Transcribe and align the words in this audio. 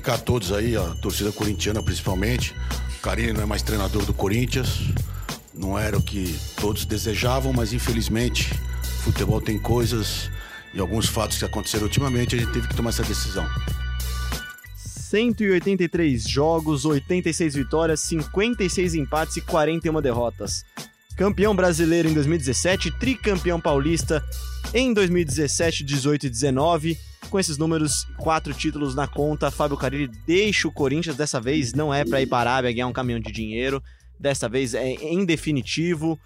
comunicar 0.00 0.14
a 0.14 0.18
todos 0.18 0.52
aí, 0.52 0.76
a 0.76 0.94
torcida 0.96 1.30
corintiana 1.30 1.82
principalmente. 1.82 2.54
O 2.98 3.02
Carilli 3.02 3.32
não 3.32 3.42
é 3.42 3.46
mais 3.46 3.62
treinador 3.62 4.04
do 4.04 4.14
Corinthians. 4.14 4.80
Não 5.54 5.78
era 5.78 5.96
o 5.96 6.02
que 6.02 6.38
todos 6.56 6.84
desejavam, 6.84 7.52
mas 7.52 7.72
infelizmente 7.72 8.50
futebol 9.02 9.40
tem 9.40 9.58
coisas 9.58 10.30
e 10.74 10.80
alguns 10.80 11.06
fatos 11.06 11.38
que 11.38 11.44
aconteceram 11.44 11.84
ultimamente, 11.84 12.34
a 12.34 12.38
gente 12.38 12.52
teve 12.52 12.68
que 12.68 12.76
tomar 12.76 12.90
essa 12.90 13.02
decisão. 13.02 13.46
183 14.76 16.22
jogos, 16.28 16.84
86 16.84 17.54
vitórias, 17.54 18.00
56 18.00 18.94
empates 18.94 19.36
e 19.36 19.40
41 19.40 20.00
derrotas. 20.00 20.64
Campeão 21.16 21.54
brasileiro 21.54 22.08
em 22.08 22.14
2017, 22.14 22.92
tricampeão 22.92 23.60
paulista 23.60 24.24
em 24.72 24.94
2017, 24.94 25.82
18 25.82 26.26
e 26.26 26.30
19. 26.30 27.09
Com 27.30 27.38
esses 27.38 27.56
números, 27.56 28.06
quatro 28.18 28.52
títulos 28.52 28.96
na 28.96 29.06
conta, 29.06 29.52
Fábio 29.52 29.76
Carilli 29.76 30.08
deixa 30.26 30.66
o 30.66 30.72
Corinthians. 30.72 31.16
Dessa 31.16 31.40
vez 31.40 31.72
não 31.72 31.94
é 31.94 32.04
para 32.04 32.20
ir 32.20 32.26
para 32.26 32.50
a 32.50 32.54
Arábia 32.54 32.72
ganhar 32.72 32.88
um 32.88 32.92
caminhão 32.92 33.20
de 33.20 33.30
dinheiro. 33.30 33.80
Dessa 34.18 34.48
vez 34.48 34.74
é 34.74 34.88
em 34.94 35.24
definitivo 35.24 36.18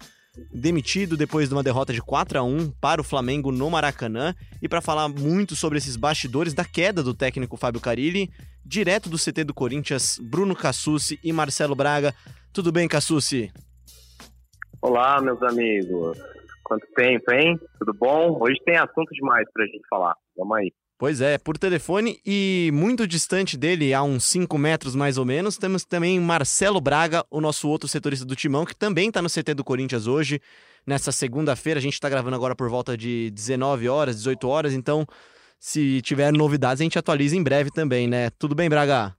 demitido 0.51 1.15
depois 1.15 1.47
de 1.47 1.53
uma 1.55 1.61
derrota 1.61 1.93
de 1.93 2.01
4 2.01 2.39
a 2.39 2.43
1 2.43 2.71
para 2.81 2.99
o 2.99 3.03
Flamengo 3.03 3.51
no 3.51 3.69
Maracanã. 3.69 4.33
E 4.59 4.67
para 4.67 4.81
falar 4.81 5.07
muito 5.07 5.55
sobre 5.55 5.77
esses 5.77 5.95
bastidores 5.95 6.55
da 6.55 6.65
queda 6.65 7.03
do 7.03 7.13
técnico 7.13 7.55
Fábio 7.55 7.79
Carilli, 7.79 8.31
direto 8.65 9.07
do 9.07 9.17
CT 9.17 9.43
do 9.43 9.53
Corinthians, 9.53 10.19
Bruno 10.19 10.55
Cassucci 10.55 11.19
e 11.23 11.31
Marcelo 11.31 11.75
Braga. 11.75 12.15
Tudo 12.51 12.71
bem, 12.71 12.87
Cassucci? 12.87 13.51
Olá, 14.81 15.21
meus 15.21 15.41
amigos. 15.43 16.17
Quanto 16.63 16.87
tempo, 16.95 17.31
hein? 17.31 17.59
Tudo 17.77 17.93
bom? 17.93 18.39
Hoje 18.41 18.59
tem 18.65 18.75
assunto 18.75 19.13
demais 19.13 19.47
pra 19.53 19.67
gente 19.67 19.87
falar. 19.87 20.15
Vamos 20.35 20.57
aí. 20.57 20.73
Pois 20.97 21.19
é, 21.19 21.37
por 21.37 21.57
telefone 21.57 22.21
e 22.25 22.69
muito 22.73 23.05
distante 23.05 23.57
dele, 23.57 23.93
a 23.93 24.01
uns 24.01 24.23
5 24.23 24.57
metros 24.57 24.95
mais 24.95 25.17
ou 25.17 25.25
menos, 25.25 25.57
temos 25.57 25.83
também 25.83 26.17
Marcelo 26.21 26.79
Braga, 26.79 27.25
o 27.29 27.41
nosso 27.41 27.67
outro 27.67 27.85
setorista 27.85 28.25
do 28.25 28.33
Timão, 28.33 28.63
que 28.63 28.73
também 28.73 29.09
está 29.09 29.21
no 29.21 29.29
CT 29.29 29.55
do 29.55 29.63
Corinthians 29.63 30.07
hoje, 30.07 30.39
nessa 30.87 31.11
segunda-feira. 31.11 31.79
A 31.79 31.81
gente 31.81 31.95
está 31.95 32.07
gravando 32.07 32.37
agora 32.37 32.55
por 32.55 32.69
volta 32.69 32.95
de 32.95 33.29
19 33.31 33.89
horas, 33.89 34.15
18 34.15 34.47
horas, 34.47 34.73
então 34.73 35.05
se 35.59 36.01
tiver 36.01 36.31
novidades 36.31 36.79
a 36.79 36.85
gente 36.85 36.97
atualiza 36.97 37.35
em 37.35 37.43
breve 37.43 37.71
também, 37.71 38.07
né? 38.07 38.29
Tudo 38.39 38.55
bem, 38.55 38.69
Braga? 38.69 39.13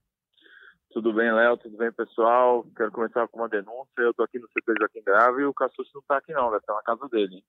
Tudo 0.92 1.12
bem, 1.12 1.30
Léo? 1.30 1.58
Tudo 1.58 1.76
bem, 1.76 1.92
pessoal? 1.92 2.64
Quero 2.74 2.90
começar 2.90 3.28
com 3.28 3.40
uma 3.40 3.50
denúncia. 3.50 3.98
Eu 3.98 4.14
tô 4.14 4.22
aqui 4.22 4.38
no 4.38 4.48
CT 4.48 4.72
Joaquim 4.78 5.02
Grave 5.04 5.42
e 5.42 5.44
o 5.44 5.52
Cassus 5.52 5.90
não 5.94 6.00
tá 6.08 6.16
aqui 6.16 6.32
não, 6.32 6.56
estar 6.56 6.72
na 6.72 6.82
casa 6.82 7.06
dele. 7.10 7.44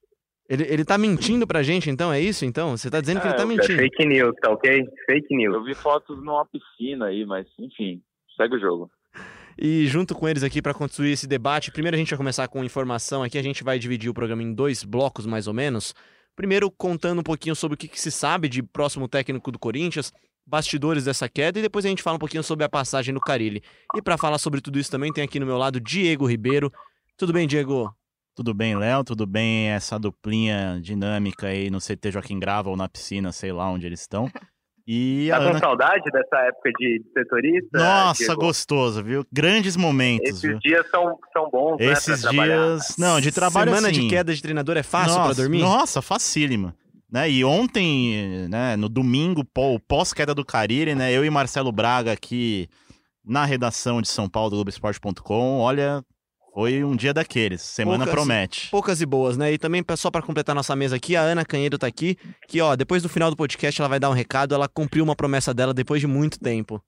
Ele, 0.50 0.64
ele 0.64 0.86
tá 0.86 0.98
mentindo 0.98 1.46
pra 1.46 1.62
gente, 1.62 1.90
então? 1.90 2.12
É 2.12 2.22
isso, 2.22 2.46
então? 2.46 2.78
Você 2.78 2.90
tá 2.90 3.02
dizendo 3.02 3.20
que 3.20 3.28
É, 3.28 3.30
ele 3.32 3.38
tá 3.38 3.44
é 3.44 3.46
mentindo. 3.46 3.80
Fake 3.80 4.06
news, 4.06 4.34
tá 4.42 4.52
ok? 4.52 4.86
Fake 5.06 5.36
news. 5.36 5.56
Eu 5.56 5.64
vi 5.64 5.74
fotos 5.74 6.18
numa 6.24 6.46
piscina 6.46 7.08
aí, 7.08 7.26
mas 7.26 7.46
enfim, 7.60 8.02
segue 8.38 8.56
o 8.56 8.60
jogo. 8.60 8.90
E 9.60 9.88
junto 9.88 10.14
com 10.14 10.30
eles 10.30 10.44
aqui 10.44 10.62
para 10.62 10.74
construir 10.74 11.12
esse 11.12 11.28
debate, 11.28 11.72
primeiro 11.72 11.96
a 11.96 11.98
gente 11.98 12.10
vai 12.10 12.18
começar 12.18 12.48
com 12.48 12.64
informação 12.64 13.24
aqui, 13.24 13.38
a 13.38 13.44
gente 13.44 13.64
vai 13.64 13.80
dividir 13.80 14.10
o 14.10 14.14
programa 14.14 14.44
em 14.44 14.54
dois 14.54 14.84
blocos 14.84 15.26
mais 15.26 15.48
ou 15.48 15.54
menos. 15.54 15.96
Primeiro 16.36 16.70
contando 16.70 17.20
um 17.20 17.24
pouquinho 17.24 17.56
sobre 17.56 17.74
o 17.74 17.78
que, 17.78 17.88
que 17.88 18.00
se 18.00 18.12
sabe 18.12 18.48
de 18.48 18.62
próximo 18.62 19.08
técnico 19.08 19.52
do 19.52 19.58
Corinthians, 19.58 20.14
bastidores 20.46 21.06
dessa 21.06 21.28
queda 21.28 21.58
e 21.58 21.64
depois 21.64 21.84
a 21.84 21.90
gente 21.90 22.04
fala 22.04 22.18
um 22.18 22.20
pouquinho 22.20 22.44
sobre 22.44 22.64
a 22.64 22.70
passagem 22.70 23.14
do 23.14 23.20
Carilli. 23.20 23.64
E 23.96 24.02
para 24.02 24.18
falar 24.18 24.38
sobre 24.38 24.62
tudo 24.62 24.78
isso 24.78 24.92
também 24.92 25.12
tem 25.12 25.24
aqui 25.24 25.40
no 25.40 25.46
meu 25.48 25.58
lado 25.58 25.80
Diego 25.82 26.28
Ribeiro. 26.28 26.72
Tudo 27.18 27.34
bem, 27.34 27.48
Diego? 27.48 27.92
Tudo 28.38 28.54
bem, 28.54 28.78
Léo? 28.78 29.04
Tudo 29.04 29.26
bem 29.26 29.70
essa 29.70 29.98
duplinha 29.98 30.80
dinâmica 30.80 31.48
aí 31.48 31.72
no 31.72 31.80
CT 31.80 32.12
Joaquim 32.12 32.38
Grava 32.38 32.70
ou 32.70 32.78
na 32.78 32.88
piscina, 32.88 33.32
sei 33.32 33.52
lá 33.52 33.68
onde 33.68 33.88
eles 33.88 34.02
estão. 34.02 34.30
E 34.86 35.32
a 35.32 35.38
Tá 35.40 35.44
com 35.44 35.50
Ana... 35.50 35.60
saudade 35.60 36.04
dessa 36.12 36.38
época 36.46 36.70
de 36.78 37.02
setorista? 37.18 37.80
Nossa, 37.80 38.26
Diego? 38.26 38.40
gostoso, 38.42 39.04
viu? 39.04 39.26
Grandes 39.34 39.76
momentos, 39.76 40.30
Esses 40.30 40.42
viu? 40.44 40.60
dias 40.60 40.88
são, 40.92 41.18
são 41.34 41.50
bons, 41.50 41.78
Esses 41.80 42.08
né, 42.08 42.14
pra 42.14 42.30
trabalhar. 42.30 42.68
dias... 42.76 42.96
Não, 42.96 43.20
de 43.20 43.32
trabalho 43.32 43.72
Semana 43.72 43.90
assim... 43.90 44.02
de 44.02 44.08
queda 44.08 44.36
de 44.36 44.40
treinador 44.40 44.78
é 44.78 44.84
fácil 44.84 45.18
nossa, 45.18 45.34
para 45.34 45.34
dormir? 45.34 45.60
Nossa, 45.60 46.00
facílima. 46.00 46.76
Né? 47.12 47.32
E 47.32 47.44
ontem, 47.44 48.48
né, 48.50 48.76
no 48.76 48.88
domingo, 48.88 49.44
pós-queda 49.88 50.36
do 50.36 50.46
Cariri, 50.46 50.94
né, 50.94 51.12
eu 51.12 51.26
e 51.26 51.30
Marcelo 51.32 51.72
Braga 51.72 52.12
aqui 52.12 52.70
na 53.26 53.46
redação 53.46 54.00
de 54.00 54.08
São 54.08 54.30
Paulo 54.30 54.52
do 54.52 54.56
Globoesporte.com, 54.58 55.58
olha, 55.58 56.04
foi 56.58 56.84
um 56.84 56.96
dia 56.96 57.14
daqueles. 57.14 57.62
Semana 57.62 58.00
Poucas- 58.00 58.14
promete. 58.16 58.72
Poucas 58.72 59.00
e 59.00 59.06
boas, 59.06 59.38
né? 59.38 59.54
E 59.54 59.60
também, 59.60 59.86
só 59.96 60.10
para 60.10 60.24
completar 60.26 60.56
nossa 60.56 60.76
mesa 60.76 60.96
aqui, 60.96 61.16
a 61.16 61.22
Ana 61.22 61.46
Canhedo 61.46 61.78
tá 61.78 61.86
aqui, 61.86 62.18
que 62.48 62.60
ó, 62.60 62.76
depois 62.76 63.04
do 63.04 63.10
final 63.10 63.30
do 63.30 63.38
podcast 63.38 63.80
ela 63.80 63.88
vai 63.88 64.00
dar 64.00 64.10
um 64.10 64.14
recado, 64.14 64.56
ela 64.56 64.68
cumpriu 64.68 65.04
uma 65.04 65.16
promessa 65.16 65.54
dela 65.54 65.72
depois 65.72 66.02
de 66.02 66.08
muito 66.08 66.40
tempo. 66.40 66.84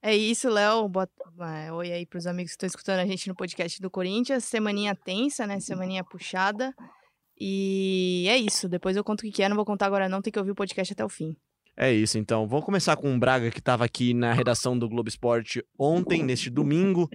É 0.00 0.16
isso, 0.16 0.48
Léo. 0.48 0.88
Bota... 0.88 1.12
é, 1.40 1.72
Oi 1.72 1.90
aí 1.90 2.06
pros 2.06 2.24
amigos 2.24 2.52
que 2.52 2.54
estão 2.54 2.68
escutando 2.68 3.00
a 3.00 3.04
gente 3.04 3.26
no 3.26 3.34
podcast 3.34 3.82
do 3.82 3.90
Corinthians. 3.90 4.44
Semaninha 4.44 4.94
tensa, 4.94 5.44
né? 5.44 5.58
Semaninha 5.58 6.04
puxada. 6.04 6.72
E 7.36 8.26
é 8.28 8.36
isso. 8.36 8.68
Depois 8.68 8.96
eu 8.96 9.02
conto 9.02 9.22
o 9.22 9.22
que 9.24 9.32
que 9.32 9.42
é. 9.42 9.48
Não 9.48 9.56
vou 9.56 9.64
contar 9.64 9.86
agora 9.86 10.08
não, 10.08 10.22
tem 10.22 10.32
que 10.32 10.38
ouvir 10.38 10.52
o 10.52 10.54
podcast 10.54 10.92
até 10.92 11.04
o 11.04 11.08
fim. 11.08 11.34
É 11.76 11.92
isso, 11.92 12.18
então. 12.18 12.46
Vamos 12.46 12.64
começar 12.64 12.94
com 12.96 13.14
o 13.14 13.18
Braga, 13.18 13.50
que 13.50 13.58
estava 13.58 13.84
aqui 13.84 14.12
na 14.12 14.32
redação 14.32 14.78
do 14.78 14.88
Globo 14.88 15.08
Esporte 15.08 15.64
ontem, 15.78 16.22
neste 16.22 16.50
domingo. 16.50 17.08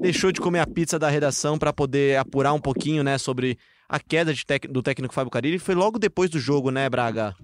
Deixou 0.00 0.32
de 0.32 0.40
comer 0.40 0.60
a 0.60 0.66
pizza 0.66 0.98
da 0.98 1.08
redação 1.08 1.58
para 1.58 1.72
poder 1.72 2.18
apurar 2.18 2.54
um 2.54 2.60
pouquinho, 2.60 3.04
né, 3.04 3.18
sobre 3.18 3.58
a 3.88 4.00
queda 4.00 4.32
tec- 4.46 4.66
do 4.70 4.82
técnico 4.82 5.12
Fábio 5.12 5.30
Carilli. 5.30 5.58
Foi 5.58 5.74
logo 5.74 5.98
depois 5.98 6.30
do 6.30 6.38
jogo, 6.38 6.70
né, 6.70 6.88
Braga? 6.88 7.34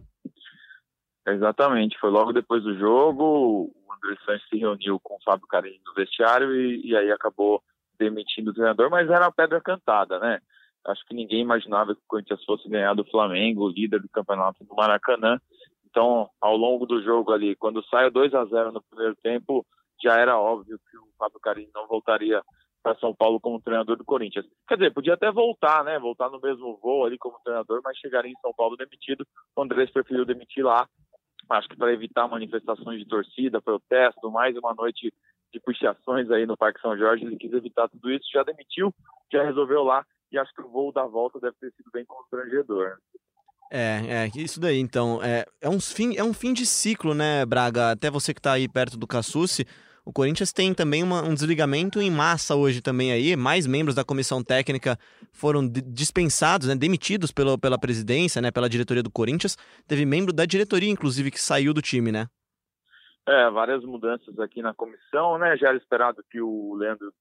Exatamente, 1.28 1.98
foi 1.98 2.10
logo 2.10 2.32
depois 2.32 2.62
do 2.62 2.78
jogo, 2.78 3.70
o 3.74 3.92
André 3.92 4.16
Sanches 4.24 4.48
se 4.48 4.56
reuniu 4.56 4.98
com 5.00 5.14
o 5.16 5.22
Fábio 5.24 5.46
Carilli 5.48 5.80
no 5.84 5.92
vestiário 5.92 6.54
e, 6.54 6.86
e 6.86 6.96
aí 6.96 7.10
acabou 7.10 7.62
demitindo 7.98 8.50
o 8.52 8.54
treinador, 8.54 8.88
mas 8.90 9.10
era 9.10 9.24
uma 9.24 9.32
pedra 9.32 9.60
cantada, 9.60 10.18
né? 10.20 10.40
Acho 10.86 11.04
que 11.04 11.14
ninguém 11.14 11.40
imaginava 11.40 11.94
que 11.94 12.00
o 12.00 12.06
Corinthians 12.06 12.44
fosse 12.44 12.68
ganhar 12.68 12.94
do 12.94 13.04
Flamengo, 13.04 13.68
líder 13.68 14.00
do 14.00 14.08
campeonato 14.08 14.64
do 14.64 14.74
Maracanã. 14.74 15.40
Então, 15.90 16.30
ao 16.40 16.56
longo 16.56 16.86
do 16.86 17.02
jogo 17.02 17.32
ali, 17.32 17.56
quando 17.56 17.84
saiu 17.86 18.10
2 18.10 18.32
a 18.32 18.44
0 18.44 18.70
no 18.70 18.80
primeiro 18.82 19.16
tempo, 19.20 19.66
já 20.02 20.16
era 20.16 20.38
óbvio 20.38 20.78
que 20.90 20.96
o 20.96 21.08
Fábio 21.18 21.40
Carilli 21.40 21.70
não 21.74 21.86
voltaria 21.86 22.42
para 22.82 22.98
São 22.98 23.14
Paulo 23.14 23.40
como 23.40 23.60
treinador 23.60 23.96
do 23.96 24.04
Corinthians. 24.04 24.46
Quer 24.68 24.76
dizer, 24.76 24.94
podia 24.94 25.14
até 25.14 25.30
voltar, 25.32 25.82
né? 25.82 25.98
Voltar 25.98 26.30
no 26.30 26.40
mesmo 26.40 26.76
voo 26.76 27.04
ali 27.04 27.18
como 27.18 27.40
treinador, 27.42 27.80
mas 27.82 27.98
chegaria 27.98 28.30
em 28.30 28.40
São 28.40 28.52
Paulo 28.54 28.76
demitido. 28.76 29.26
O 29.56 29.62
Andrés 29.62 29.90
preferiu 29.90 30.24
demitir 30.24 30.64
lá 30.64 30.86
acho 31.50 31.68
que 31.68 31.76
para 31.76 31.92
evitar 31.92 32.28
manifestações 32.28 32.98
de 32.98 33.06
torcida, 33.06 33.62
protesto, 33.62 34.30
mais 34.30 34.56
uma 34.56 34.74
noite 34.74 35.12
de 35.52 35.60
puxações 35.60 36.30
aí 36.30 36.44
no 36.44 36.56
Parque 36.56 36.80
São 36.80 36.96
Jorge, 36.96 37.24
ele 37.24 37.36
quis 37.36 37.52
evitar 37.52 37.88
tudo 37.88 38.10
isso, 38.10 38.24
já 38.32 38.42
demitiu, 38.42 38.92
já 39.32 39.44
resolveu 39.44 39.82
lá, 39.82 40.04
e 40.32 40.38
acho 40.38 40.52
que 40.52 40.62
o 40.62 40.68
voo 40.68 40.92
da 40.92 41.04
volta 41.06 41.38
deve 41.38 41.54
ter 41.60 41.72
sido 41.72 41.90
bem 41.92 42.04
constrangedor. 42.04 42.96
É, 43.70 44.00
é, 44.08 44.30
isso 44.36 44.60
daí, 44.60 44.78
então. 44.78 45.20
É, 45.22 45.44
é, 45.60 45.68
um 45.68 45.80
fim, 45.80 46.16
é 46.16 46.22
um 46.22 46.32
fim 46.32 46.52
de 46.52 46.64
ciclo, 46.64 47.14
né, 47.14 47.44
Braga? 47.44 47.90
Até 47.92 48.10
você 48.10 48.32
que 48.32 48.40
tá 48.40 48.52
aí 48.52 48.68
perto 48.68 48.96
do 48.96 49.06
Cassucci, 49.06 49.66
o 50.06 50.12
Corinthians 50.12 50.52
tem 50.52 50.72
também 50.72 51.02
uma- 51.02 51.22
um 51.22 51.34
desligamento 51.34 52.00
em 52.00 52.10
massa 52.10 52.54
hoje 52.54 52.80
também 52.80 53.10
aí. 53.10 53.34
Mais 53.34 53.66
membros 53.66 53.94
da 53.94 54.04
comissão 54.04 54.42
técnica 54.42 54.96
foram 55.32 55.68
di- 55.68 55.82
dispensados, 55.82 56.68
né, 56.68 56.76
demitidos 56.76 57.32
pela, 57.32 57.58
pela 57.58 57.76
presidência, 57.76 58.40
né, 58.40 58.52
pela 58.52 58.68
diretoria 58.68 59.02
do 59.02 59.10
Corinthians. 59.10 59.58
Teve 59.86 60.06
membro 60.06 60.32
da 60.32 60.46
diretoria, 60.46 60.88
inclusive, 60.88 61.32
que 61.32 61.40
saiu 61.40 61.74
do 61.74 61.82
time, 61.82 62.12
né? 62.12 62.28
É, 63.28 63.50
várias 63.50 63.82
mudanças 63.82 64.38
aqui 64.38 64.62
na 64.62 64.72
comissão, 64.72 65.36
né? 65.36 65.56
Já 65.56 65.70
era 65.70 65.76
esperado 65.76 66.22
que 66.30 66.40
o 66.40 66.74
Leandro 66.76 67.12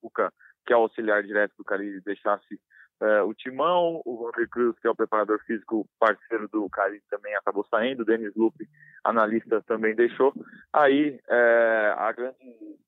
Cuca, 0.00 0.32
que 0.66 0.72
é 0.72 0.76
o 0.76 0.80
auxiliar 0.80 1.22
direto 1.22 1.52
do 1.58 1.64
Carilli, 1.64 2.00
deixasse 2.00 2.58
é, 3.00 3.22
o 3.22 3.34
timão. 3.34 4.00
O 4.04 4.24
Wander 4.24 4.48
Cruz, 4.48 4.78
que 4.78 4.86
é 4.86 4.90
o 4.90 4.94
preparador 4.94 5.38
físico 5.46 5.86
parceiro 5.98 6.48
do 6.48 6.68
Carilli, 6.70 7.02
também 7.10 7.34
acabou 7.36 7.66
saindo. 7.70 8.02
O 8.02 8.04
Denis 8.04 8.34
Lupe, 8.34 8.68
analista, 9.04 9.62
também 9.66 9.94
deixou. 9.94 10.32
Aí, 10.72 11.18
é, 11.28 11.94
a 11.96 12.12
grande 12.12 12.36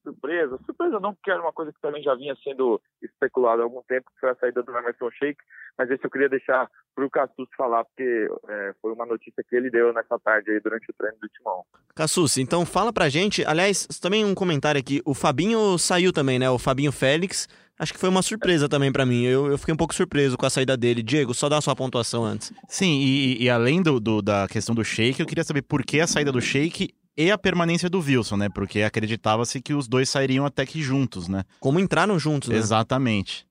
surpresa, 0.03 0.58
surpresa 0.64 1.00
não, 1.00 1.14
porque 1.14 1.31
era 1.31 1.41
uma 1.41 1.53
coisa 1.53 1.73
que 1.73 1.81
também 1.81 2.03
já 2.03 2.14
vinha 2.14 2.37
sendo 2.44 2.81
especulada 3.03 3.62
há 3.62 3.64
algum 3.64 3.82
tempo, 3.82 4.11
que 4.12 4.20
foi 4.20 4.31
a 4.31 4.37
saída 4.37 4.62
do 4.62 4.76
Emerson 4.76 5.11
Sheik, 5.11 5.38
mas 5.76 5.91
esse 5.91 6.05
eu 6.05 6.11
queria 6.11 6.29
deixar 6.29 6.70
para 6.94 7.05
o 7.05 7.11
Cassus 7.11 7.49
falar, 7.56 7.85
porque 7.85 8.29
é, 8.49 8.75
foi 8.81 8.93
uma 8.93 9.05
notícia 9.05 9.44
que 9.47 9.55
ele 9.55 9.70
deu 9.70 9.93
nessa 9.93 10.19
tarde 10.19 10.50
aí 10.50 10.61
durante 10.61 10.91
o 10.91 10.94
treino 10.94 11.19
do 11.20 11.29
timão. 11.29 11.64
Cassucci, 11.94 12.41
então 12.41 12.64
fala 12.64 12.93
pra 12.93 13.09
gente. 13.09 13.44
Aliás, 13.44 13.87
também 14.00 14.25
um 14.25 14.35
comentário 14.35 14.81
aqui. 14.81 15.02
O 15.05 15.12
Fabinho 15.12 15.76
saiu 15.76 16.12
também, 16.12 16.38
né? 16.38 16.49
O 16.49 16.59
Fabinho 16.59 16.93
Félix. 16.93 17.49
Acho 17.78 17.93
que 17.93 17.99
foi 18.00 18.08
uma 18.08 18.23
surpresa 18.23 18.69
também 18.69 18.90
pra 18.90 19.05
mim. 19.05 19.25
Eu, 19.25 19.49
eu 19.49 19.58
fiquei 19.58 19.75
um 19.75 19.76
pouco 19.76 19.94
surpreso 19.94 20.37
com 20.38 20.46
a 20.46 20.50
saída 20.50 20.76
dele. 20.76 21.02
Diego, 21.02 21.34
só 21.34 21.49
dá 21.49 21.58
a 21.58 21.61
sua 21.61 21.76
pontuação 21.76 22.25
antes. 22.25 22.52
Sim, 22.69 23.00
e, 23.02 23.43
e 23.43 23.50
além 23.50 23.82
do, 23.82 24.00
do- 24.00 24.23
da 24.23 24.49
questão 24.49 24.75
do 24.75 24.82
Sheik, 24.84 25.20
eu 25.20 25.26
queria 25.26 25.44
saber 25.44 25.61
por 25.62 25.84
que 25.84 26.00
a 26.00 26.06
saída 26.06 26.32
do 26.32 26.40
Sheik 26.40 26.88
e 27.19 27.31
a 27.31 27.37
permanência 27.37 27.90
do 27.90 27.99
Wilson, 28.00 28.37
né? 28.38 28.49
Porque 28.49 28.81
acreditava-se 28.81 29.61
que 29.61 29.75
os 29.75 29.87
dois 29.87 30.08
sairiam 30.08 30.46
até 30.46 30.64
que 30.64 30.81
juntos, 30.81 31.28
né? 31.28 31.44
Como 31.61 31.78
entraram 31.78 32.19
juntos, 32.19 32.49
né? 32.49 32.56
Exatamente. 32.56 33.46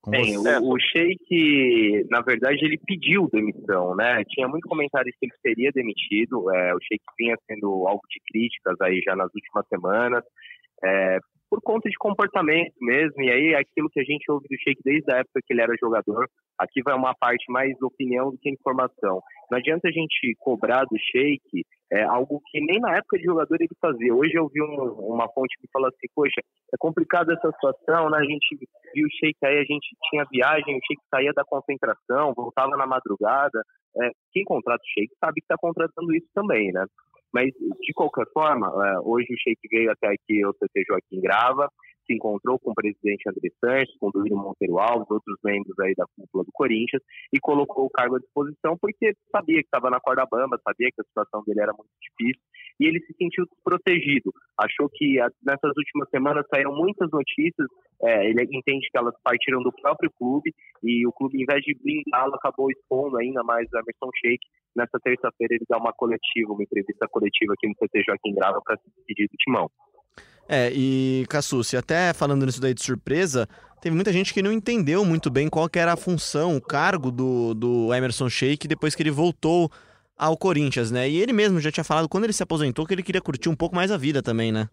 Com 0.00 0.12
Bem, 0.12 0.36
você. 0.38 0.56
o, 0.58 0.72
o 0.72 0.78
Sheik, 0.78 2.06
na 2.10 2.20
verdade, 2.22 2.64
ele 2.64 2.78
pediu 2.86 3.28
demissão, 3.30 3.94
né? 3.96 4.22
Tinha 4.28 4.48
muito 4.48 4.66
comentário 4.68 5.12
que 5.18 5.26
ele 5.26 5.32
seria 5.42 5.70
demitido. 5.72 6.50
É, 6.54 6.74
o 6.74 6.78
Sheik 6.80 7.02
vinha 7.18 7.36
sendo 7.46 7.86
alvo 7.86 8.02
de 8.08 8.20
críticas 8.30 8.80
aí 8.80 9.02
já 9.04 9.14
nas 9.16 9.30
últimas 9.34 9.66
semanas, 9.68 10.22
é, 10.84 11.18
por 11.56 11.62
conta 11.62 11.88
de 11.88 11.96
comportamento 11.96 12.74
mesmo. 12.82 13.22
E 13.22 13.30
aí, 13.30 13.54
aquilo 13.54 13.88
que 13.88 14.00
a 14.00 14.04
gente 14.04 14.30
ouve 14.30 14.46
do 14.46 14.56
Sheik 14.58 14.78
desde 14.84 15.10
a 15.10 15.18
época 15.18 15.40
que 15.42 15.54
ele 15.54 15.62
era 15.62 15.72
jogador, 15.80 16.28
aqui 16.58 16.82
vai 16.82 16.94
uma 16.94 17.14
parte 17.14 17.50
mais 17.50 17.72
opinião 17.80 18.30
do 18.30 18.36
que 18.36 18.50
informação. 18.50 19.22
Não 19.50 19.56
adianta 19.56 19.88
a 19.88 19.90
gente 19.90 20.34
cobrar 20.38 20.84
do 20.84 20.98
Sheik 20.98 21.64
é, 21.92 22.02
algo 22.02 22.42
que 22.50 22.60
nem 22.60 22.78
na 22.78 22.96
época 22.96 23.16
de 23.16 23.24
jogador 23.24 23.56
ele 23.58 23.68
fazia. 23.80 24.14
Hoje 24.14 24.34
eu 24.34 24.48
vi 24.52 24.60
um, 24.62 25.14
uma 25.14 25.28
fonte 25.32 25.56
que 25.58 25.68
fala 25.72 25.88
assim, 25.88 26.08
poxa, 26.14 26.40
é 26.40 26.76
complicado 26.78 27.32
essa 27.32 27.50
situação, 27.50 28.10
né? 28.10 28.18
A 28.18 28.24
gente 28.24 28.58
viu 28.94 29.06
o 29.06 29.16
Sheik 29.18 29.38
aí, 29.44 29.56
a 29.56 29.64
gente 29.64 29.96
tinha 30.10 30.26
viagem, 30.30 30.76
o 30.76 30.84
Sheik 30.84 31.00
saía 31.08 31.32
da 31.32 31.44
concentração, 31.44 32.34
voltava 32.36 32.76
na 32.76 32.86
madrugada. 32.86 33.62
É, 34.02 34.10
quem 34.30 34.44
contrata 34.44 34.82
o 34.82 34.92
Sheik 34.92 35.14
sabe 35.18 35.40
que 35.40 35.44
está 35.44 35.56
contratando 35.58 36.14
isso 36.14 36.28
também, 36.34 36.70
né? 36.70 36.84
Mas, 37.32 37.52
de 37.52 37.92
qualquer 37.94 38.26
forma, 38.32 38.66
é, 38.66 38.98
hoje 39.00 39.26
o 39.32 39.38
Sheik 39.38 39.60
veio 39.70 39.90
até 39.90 40.08
aqui, 40.08 40.44
o 40.44 40.54
CT 40.54 40.84
Joaquim 40.88 41.20
Grava, 41.20 41.68
se 42.06 42.14
encontrou 42.14 42.58
com 42.58 42.70
o 42.70 42.74
presidente 42.74 43.28
André 43.28 43.50
Sanches, 43.60 43.98
com 43.98 44.08
o 44.08 44.12
Duílio 44.12 44.38
Monteiro 44.38 44.78
Alves, 44.78 45.10
outros 45.10 45.36
membros 45.44 45.76
aí 45.80 45.92
da 45.94 46.06
cúpula 46.16 46.44
do 46.44 46.52
Corinthians, 46.52 47.02
e 47.32 47.40
colocou 47.40 47.86
o 47.86 47.90
cargo 47.90 48.16
à 48.16 48.18
disposição 48.18 48.78
porque 48.80 49.12
sabia 49.30 49.60
que 49.60 49.66
estava 49.66 49.90
na 49.90 50.00
corda 50.00 50.24
bamba, 50.30 50.60
sabia 50.62 50.88
que 50.94 51.00
a 51.00 51.04
situação 51.04 51.42
dele 51.44 51.60
era 51.60 51.72
muito 51.72 51.90
difícil, 52.00 52.40
e 52.78 52.86
ele 52.86 53.00
se 53.00 53.12
sentiu 53.14 53.44
desprotegido. 53.46 54.32
Achou 54.58 54.88
que 54.88 55.18
nessas 55.44 55.72
últimas 55.76 56.08
semanas 56.10 56.46
saíram 56.52 56.74
muitas 56.74 57.10
notícias, 57.10 57.68
é, 58.02 58.30
ele 58.30 58.42
entende 58.52 58.88
que 58.90 58.98
elas 58.98 59.14
partiram 59.22 59.62
do 59.62 59.72
próprio 59.72 60.10
clube, 60.16 60.54
e 60.82 61.06
o 61.06 61.12
clube, 61.12 61.42
em 61.42 61.44
vez 61.44 61.60
de 61.62 61.74
blindá-lo, 61.74 62.34
acabou 62.34 62.70
expondo 62.70 63.18
ainda 63.18 63.42
mais 63.42 63.66
a 63.74 63.80
Emerson 63.80 64.10
Sheik. 64.20 64.46
Nessa 64.76 64.98
terça-feira 65.02 65.54
ele 65.54 65.64
dá 65.68 65.78
uma 65.78 65.92
coletiva, 65.92 66.52
uma 66.52 66.62
entrevista 66.62 67.08
coletiva 67.08 67.54
aqui 67.54 67.66
no 67.66 67.74
CT 67.74 68.04
Joaquim 68.06 68.34
Grava 68.34 68.60
para 68.62 68.76
se 68.76 68.82
despedir 68.94 69.26
do 69.28 69.36
Timão. 69.38 69.70
É, 70.48 70.70
e 70.72 71.24
Cassucci, 71.28 71.76
até 71.76 72.12
falando 72.12 72.46
nisso 72.46 72.60
daí 72.60 72.74
de 72.74 72.82
surpresa, 72.82 73.48
teve 73.80 73.94
muita 73.94 74.12
gente 74.12 74.32
que 74.32 74.42
não 74.42 74.52
entendeu 74.52 75.04
muito 75.04 75.30
bem 75.30 75.48
qual 75.48 75.68
era 75.74 75.94
a 75.94 75.96
função, 75.96 76.56
o 76.56 76.60
cargo 76.60 77.10
do, 77.10 77.54
do 77.54 77.94
Emerson 77.94 78.28
Sheik 78.28 78.68
depois 78.68 78.94
que 78.94 79.02
ele 79.02 79.10
voltou 79.10 79.70
ao 80.16 80.36
Corinthians, 80.36 80.90
né? 80.90 81.08
E 81.08 81.16
ele 81.16 81.32
mesmo 81.32 81.60
já 81.60 81.70
tinha 81.70 81.84
falado 81.84 82.08
quando 82.08 82.24
ele 82.24 82.32
se 82.32 82.42
aposentou 82.42 82.86
que 82.86 82.94
ele 82.94 83.02
queria 83.02 83.20
curtir 83.20 83.48
um 83.48 83.56
pouco 83.56 83.74
mais 83.74 83.90
a 83.90 83.96
vida 83.96 84.22
também, 84.22 84.52
né? 84.52 84.68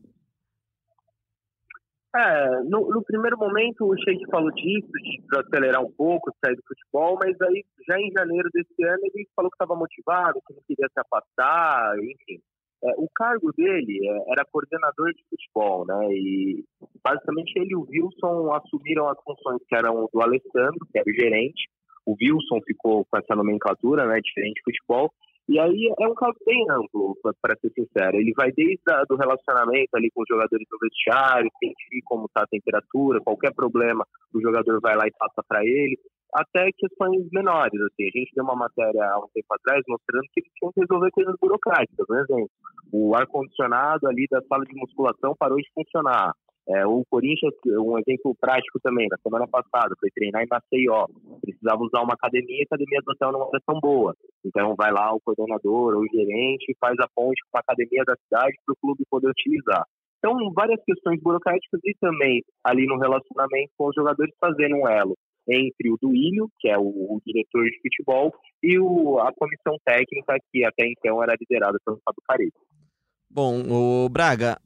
É, 2.15 2.61
no, 2.69 2.89
no 2.89 3.03
primeiro 3.03 3.37
momento 3.37 3.85
o 3.85 3.97
Sheik 3.97 4.29
falou 4.29 4.51
disso, 4.51 4.87
de 4.91 5.19
acelerar 5.35 5.81
um 5.81 5.91
pouco, 5.91 6.31
sair 6.45 6.55
do 6.55 6.61
futebol, 6.67 7.17
mas 7.23 7.35
aí 7.41 7.65
já 7.87 7.99
em 7.99 8.11
janeiro 8.11 8.49
desse 8.53 8.83
ano 8.83 8.99
ele 9.01 9.27
falou 9.35 9.49
que 9.49 9.55
estava 9.55 9.75
motivado, 9.75 10.39
que 10.45 10.53
não 10.53 10.61
queria 10.67 10.87
se 10.93 10.99
afastar, 10.99 11.97
enfim. 11.97 12.39
É, 12.83 12.93
o 12.97 13.07
cargo 13.15 13.51
dele 13.53 13.99
é, 14.07 14.31
era 14.31 14.45
coordenador 14.51 15.11
de 15.13 15.23
futebol, 15.27 15.85
né? 15.87 16.07
E 16.11 16.63
basicamente 17.03 17.53
ele 17.55 17.71
e 17.71 17.75
o 17.75 17.87
Wilson 17.89 18.53
assumiram 18.53 19.09
as 19.09 19.17
funções 19.23 19.61
que 19.67 19.75
eram 19.75 20.07
do 20.13 20.21
Alessandro, 20.21 20.85
que 20.91 20.99
era 20.99 21.09
o 21.09 21.13
gerente. 21.13 21.67
O 22.05 22.15
Wilson 22.21 22.59
ficou 22.67 23.05
com 23.05 23.17
essa 23.17 23.35
nomenclatura, 23.35 24.05
né? 24.05 24.19
Diferente 24.21 24.55
de 24.55 24.63
futebol. 24.65 25.11
E 25.49 25.59
aí 25.59 25.93
é 25.99 26.07
um 26.07 26.15
caso 26.15 26.37
bem 26.45 26.65
amplo, 26.71 27.17
para 27.41 27.55
ser 27.59 27.69
sincero. 27.71 28.15
Ele 28.15 28.31
vai 28.35 28.51
desde 28.53 28.81
a, 28.89 29.03
do 29.03 29.17
relacionamento 29.17 29.89
ali 29.93 30.09
com 30.11 30.21
os 30.21 30.27
jogadores 30.29 30.65
do 30.69 30.77
vestiário, 30.79 31.49
sentir 31.59 32.01
como 32.05 32.25
está 32.25 32.43
a 32.43 32.47
temperatura, 32.47 33.19
qualquer 33.19 33.53
problema, 33.53 34.05
o 34.33 34.41
jogador 34.41 34.79
vai 34.81 34.95
lá 34.95 35.05
e 35.05 35.11
passa 35.11 35.43
para 35.47 35.59
ele, 35.63 35.99
até 36.33 36.69
questões 36.77 37.27
menores. 37.31 37.79
Assim. 37.81 38.07
A 38.07 38.17
gente 38.17 38.31
deu 38.33 38.45
uma 38.45 38.55
matéria 38.55 39.03
há 39.03 39.19
um 39.19 39.27
tempo 39.33 39.53
atrás 39.53 39.81
mostrando 39.87 40.23
que 40.33 40.39
eles 40.39 40.51
tinham 40.57 40.71
que 40.71 40.81
resolver 40.81 41.11
coisas 41.11 41.35
burocráticas. 41.39 42.07
Por 42.07 42.17
exemplo, 42.17 42.49
o 42.91 43.15
ar-condicionado 43.15 44.07
ali 44.07 44.25
da 44.31 44.41
sala 44.43 44.63
de 44.63 44.75
musculação 44.75 45.35
parou 45.37 45.57
de 45.57 45.69
funcionar. 45.73 46.31
É, 46.69 46.85
o 46.85 47.03
Corinthians, 47.09 47.53
um 47.65 47.99
exemplo 47.99 48.35
prático 48.39 48.79
também, 48.81 49.07
na 49.09 49.17
semana 49.17 49.45
passada, 49.47 49.95
foi 49.99 50.09
treinar 50.11 50.43
em 50.43 50.47
Maceió. 50.49 51.07
Precisava 51.41 51.83
usar 51.83 52.01
uma 52.01 52.13
academia 52.13 52.63
a 52.63 52.75
academia 52.75 53.01
do 53.03 53.11
hotel 53.11 53.31
não 53.31 53.49
era 53.49 53.59
tão 53.65 53.79
boa. 53.79 54.15
Então 54.45 54.73
vai 54.75 54.91
lá 54.91 55.13
o 55.13 55.19
coordenador 55.19 55.95
ou 55.95 56.03
o 56.03 56.07
gerente 56.07 56.75
faz 56.79 56.95
a 56.99 57.07
ponte 57.13 57.41
com 57.51 57.57
a 57.57 57.61
academia 57.61 58.03
da 58.05 58.15
cidade 58.15 58.55
para 58.65 58.73
o 58.73 58.77
clube 58.79 59.03
poder 59.09 59.29
utilizar. 59.29 59.85
Então, 60.19 60.37
várias 60.53 60.81
questões 60.85 61.19
burocráticas 61.21 61.81
e 61.83 61.93
também 61.99 62.41
ali 62.63 62.85
no 62.85 62.97
relacionamento 62.97 63.71
com 63.77 63.89
os 63.89 63.95
jogadores 63.95 64.33
fazendo 64.39 64.77
um 64.77 64.87
elo 64.87 65.17
entre 65.49 65.91
o 65.91 65.97
Duílio, 66.01 66.49
que 66.59 66.69
é 66.69 66.77
o, 66.77 66.83
o 66.83 67.21
diretor 67.25 67.65
de 67.65 67.77
futebol, 67.81 68.33
e 68.61 68.79
o, 68.79 69.19
a 69.19 69.33
comissão 69.33 69.77
técnica, 69.83 70.37
que 70.49 70.63
até 70.63 70.87
então 70.87 71.21
era 71.21 71.35
liderada 71.37 71.77
pelo 71.85 71.99
Fábio 72.05 72.21
Carilli. 72.25 72.53
Bom, 73.29 73.63
o 73.69 74.09
Braga, 74.09 74.57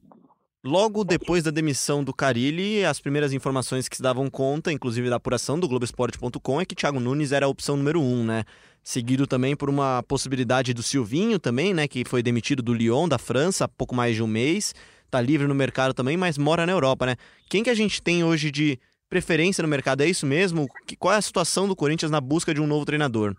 logo 0.64 1.04
depois 1.04 1.42
da 1.44 1.50
demissão 1.50 2.02
do 2.02 2.12
Carilli, 2.12 2.84
as 2.84 3.00
primeiras 3.00 3.32
informações 3.32 3.88
que 3.88 3.96
se 3.96 4.02
davam 4.02 4.28
conta, 4.30 4.72
inclusive 4.72 5.10
da 5.10 5.16
apuração 5.16 5.58
do 5.58 5.68
Globoesporte.com, 5.68 6.60
é 6.60 6.64
que 6.64 6.74
Thiago 6.74 7.00
Nunes 7.00 7.32
era 7.32 7.46
a 7.46 7.48
opção 7.48 7.76
número 7.76 8.00
um, 8.00 8.24
né? 8.24 8.44
Seguido 8.82 9.26
também 9.26 9.56
por 9.56 9.68
uma 9.68 10.02
possibilidade 10.02 10.72
do 10.72 10.82
Silvinho 10.82 11.38
também, 11.38 11.74
né? 11.74 11.86
Que 11.86 12.04
foi 12.04 12.22
demitido 12.22 12.62
do 12.62 12.74
Lyon, 12.74 13.08
da 13.08 13.18
França, 13.18 13.64
há 13.64 13.68
pouco 13.68 13.94
mais 13.94 14.16
de 14.16 14.22
um 14.22 14.26
mês. 14.26 14.74
Tá 15.10 15.20
livre 15.20 15.46
no 15.46 15.54
mercado 15.54 15.94
também, 15.94 16.16
mas 16.16 16.36
mora 16.38 16.66
na 16.66 16.72
Europa, 16.72 17.06
né? 17.06 17.16
Quem 17.48 17.62
que 17.62 17.70
a 17.70 17.74
gente 17.74 18.02
tem 18.02 18.22
hoje 18.24 18.50
de 18.50 18.78
preferência 19.08 19.62
no 19.62 19.68
mercado. 19.68 20.02
É 20.02 20.06
isso 20.06 20.26
mesmo? 20.26 20.66
Qual 20.98 21.12
é 21.12 21.16
a 21.16 21.22
situação 21.22 21.66
do 21.66 21.74
Corinthians 21.74 22.10
na 22.10 22.20
busca 22.20 22.52
de 22.52 22.60
um 22.60 22.66
novo 22.66 22.84
treinador? 22.84 23.34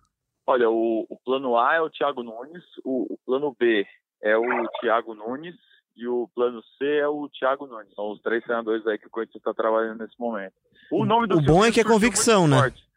Olha, 0.48 0.70
o, 0.70 1.06
o 1.08 1.18
plano 1.24 1.58
A 1.58 1.76
é 1.76 1.82
o 1.82 1.90
Thiago 1.90 2.24
Nunes, 2.24 2.64
o, 2.84 3.14
o, 3.14 3.18
plano 3.24 3.56
B 3.58 3.86
é 4.22 4.36
o 4.36 4.68
Thiago 4.82 5.14
Nunes 5.14 5.56
e 6.00 6.08
o 6.08 6.30
plano 6.34 6.62
C 6.78 6.86
é 6.86 7.08
o 7.08 7.30
Thiago 7.30 7.68
Nunes. 7.68 7.94
São 7.94 8.12
os 8.12 8.22
três 8.22 8.44
treinadores 8.44 8.86
aí 8.88 8.98
que 8.98 9.08
o 9.08 9.10
Corinthians 9.10 9.38
está 9.38 9.54
trabalhando 9.54 10.00
nesse 10.00 10.20
momento. 10.20 10.54
O 10.92 11.06
nome 11.06 11.28
do 11.28 11.38
o 11.38 11.42
bom 11.42 11.64
é 11.64 11.72
que 11.72 11.80
é 11.80 11.84
convicção, 11.84 12.48
né? 12.48 12.58
Forte. 12.58 12.89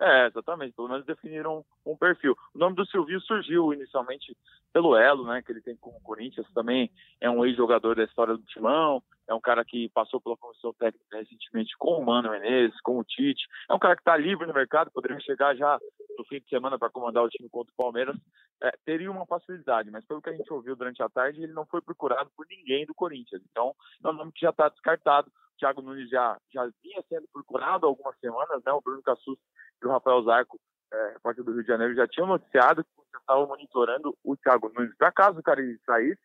É, 0.00 0.26
exatamente. 0.28 0.74
Pelo 0.74 0.88
menos 0.88 1.04
definiram 1.04 1.64
um 1.84 1.94
perfil. 1.94 2.34
O 2.54 2.58
nome 2.58 2.74
do 2.74 2.86
Silvio 2.86 3.20
surgiu 3.20 3.72
inicialmente 3.72 4.34
pelo 4.72 4.96
elo, 4.96 5.26
né, 5.26 5.42
que 5.42 5.52
ele 5.52 5.60
tem 5.60 5.76
com 5.76 5.90
o 5.90 6.00
Corinthians 6.00 6.50
também. 6.54 6.90
É 7.20 7.28
um 7.28 7.44
ex-jogador 7.44 7.94
da 7.94 8.04
história 8.04 8.34
do 8.34 8.42
Timão. 8.44 9.02
É 9.28 9.34
um 9.34 9.40
cara 9.40 9.64
que 9.64 9.90
passou 9.90 10.20
pela 10.20 10.36
comissão 10.36 10.72
técnica 10.72 11.18
recentemente 11.18 11.76
com 11.78 12.00
o 12.00 12.04
Mano 12.04 12.30
Menezes, 12.30 12.80
com 12.80 12.98
o 12.98 13.04
Tite. 13.04 13.46
É 13.68 13.74
um 13.74 13.78
cara 13.78 13.94
que 13.94 14.00
está 14.00 14.16
livre 14.16 14.46
no 14.46 14.54
mercado, 14.54 14.90
poderia 14.90 15.20
chegar 15.20 15.54
já 15.54 15.78
no 16.18 16.24
fim 16.24 16.40
de 16.40 16.48
semana 16.48 16.78
para 16.78 16.90
comandar 16.90 17.22
o 17.22 17.28
time 17.28 17.48
contra 17.48 17.72
o 17.72 17.76
Palmeiras. 17.76 18.16
É, 18.62 18.72
teria 18.84 19.10
uma 19.10 19.26
facilidade, 19.26 19.90
mas 19.90 20.04
pelo 20.04 20.20
que 20.22 20.30
a 20.30 20.36
gente 20.36 20.52
ouviu 20.52 20.74
durante 20.74 21.02
a 21.02 21.08
tarde, 21.08 21.42
ele 21.42 21.52
não 21.52 21.66
foi 21.66 21.80
procurado 21.80 22.30
por 22.36 22.46
ninguém 22.48 22.86
do 22.86 22.94
Corinthians. 22.94 23.42
Então, 23.50 23.74
é 24.02 24.08
um 24.08 24.12
nome 24.12 24.32
que 24.32 24.40
já 24.40 24.50
está 24.50 24.68
descartado. 24.68 25.30
Thiago 25.58 25.82
Nunes 25.82 26.08
já, 26.08 26.38
já 26.52 26.68
vinha 26.82 27.02
sendo 27.08 27.28
procurado 27.32 27.86
há 27.86 27.88
algumas 27.88 28.18
semanas, 28.18 28.62
né? 28.64 28.72
O 28.72 28.80
Bruno 28.80 29.02
Cassus 29.02 29.38
e 29.82 29.86
o 29.86 29.90
Rafael 29.90 30.22
Zarco, 30.22 30.58
é, 30.92 31.12
repórter 31.12 31.44
do 31.44 31.52
Rio 31.52 31.62
de 31.62 31.68
Janeiro, 31.68 31.94
já 31.94 32.06
tinham 32.06 32.26
noticiado 32.26 32.84
que 32.84 32.90
você 32.96 33.16
estava 33.16 33.46
monitorando 33.46 34.16
o 34.24 34.36
Thiago 34.36 34.72
Nunes 34.74 34.94
para 34.96 35.12
caso 35.12 35.38
o 35.38 35.42
cara 35.42 35.60
saísse. 35.84 36.20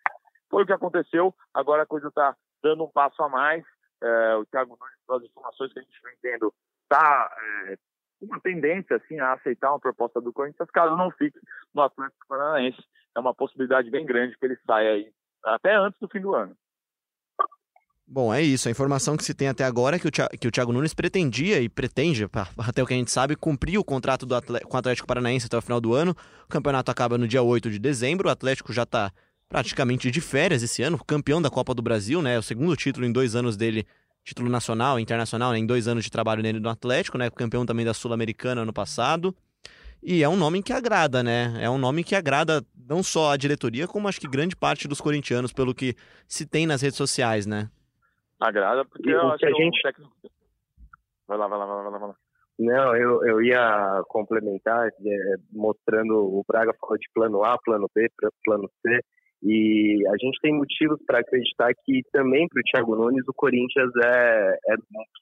Foi 0.50 0.64
o 0.64 0.66
que 0.66 0.74
aconteceu, 0.74 1.34
agora 1.54 1.84
a 1.84 1.88
coisa 1.88 2.08
está 2.08 2.36
dando 2.64 2.84
um 2.84 2.92
passo 2.92 3.22
a 3.22 3.30
mais. 3.30 3.64
É, 4.02 4.36
o 4.36 4.46
Thiago 4.46 4.78
Nunes, 4.80 4.98
pelas 5.08 5.24
informações 5.24 5.74
que 5.74 5.80
a 5.80 5.82
gente 5.82 6.02
vem 6.04 6.16
tendo, 6.22 6.54
está 6.84 7.32
é, 7.68 7.78
uma 8.22 8.40
tendência 8.40 8.98
assim, 8.98 9.20
a 9.20 9.34
aceitar 9.34 9.72
uma 9.72 9.80
proposta 9.80 10.22
do 10.22 10.34
Corinthians, 10.34 10.70
caso 10.72 10.96
não 10.96 11.12
fique 11.12 11.40
no 11.74 11.82
Atlético 11.82 12.28
Paranaense. 12.28 12.84
É 13.16 13.20
uma 13.20 13.34
possibilidade 13.34 13.90
bem 13.90 14.06
grande 14.06 14.38
que 14.38 14.46
ele 14.46 14.58
saia 14.66 14.92
aí 14.92 15.12
até 15.44 15.76
antes 15.76 16.00
do 16.00 16.08
fim 16.08 16.20
do 16.20 16.34
ano. 16.34 16.56
Bom, 18.08 18.32
é 18.32 18.42
isso. 18.42 18.68
A 18.68 18.72
informação 18.72 19.18
que 19.18 19.24
se 19.24 19.34
tem 19.34 19.48
até 19.48 19.64
agora 19.64 19.96
é 19.96 20.00
que 20.00 20.08
o, 20.08 20.12
Thiago, 20.12 20.38
que 20.38 20.48
o 20.48 20.52
Thiago 20.52 20.72
Nunes 20.72 20.94
pretendia 20.94 21.60
e 21.60 21.68
pretende, 21.68 22.28
até 22.58 22.84
o 22.84 22.86
que 22.86 22.94
a 22.94 22.98
gente 22.98 23.12
sabe, 23.12 23.36
cumprir 23.36 23.80
o 23.80 23.84
contrato 23.84 24.32
Atlético, 24.34 24.70
com 24.70 24.78
o 24.78 24.80
Atlético 24.80 25.08
Paranaense 25.08 25.48
até 25.48 25.58
o 25.58 25.62
final 25.62 25.82
do 25.82 25.94
ano. 25.94 26.16
O 26.46 26.48
campeonato 26.48 26.92
acaba 26.92 27.18
no 27.18 27.28
dia 27.28 27.42
8 27.42 27.70
de 27.72 27.80
dezembro. 27.80 28.30
O 28.30 28.32
Atlético 28.32 28.72
já 28.72 28.84
está 28.84 29.12
praticamente 29.50 30.12
de 30.12 30.22
férias 30.22 30.62
esse 30.62 30.84
ano, 30.84 31.04
campeão 31.06 31.42
da 31.42 31.50
Copa 31.50 31.74
do 31.74 31.82
Brasil, 31.82 32.22
né? 32.22 32.38
O 32.38 32.44
segundo 32.44 32.76
título 32.76 33.06
em 33.06 33.12
dois 33.12 33.36
anos 33.36 33.58
dele, 33.58 33.86
título 34.24 34.50
nacional, 34.50 35.00
internacional, 35.00 35.52
né? 35.52 35.60
em 35.60 35.66
dois 35.66 35.88
anos 35.88 36.04
de 36.04 36.12
trabalho 36.12 36.44
dele 36.44 36.60
no 36.60 36.70
Atlético, 36.70 37.18
né? 37.18 37.30
Campeão 37.30 37.66
também 37.66 37.86
da 37.86 37.94
Sul-Americana 37.94 38.62
ano 38.62 38.74
passado. 38.74 39.36
E 40.02 40.24
é 40.24 40.30
um 40.30 40.38
nome 40.38 40.62
que 40.62 40.72
agrada, 40.72 41.24
né? 41.24 41.56
É 41.60 41.70
um 41.70 41.80
nome 41.80 42.04
que 42.04 42.16
agrada 42.16 42.64
não 42.88 43.02
só 43.02 43.32
a 43.32 43.38
diretoria, 43.38 43.88
como 43.88 44.08
acho 44.08 44.22
que 44.22 44.28
grande 44.28 44.56
parte 44.56 44.88
dos 44.88 45.02
corintianos, 45.02 45.52
pelo 45.52 45.74
que 45.74 45.96
se 46.28 46.46
tem 46.46 46.68
nas 46.68 46.82
redes 46.82 46.98
sociais, 46.98 47.48
né? 47.48 47.70
Agrada, 48.40 48.86
porque 48.86 49.10
E 49.10 49.14
eu 49.14 49.22
acho 49.28 49.38
que 49.38 49.46
a 49.46 49.52
que 49.54 49.64
gente- 49.64 49.82
técnico... 49.82 50.12
Vai 51.28 51.38
lá, 51.38 51.48
vai 51.48 51.58
lá, 51.58 51.66
vai 51.66 51.84
lá, 51.84 51.90
vai 51.98 52.08
lá. 52.10 52.16
Não, 52.58 52.96
eu, 52.96 53.26
eu 53.26 53.42
ia 53.42 54.02
complementar, 54.08 54.88
é, 54.88 55.36
mostrando 55.52 56.14
o 56.16 56.44
Braga 56.48 56.74
falou 56.80 56.98
de 56.98 57.08
plano 57.14 57.44
A, 57.44 57.58
plano 57.58 57.90
B, 57.94 58.08
plano 58.46 58.70
C, 58.82 59.00
E 59.44 60.08
a 60.08 60.18
gente 60.18 60.40
tem 60.42 60.54
motivos 60.54 60.98
para 61.06 61.20
acreditar 61.20 61.74
que 61.84 62.02
também 62.14 62.48
para 62.48 62.60
o 62.60 62.64
Thiago 62.64 62.96
Nunes 62.96 63.28
o 63.28 63.34
Corinthians 63.34 63.92
é, 64.06 64.58
é 64.70 64.76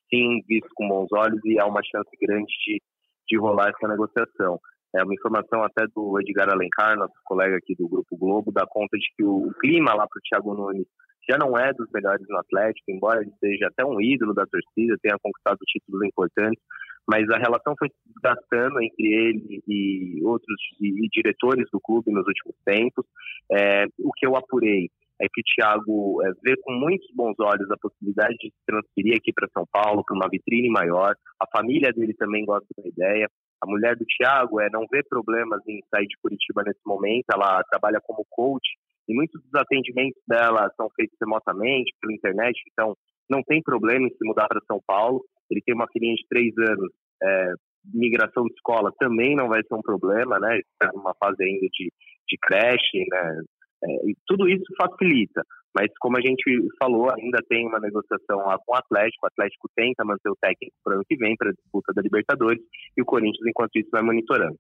sim 0.10 0.42
visto 0.48 0.70
com 0.76 0.88
bons 0.88 1.08
olhos 1.12 1.40
e 1.46 1.60
há 1.60 1.66
uma 1.66 1.82
chance 1.84 2.10
grande 2.22 2.54
de, 2.68 2.82
de 3.28 3.38
rolar 3.40 3.70
essa 3.70 3.88
negociação. 3.88 4.60
É 4.96 5.04
uma 5.04 5.14
informação 5.16 5.64
até 5.64 5.86
do 5.96 6.20
Edgar 6.20 6.50
Alencar, 6.50 6.96
nosso 6.96 7.16
colega 7.26 7.58
aqui 7.58 7.74
do 7.76 7.90
Grupo 7.90 8.16
Globo, 8.16 8.52
dá 8.52 8.64
conta 8.68 8.96
de 8.96 9.08
que 9.18 9.24
o 9.24 9.52
clima 9.60 9.96
lá 9.96 10.06
para 10.08 10.20
o 10.20 10.22
Thiago 10.30 10.54
Nunes 10.54 10.86
já 11.30 11.38
não 11.38 11.58
é 11.58 11.74
dos 11.74 11.90
melhores 11.94 12.26
no 12.28 12.38
Atlético, 12.38 12.92
embora 12.92 13.22
ele 13.22 13.32
seja 13.40 13.68
até 13.68 13.86
um 13.86 14.00
ídolo 14.02 14.34
da 14.34 14.46
torcida, 14.46 14.98
tenha 15.02 15.18
conquistado 15.22 15.58
títulos 15.66 16.04
importantes, 16.06 16.62
mas 17.08 17.30
a 17.30 17.38
relação 17.38 17.76
foi 17.78 17.90
desgastando 18.06 18.82
entre 18.82 19.08
ele 19.08 19.64
e 19.68 20.22
outros 20.24 20.58
e, 20.80 21.06
e 21.06 21.10
diretores 21.10 21.68
do 21.72 21.80
clube 21.80 22.12
nos 22.12 22.26
últimos 22.26 22.56
tempos. 22.66 23.06
É, 23.52 23.86
o 24.00 24.12
que 24.16 24.26
eu 24.26 24.36
apurei 24.36 24.90
é 25.22 25.28
que 25.32 25.42
o 25.42 25.44
Thiago 25.44 26.24
é, 26.24 26.32
vê 26.44 26.56
com 26.62 26.74
muitos 26.74 27.08
bons 27.14 27.36
olhos 27.40 27.70
a 27.72 27.78
possibilidade 27.78 28.36
de 28.40 28.50
se 28.50 28.66
transferir 28.66 29.16
aqui 29.18 29.32
para 29.34 29.50
São 29.54 29.66
Paulo, 29.72 30.04
para 30.06 30.16
uma 30.16 30.30
vitrine 30.30 30.70
maior. 30.70 31.16
A 31.40 31.48
família 31.56 31.92
dele 31.92 32.14
também 32.14 32.46
gosta 32.46 32.68
da 32.78 32.88
ideia. 32.88 33.30
A 33.64 33.66
mulher 33.66 33.96
do 33.96 34.06
Thiago 34.06 34.60
é, 34.60 34.70
não 34.70 34.86
vê 34.92 35.02
problemas 35.04 35.62
em 35.66 35.80
sair 35.90 36.06
de 36.06 36.18
Curitiba 36.22 36.64
nesse 36.66 36.82
momento, 36.86 37.26
ela 37.34 37.64
trabalha 37.64 38.02
como 38.04 38.28
coach 38.30 38.68
e 39.08 39.16
muitos 39.16 39.42
dos 39.42 39.56
atendimentos 39.56 40.22
dela 40.28 40.70
são 40.76 40.90
feitos 40.96 41.16
remotamente, 41.20 41.94
pela 42.02 42.14
internet, 42.14 42.62
então 42.70 42.94
não 43.30 43.42
tem 43.42 43.62
problema 43.64 44.06
em 44.06 44.10
se 44.10 44.26
mudar 44.26 44.48
para 44.50 44.60
São 44.68 44.82
Paulo. 44.86 45.24
Ele 45.50 45.62
tem 45.66 45.74
uma 45.74 45.88
filhinha 45.88 46.14
de 46.14 46.26
três 46.28 46.54
anos, 46.58 46.92
é, 47.24 47.54
migração 47.94 48.44
de 48.44 48.54
escola 48.54 48.92
também 49.00 49.34
não 49.34 49.48
vai 49.48 49.62
ser 49.64 49.76
um 49.76 49.82
problema, 49.82 50.40
né? 50.40 50.60
Está 50.60 50.92
numa 50.94 51.14
fase 51.16 51.42
ainda 51.42 51.68
de, 51.72 51.92
de 52.28 52.38
creche, 52.42 53.06
né? 53.10 53.42
É, 53.86 54.10
e 54.10 54.16
tudo 54.28 54.50
isso 54.50 54.66
facilita. 54.78 55.42
Mas 55.76 55.88
como 56.00 56.18
a 56.18 56.22
gente 56.22 56.44
falou, 56.80 57.12
ainda 57.12 57.40
tem 57.50 57.68
uma 57.68 57.80
negociação 57.80 58.38
lá 58.38 58.58
com 58.60 58.74
o 58.74 58.78
Atlético. 58.78 59.26
O 59.26 59.28
Atlético 59.28 59.70
tenta 59.76 60.06
manter 60.06 60.30
o 60.30 60.38
técnico 60.40 60.76
para 60.84 60.92
o 60.92 60.96
ano 60.96 61.06
que 61.08 61.16
vem, 61.16 61.36
para 61.36 61.50
a 61.50 61.54
disputa 61.54 61.92
da 61.94 62.02
Libertadores, 62.02 62.62
e 62.96 63.02
o 63.02 63.06
Corinthians, 63.06 63.48
enquanto 63.48 63.76
isso, 63.76 63.90
vai 63.92 64.02
monitorando. 64.02 64.58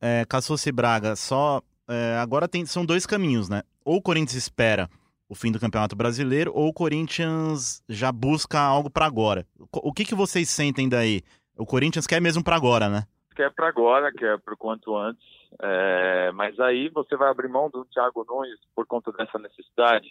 É, 0.00 0.24
Cassucci 0.26 0.70
Braga, 0.70 1.16
só 1.16 1.60
é, 1.88 2.16
agora 2.18 2.48
tem, 2.48 2.64
são 2.66 2.84
dois 2.84 3.06
caminhos, 3.06 3.48
né? 3.48 3.62
Ou 3.84 3.96
o 3.96 4.02
Corinthians 4.02 4.34
espera 4.34 4.88
o 5.28 5.34
fim 5.34 5.50
do 5.50 5.58
Campeonato 5.60 5.96
Brasileiro, 5.96 6.52
ou 6.54 6.68
o 6.68 6.72
Corinthians 6.72 7.82
já 7.88 8.12
busca 8.12 8.60
algo 8.60 8.90
para 8.90 9.06
agora. 9.06 9.46
O 9.72 9.92
que, 9.92 10.04
que 10.04 10.14
vocês 10.14 10.48
sentem 10.48 10.88
daí? 10.88 11.22
O 11.56 11.66
Corinthians 11.66 12.06
quer 12.06 12.20
mesmo 12.20 12.44
para 12.44 12.56
agora, 12.56 12.88
né? 12.88 13.04
Quer 13.34 13.50
para 13.52 13.68
agora, 13.68 14.12
quer 14.12 14.38
para 14.38 14.54
o 14.54 14.56
quanto 14.56 14.96
antes. 14.96 15.24
É, 15.60 16.32
mas 16.32 16.58
aí 16.60 16.88
você 16.88 17.16
vai 17.16 17.30
abrir 17.30 17.48
mão 17.48 17.70
do 17.70 17.84
Thiago 17.86 18.24
Nunes 18.28 18.58
por 18.74 18.86
conta 18.86 19.12
dessa 19.12 19.38
necessidade. 19.38 20.08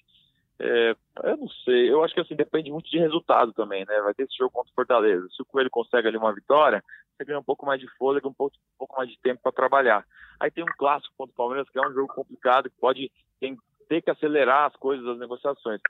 É, 0.66 0.96
eu 1.26 1.36
não 1.36 1.50
sei, 1.50 1.92
eu 1.92 2.02
acho 2.02 2.14
que 2.14 2.22
assim 2.22 2.38
depende 2.38 2.72
muito 2.72 2.90
de 2.90 2.98
resultado 2.98 3.52
também, 3.52 3.86
né? 3.86 4.00
Vai 4.00 4.14
ter 4.14 4.24
esse 4.24 4.38
jogo 4.38 4.52
contra 4.52 4.72
o 4.72 4.76
Fortaleza. 4.76 5.28
Se 5.36 5.42
o 5.42 5.46
Coelho 5.46 5.70
consegue 5.70 6.08
ali 6.08 6.16
uma 6.16 6.34
vitória, 6.34 6.82
você 7.12 7.26
ganha 7.26 7.40
um 7.40 7.44
pouco 7.44 7.66
mais 7.66 7.82
de 7.82 7.88
fôlego, 7.98 8.30
um 8.30 8.34
pouco, 8.34 8.56
um 8.56 8.78
pouco 8.78 8.96
mais 8.96 9.10
de 9.10 9.20
tempo 9.20 9.42
para 9.44 9.52
trabalhar. 9.52 10.06
Aí 10.40 10.50
tem 10.50 10.64
um 10.64 10.78
clássico 10.78 11.14
contra 11.18 11.34
o 11.34 11.36
Palmeiras, 11.36 11.70
que 11.70 11.78
é 11.78 11.86
um 11.86 11.92
jogo 11.92 12.14
complicado, 12.14 12.70
que 12.70 12.80
pode 12.80 13.12
tem, 13.42 13.58
ter 13.90 14.02
que 14.02 14.10
acelerar 14.10 14.68
as 14.68 14.76
coisas, 14.78 15.06
as 15.06 15.20
negociações. 15.20 15.82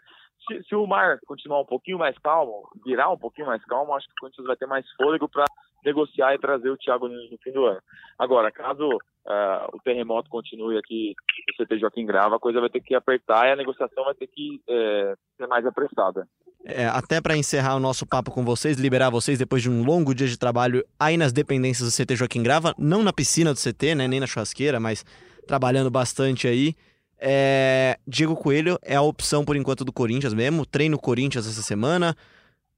Se, 0.48 0.64
se, 0.64 0.76
o 0.76 0.88
mar 0.88 1.20
continuar 1.28 1.62
um 1.62 1.66
pouquinho 1.66 2.00
mais 2.00 2.18
calmo, 2.18 2.68
virar 2.84 3.12
um 3.12 3.18
pouquinho 3.18 3.46
mais 3.46 3.64
calmo, 3.66 3.94
acho 3.94 4.08
que 4.08 4.14
o 4.14 4.22
Corinthians 4.22 4.48
vai 4.48 4.58
ter 4.58 4.66
mais 4.66 4.90
fôlego 4.94 5.30
para 5.30 5.46
negociar 5.86 6.34
e 6.34 6.40
trazer 6.40 6.70
o 6.70 6.78
Thiago 6.78 7.08
Nunes 7.08 7.32
no 7.32 7.38
fim 7.38 7.52
do 7.52 7.66
ano. 7.66 7.82
Agora, 8.18 8.52
caso 8.52 8.88
uh, 8.88 9.68
o 9.74 9.80
terremoto 9.84 10.30
continue 10.30 10.78
aqui 10.78 11.14
no 11.48 11.66
CT 11.66 11.80
Joaquim 11.80 12.06
Grava, 12.06 12.36
a 12.36 12.40
coisa 12.40 12.60
vai 12.60 12.70
ter 12.70 12.82
que 12.82 12.96
apertar 12.96 13.48
e 13.48 13.52
a 13.52 13.56
negociação 13.56 14.04
vai 14.06 14.14
ter 14.14 14.28
que 14.28 14.62
é, 14.68 15.16
ser 15.38 15.48
mais 15.48 15.66
apressada. 15.66 16.28
É, 16.66 16.86
até 16.86 17.20
para 17.20 17.36
encerrar 17.36 17.76
o 17.76 17.80
nosso 17.80 18.06
papo 18.06 18.32
com 18.32 18.46
vocês, 18.46 18.78
liberar 18.78 19.10
vocês 19.10 19.38
depois 19.38 19.62
de 19.62 19.70
um 19.70 19.84
longo 19.84 20.16
dia 20.16 20.28
de 20.28 20.38
trabalho 20.38 20.86
aí 20.98 21.18
nas 21.18 21.34
dependências 21.34 21.90
do 21.90 22.04
CT 22.04 22.16
Joaquim 22.16 22.42
Grava, 22.42 22.74
não 22.78 23.04
na 23.04 23.12
piscina 23.12 23.54
do 23.54 23.60
CT, 23.60 23.96
né, 23.96 24.08
nem 24.08 24.20
na 24.20 24.28
churrasqueira, 24.28 24.80
mas 24.80 25.06
trabalhando 25.46 25.92
bastante 25.92 26.48
aí. 26.48 26.74
É, 27.20 27.98
Diego 28.08 28.36
Coelho 28.36 28.78
é 28.82 28.96
a 28.96 29.02
opção 29.02 29.46
por 29.46 29.56
enquanto 29.56 29.86
do 29.86 29.94
Corinthians 29.94 30.34
mesmo, 30.34 30.66
treino 30.66 30.98
Corinthians 30.98 31.48
essa 31.48 31.62
semana, 31.62 32.16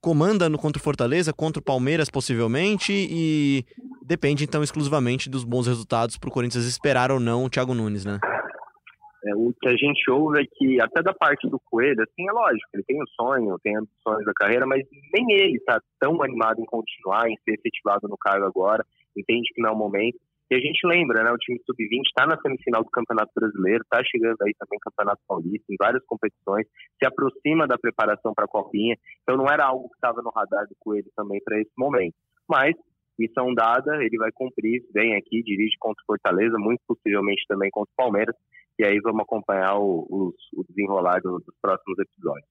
comanda 0.00 0.48
no 0.48 0.58
contra 0.58 0.80
o 0.80 0.82
Fortaleza, 0.82 1.32
contra 1.32 1.60
o 1.60 1.64
Palmeiras 1.64 2.10
possivelmente 2.10 2.92
e 2.92 3.64
depende 4.02 4.44
então 4.44 4.62
exclusivamente 4.62 5.28
dos 5.28 5.44
bons 5.44 5.66
resultados 5.66 6.16
para 6.16 6.28
o 6.28 6.32
Corinthians 6.32 6.64
esperar 6.64 7.10
ou 7.10 7.18
não 7.18 7.44
o 7.44 7.50
Thiago 7.50 7.74
Nunes, 7.74 8.04
né? 8.04 8.18
É, 9.26 9.34
o 9.34 9.52
que 9.60 9.68
a 9.68 9.76
gente 9.76 10.08
ouve 10.08 10.40
é 10.40 10.44
que, 10.46 10.80
até 10.80 11.02
da 11.02 11.12
parte 11.12 11.48
do 11.48 11.60
Coelho, 11.68 12.00
assim, 12.00 12.28
é 12.28 12.32
lógico, 12.32 12.68
ele 12.74 12.84
tem 12.84 13.02
o 13.02 13.06
sonho, 13.08 13.58
tem 13.58 13.76
ambições 13.76 14.24
da 14.24 14.32
carreira, 14.32 14.64
mas 14.66 14.86
nem 15.12 15.26
ele 15.32 15.56
está 15.56 15.80
tão 15.98 16.22
animado 16.22 16.60
em 16.60 16.64
continuar, 16.64 17.28
em 17.28 17.36
ser 17.44 17.54
efetivado 17.54 18.06
no 18.06 18.16
cargo 18.16 18.44
agora, 18.44 18.86
entende 19.16 19.50
que 19.52 19.60
não 19.60 19.70
é 19.70 19.72
o 19.72 19.76
momento. 19.76 20.18
E 20.48 20.54
a 20.54 20.60
gente 20.60 20.86
lembra, 20.86 21.24
né, 21.24 21.32
o 21.32 21.38
time 21.38 21.58
sub-20 21.66 22.06
está 22.06 22.24
na 22.24 22.40
semifinal 22.40 22.84
do 22.84 22.90
Campeonato 22.90 23.32
Brasileiro, 23.34 23.82
está 23.82 24.00
chegando 24.04 24.36
aí 24.42 24.54
também 24.58 24.78
Campeonato 24.78 25.20
Paulista, 25.26 25.66
em 25.68 25.76
várias 25.76 26.04
competições, 26.06 26.66
se 27.02 27.06
aproxima 27.06 27.66
da 27.66 27.76
preparação 27.76 28.32
para 28.32 28.44
a 28.44 28.48
Copinha, 28.48 28.96
então 29.22 29.36
não 29.36 29.46
era 29.46 29.66
algo 29.66 29.88
que 29.88 29.96
estava 29.96 30.22
no 30.22 30.30
radar 30.30 30.68
do 30.68 30.76
Coelho 30.78 31.10
também 31.16 31.40
para 31.42 31.60
esse 31.60 31.72
momento. 31.76 32.14
Mas, 32.48 32.76
missão 33.18 33.52
dada, 33.52 33.96
ele 34.04 34.16
vai 34.18 34.30
cumprir, 34.32 34.86
vem 34.94 35.16
aqui, 35.16 35.42
dirige 35.42 35.74
contra 35.80 36.00
o 36.02 36.06
Fortaleza, 36.06 36.56
muito 36.58 36.80
possivelmente 36.86 37.42
também 37.48 37.68
contra 37.70 37.90
o 37.90 37.96
Palmeiras, 37.96 38.36
e 38.78 38.86
aí 38.86 39.00
vamos 39.00 39.22
acompanhar 39.22 39.76
o, 39.78 40.32
o 40.54 40.64
desenrolar 40.68 41.20
dos, 41.22 41.44
dos 41.44 41.54
próximos 41.60 41.98
episódios. 41.98 42.46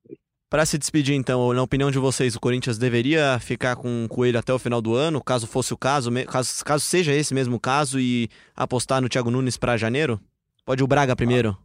Para 0.56 0.66
se 0.66 0.78
despedir, 0.78 1.16
então, 1.16 1.52
na 1.52 1.62
opinião 1.62 1.92
de 1.92 2.00
vocês, 2.00 2.34
o 2.34 2.40
Corinthians 2.40 2.78
deveria 2.78 3.38
ficar 3.42 3.76
com 3.76 4.06
o 4.06 4.08
Coelho 4.08 4.40
até 4.40 4.54
o 4.54 4.58
final 4.58 4.82
do 4.82 4.96
ano, 4.96 5.22
caso 5.22 5.46
fosse 5.46 5.74
o 5.74 5.78
caso, 5.78 6.10
caso, 6.32 6.64
caso 6.64 6.82
seja 6.82 7.12
esse 7.12 7.34
mesmo 7.34 7.60
caso, 7.60 8.00
e 8.00 8.30
apostar 8.56 9.02
no 9.02 9.10
Thiago 9.10 9.30
Nunes 9.30 9.58
para 9.58 9.76
janeiro? 9.76 10.18
Pode 10.66 10.82
o 10.82 10.88
Braga 10.88 11.14
primeiro? 11.14 11.58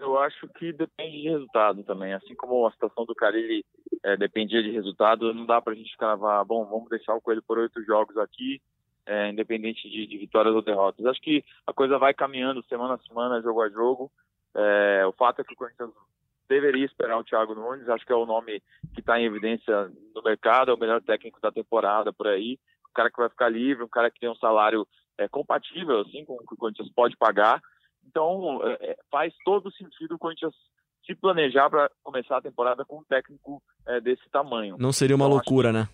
Eu 0.00 0.18
acho 0.18 0.48
que 0.58 0.72
depende 0.72 1.22
de 1.22 1.28
resultado 1.28 1.84
também. 1.84 2.12
Assim 2.12 2.34
como 2.34 2.66
a 2.66 2.72
situação 2.72 3.04
do 3.04 3.14
Carilli 3.14 3.64
é, 4.04 4.16
dependia 4.16 4.64
de 4.64 4.72
resultado, 4.72 5.32
não 5.32 5.46
dá 5.46 5.62
para 5.62 5.74
a 5.74 5.76
gente 5.76 5.96
cravar, 5.96 6.44
bom, 6.44 6.64
vamos 6.64 6.88
deixar 6.88 7.14
o 7.14 7.20
Coelho 7.20 7.44
por 7.46 7.58
oito 7.58 7.80
jogos 7.84 8.16
aqui, 8.16 8.60
é, 9.06 9.30
independente 9.30 9.88
de, 9.88 10.08
de, 10.08 10.18
vitórias 10.18 10.56
ou 10.56 10.62
derrotas. 10.62 11.06
Acho 11.06 11.20
que 11.20 11.44
a 11.64 11.72
coisa 11.72 11.96
vai 11.98 12.12
caminhando 12.12 12.64
semana 12.64 12.94
a 12.94 13.06
semana, 13.06 13.40
jogo 13.40 13.62
a 13.62 13.68
jogo. 13.68 14.10
É, 14.56 15.06
o 15.06 15.12
fato 15.12 15.40
é 15.40 15.44
que 15.44 15.52
o 15.52 15.56
Corinthians 15.56 15.90
deveria 16.48 16.84
esperar 16.84 17.18
o 17.18 17.24
Thiago 17.24 17.54
Nunes, 17.54 17.88
acho 17.88 18.04
que 18.04 18.12
é 18.12 18.16
o 18.16 18.26
nome 18.26 18.62
que 18.94 19.00
está 19.00 19.20
em 19.20 19.24
evidência 19.24 19.90
no 20.14 20.22
mercado, 20.22 20.70
é 20.70 20.74
o 20.74 20.78
melhor 20.78 21.02
técnico 21.02 21.40
da 21.40 21.52
temporada 21.52 22.12
por 22.12 22.26
aí, 22.26 22.58
um 22.88 22.92
cara 22.94 23.10
que 23.10 23.18
vai 23.18 23.28
ficar 23.28 23.48
livre, 23.48 23.84
um 23.84 23.88
cara 23.88 24.10
que 24.10 24.18
tem 24.18 24.28
um 24.28 24.36
salário 24.36 24.86
é, 25.18 25.28
compatível 25.28 26.00
assim 26.00 26.24
com 26.24 26.34
o 26.34 26.46
que 26.46 26.54
o 26.54 26.56
Corinthians 26.56 26.90
pode 26.92 27.16
pagar. 27.16 27.60
Então 28.06 28.60
é, 28.66 28.92
é 28.92 28.96
faz 29.10 29.34
todo 29.44 29.72
sentido 29.72 30.14
o 30.14 30.18
Corinthians 30.18 30.54
se 31.04 31.14
planejar 31.14 31.70
para 31.70 31.90
começar 32.02 32.36
a 32.36 32.42
temporada 32.42 32.84
com 32.84 32.98
um 32.98 33.04
técnico 33.04 33.62
é, 33.86 34.00
desse 34.00 34.28
tamanho. 34.30 34.76
Não 34.78 34.92
seria 34.92 35.16
uma 35.16 35.24
então, 35.24 35.36
loucura, 35.36 35.70
que... 35.70 35.74
né? 35.74 35.88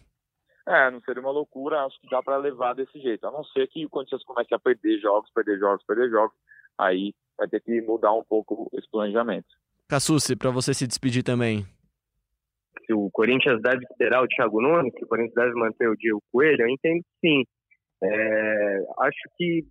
É, 0.66 0.90
não 0.90 1.00
seria 1.02 1.20
uma 1.20 1.30
loucura, 1.30 1.84
acho 1.84 2.00
que 2.00 2.08
dá 2.08 2.22
para 2.22 2.38
levar 2.38 2.74
desse 2.74 2.98
jeito. 2.98 3.26
A 3.26 3.30
não 3.30 3.44
ser 3.44 3.68
que 3.68 3.84
o 3.84 3.90
Corinthians 3.90 4.24
comece 4.24 4.54
a 4.54 4.58
perder 4.58 4.98
jogos, 4.98 5.30
perder 5.30 5.58
jogos, 5.58 5.84
perder 5.84 6.10
jogos, 6.10 6.36
aí 6.78 7.14
vai 7.36 7.46
ter 7.48 7.60
que 7.60 7.80
mudar 7.82 8.12
um 8.12 8.24
pouco 8.24 8.70
esse 8.72 8.90
planejamento. 8.90 9.46
Cassucci, 9.88 10.36
para 10.36 10.50
você 10.50 10.72
se 10.74 10.86
despedir 10.86 11.22
também. 11.22 11.64
Se 12.86 12.92
o 12.92 13.08
Corinthians 13.12 13.60
deve 13.62 13.84
esperar 13.84 14.22
o 14.22 14.28
Thiago 14.28 14.60
Nunes, 14.60 14.92
se 14.94 15.04
o 15.04 15.08
Corinthians 15.08 15.34
deve 15.34 15.54
manter 15.54 15.88
o 15.88 15.96
Diego 15.96 16.22
Coelho, 16.32 16.62
eu 16.62 16.68
entendo 16.68 17.00
que 17.00 17.28
sim. 17.28 17.44
É, 18.02 18.84
acho 19.00 19.30
que 19.36 19.64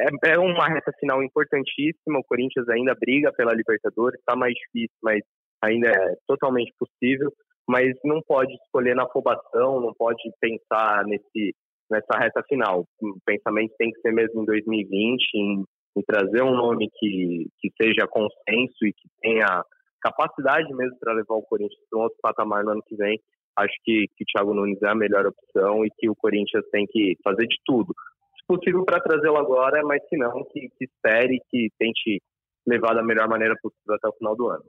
é, 0.00 0.32
é, 0.32 0.38
uma 0.38 0.68
reta 0.68 0.92
final 1.00 1.22
importantíssima. 1.22 2.18
O 2.18 2.24
Corinthians 2.24 2.68
ainda 2.68 2.94
briga 2.94 3.32
pela 3.32 3.54
Libertadores, 3.54 4.20
está 4.20 4.36
mais 4.36 4.54
difícil, 4.54 4.96
mas 5.02 5.20
ainda 5.62 5.88
é 5.88 6.14
totalmente 6.26 6.72
possível 6.78 7.32
mas 7.68 7.92
não 8.04 8.22
pode 8.22 8.54
escolher 8.54 8.94
na 8.94 9.04
afobação, 9.04 9.80
não 9.80 9.92
pode 9.94 10.22
pensar 10.40 11.04
nesse, 11.04 11.54
nessa 11.90 12.18
reta 12.18 12.42
final. 12.48 12.84
O 13.00 13.16
pensamento 13.24 13.74
tem 13.76 13.90
que 13.90 14.00
ser 14.00 14.12
mesmo 14.12 14.42
em 14.42 14.44
2020, 14.46 15.34
em, 15.34 15.64
em 15.96 16.02
trazer 16.02 16.42
um 16.42 16.54
nome 16.54 16.88
que, 16.98 17.46
que 17.58 17.70
seja 17.80 18.06
consenso 18.06 18.84
e 18.84 18.92
que 18.92 19.08
tenha 19.20 19.64
capacidade 20.00 20.72
mesmo 20.74 20.96
para 21.00 21.14
levar 21.14 21.34
o 21.34 21.42
Corinthians 21.42 21.80
para 21.90 21.98
um 21.98 22.02
outro 22.02 22.18
patamar 22.22 22.64
no 22.64 22.72
ano 22.72 22.82
que 22.86 22.96
vem. 22.96 23.20
Acho 23.56 23.74
que, 23.82 24.06
que 24.16 24.24
o 24.24 24.26
Thiago 24.26 24.54
Nunes 24.54 24.80
é 24.82 24.88
a 24.88 24.94
melhor 24.94 25.26
opção 25.26 25.84
e 25.84 25.90
que 25.96 26.08
o 26.08 26.14
Corinthians 26.14 26.64
tem 26.70 26.86
que 26.86 27.16
fazer 27.24 27.46
de 27.46 27.56
tudo. 27.64 27.94
Se 28.38 28.46
possível 28.46 28.84
para 28.84 29.00
trazê-lo 29.00 29.38
agora, 29.38 29.82
mas 29.82 30.06
se 30.08 30.16
não, 30.16 30.44
que, 30.52 30.68
que 30.78 30.84
espere, 30.84 31.40
que 31.50 31.68
tente 31.78 32.22
levar 32.66 32.94
da 32.94 33.02
melhor 33.02 33.28
maneira 33.28 33.54
possível 33.62 33.94
até 33.94 34.08
o 34.08 34.12
final 34.12 34.36
do 34.36 34.48
ano. 34.48 34.64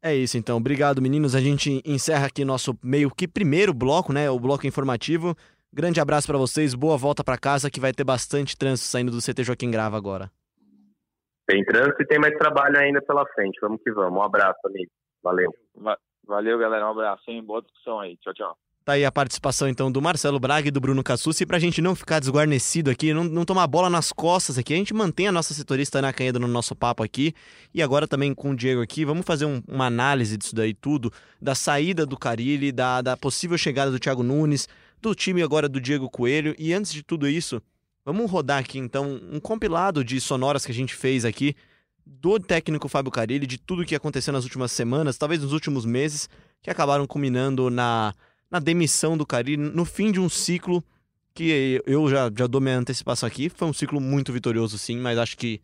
É 0.00 0.14
isso, 0.14 0.36
então. 0.36 0.58
Obrigado, 0.58 1.02
meninos. 1.02 1.34
A 1.34 1.40
gente 1.40 1.82
encerra 1.84 2.26
aqui 2.26 2.44
nosso 2.44 2.78
meio 2.84 3.10
que 3.10 3.26
primeiro 3.26 3.72
bloco, 3.72 4.12
né? 4.12 4.30
O 4.30 4.38
bloco 4.38 4.66
informativo. 4.66 5.34
Grande 5.72 5.98
abraço 5.98 6.26
para 6.26 6.38
vocês. 6.38 6.74
Boa 6.74 6.96
volta 6.96 7.24
para 7.24 7.38
casa, 7.38 7.70
que 7.70 7.80
vai 7.80 7.92
ter 7.92 8.04
bastante 8.04 8.56
trânsito 8.56 8.88
saindo 8.88 9.10
do 9.10 9.18
CT 9.18 9.42
Joaquim 9.42 9.70
Grava 9.70 9.96
agora. 9.96 10.30
Tem 11.46 11.64
trânsito 11.64 12.02
e 12.02 12.06
tem 12.06 12.18
mais 12.18 12.36
trabalho 12.38 12.78
ainda 12.78 13.02
pela 13.02 13.26
frente. 13.34 13.58
Vamos 13.60 13.80
que 13.82 13.92
vamos. 13.92 14.18
Um 14.18 14.22
abraço, 14.22 14.58
amigo. 14.64 14.90
Valeu. 15.22 15.50
Va- 15.76 15.98
Valeu, 16.26 16.58
galera. 16.58 16.86
Um 16.86 16.90
abraço, 16.90 17.22
hein? 17.28 17.42
Boa 17.44 17.60
discussão 17.60 18.00
aí. 18.00 18.16
Tchau, 18.18 18.32
tchau. 18.32 18.56
Tá 18.82 18.92
aí 18.94 19.04
a 19.04 19.10
participação 19.12 19.66
então 19.66 19.90
do 19.90 20.00
Marcelo 20.02 20.38
Braga 20.38 20.68
e 20.68 20.70
do 20.70 20.80
Bruno 20.80 21.02
Cassucci. 21.02 21.42
E 21.44 21.46
pra 21.46 21.58
gente 21.58 21.80
não 21.80 21.94
ficar 21.94 22.18
desguarnecido 22.20 22.90
aqui, 22.90 23.14
não, 23.14 23.24
não 23.24 23.44
tomar 23.44 23.66
bola 23.66 23.88
nas 23.88 24.12
costas 24.12 24.58
aqui, 24.58 24.74
a 24.74 24.76
gente 24.76 24.92
mantém 24.92 25.26
a 25.26 25.32
nossa 25.32 25.54
setorista 25.54 25.98
Ana 25.98 26.12
Canheda 26.12 26.38
no 26.38 26.46
nosso 26.48 26.74
papo 26.76 27.02
aqui. 27.02 27.32
E 27.72 27.82
agora 27.82 28.06
também 28.06 28.34
com 28.34 28.50
o 28.50 28.56
Diego 28.56 28.82
aqui, 28.82 29.04
vamos 29.04 29.24
fazer 29.24 29.46
um- 29.46 29.62
uma 29.66 29.86
análise 29.86 30.36
disso 30.36 30.54
daí 30.54 30.74
tudo, 30.74 31.10
da 31.40 31.54
saída 31.54 32.04
do 32.04 32.18
Carilli, 32.18 32.72
da, 32.72 33.00
da 33.00 33.16
possível 33.16 33.56
chegada 33.56 33.90
do 33.90 33.98
Thiago 33.98 34.22
Nunes, 34.22 34.68
do 35.00 35.14
time 35.14 35.42
agora 35.42 35.66
do 35.66 35.80
Diego 35.80 36.10
Coelho. 36.10 36.54
E 36.58 36.74
antes 36.74 36.92
de 36.92 37.02
tudo 37.02 37.26
isso, 37.26 37.62
vamos 38.04 38.30
rodar 38.30 38.58
aqui 38.58 38.78
então 38.78 39.20
um 39.30 39.40
compilado 39.40 40.04
de 40.04 40.20
sonoras 40.20 40.64
que 40.64 40.72
a 40.72 40.74
gente 40.74 40.94
fez 40.94 41.24
aqui 41.24 41.54
do 42.06 42.38
técnico 42.38 42.88
Fábio 42.88 43.10
Carilli, 43.10 43.46
de 43.46 43.58
tudo 43.58 43.84
que 43.84 43.94
aconteceu 43.94 44.32
nas 44.32 44.44
últimas 44.44 44.70
semanas, 44.72 45.16
talvez 45.16 45.40
nos 45.40 45.52
últimos 45.52 45.86
meses, 45.86 46.28
que 46.60 46.70
acabaram 46.70 47.06
culminando 47.06 47.70
na 47.70 48.14
na 48.50 48.60
demissão 48.60 49.16
do 49.16 49.26
Carilli, 49.26 49.56
no 49.56 49.84
fim 49.84 50.12
de 50.12 50.20
um 50.20 50.28
ciclo 50.28 50.84
que 51.34 51.82
eu 51.84 52.08
já, 52.08 52.30
já 52.36 52.46
dou 52.46 52.60
minha 52.60 52.78
antecipação 52.78 53.26
aqui. 53.26 53.48
Foi 53.48 53.66
um 53.66 53.72
ciclo 53.72 54.00
muito 54.00 54.32
vitorioso, 54.32 54.78
sim, 54.78 54.96
mas 54.98 55.18
acho 55.18 55.36
que 55.36 55.60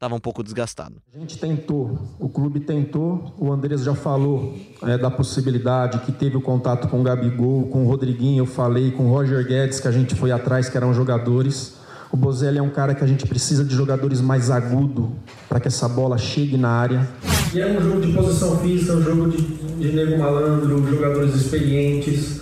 estava 0.00 0.14
um 0.14 0.18
pouco 0.18 0.42
desgastado. 0.42 0.94
A 1.14 1.18
gente 1.18 1.36
tentou, 1.36 1.98
o 2.18 2.26
clube 2.26 2.58
tentou, 2.60 3.34
o 3.38 3.52
Andrés 3.52 3.84
já 3.84 3.94
falou 3.94 4.56
é, 4.82 4.96
da 4.96 5.10
possibilidade 5.10 5.98
que 5.98 6.10
teve 6.10 6.38
o 6.38 6.40
contato 6.40 6.88
com 6.88 7.02
o 7.02 7.02
Gabigol, 7.02 7.66
com 7.66 7.84
o 7.84 7.86
Rodriguinho, 7.86 8.40
eu 8.40 8.46
falei, 8.46 8.92
com 8.92 9.10
o 9.10 9.10
Roger 9.10 9.46
Guedes, 9.46 9.78
que 9.78 9.86
a 9.86 9.92
gente 9.92 10.14
foi 10.14 10.32
atrás, 10.32 10.70
que 10.70 10.76
eram 10.78 10.94
jogadores. 10.94 11.74
O 12.10 12.16
Bozelli 12.16 12.56
é 12.56 12.62
um 12.62 12.70
cara 12.70 12.94
que 12.94 13.04
a 13.04 13.06
gente 13.06 13.26
precisa 13.26 13.62
de 13.62 13.74
jogadores 13.74 14.22
mais 14.22 14.50
agudo 14.50 15.12
para 15.46 15.60
que 15.60 15.68
essa 15.68 15.86
bola 15.86 16.16
chegue 16.16 16.56
na 16.56 16.70
área. 16.70 17.06
E 17.52 17.60
é 17.60 17.66
um 17.66 17.82
jogo 17.82 18.00
de 18.00 18.10
posição 18.14 18.58
física, 18.58 18.94
um 18.94 19.02
jogo 19.02 19.28
de, 19.28 19.42
de 19.42 19.92
nego 19.92 20.18
malandro, 20.18 20.82
jogadores 20.88 21.34
experientes, 21.34 22.40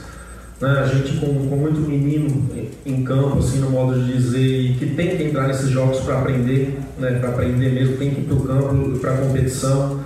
né? 0.60 0.80
a 0.80 0.86
gente 0.86 1.16
com, 1.18 1.48
com 1.48 1.56
muito 1.56 1.80
menino 1.80 2.48
em, 2.84 3.02
campo, 3.04 3.38
assim, 3.38 3.58
no 3.60 3.70
modo 3.70 4.02
de 4.02 4.12
dizer, 4.12 4.60
e 4.60 4.74
que 4.74 4.86
tem 4.86 5.16
que 5.16 5.22
entrar 5.22 5.46
nesses 5.46 5.70
jogos 5.70 6.00
para 6.00 6.18
aprender, 6.18 6.78
né? 6.98 7.18
para 7.18 7.30
aprender 7.30 7.72
mesmo, 7.72 7.96
tem 7.96 8.10
que 8.10 8.20
ir 8.20 8.24
para 8.24 8.34
o 8.34 8.42
campo, 8.42 8.98
para 8.98 9.14
a 9.14 9.18
competição. 9.18 10.04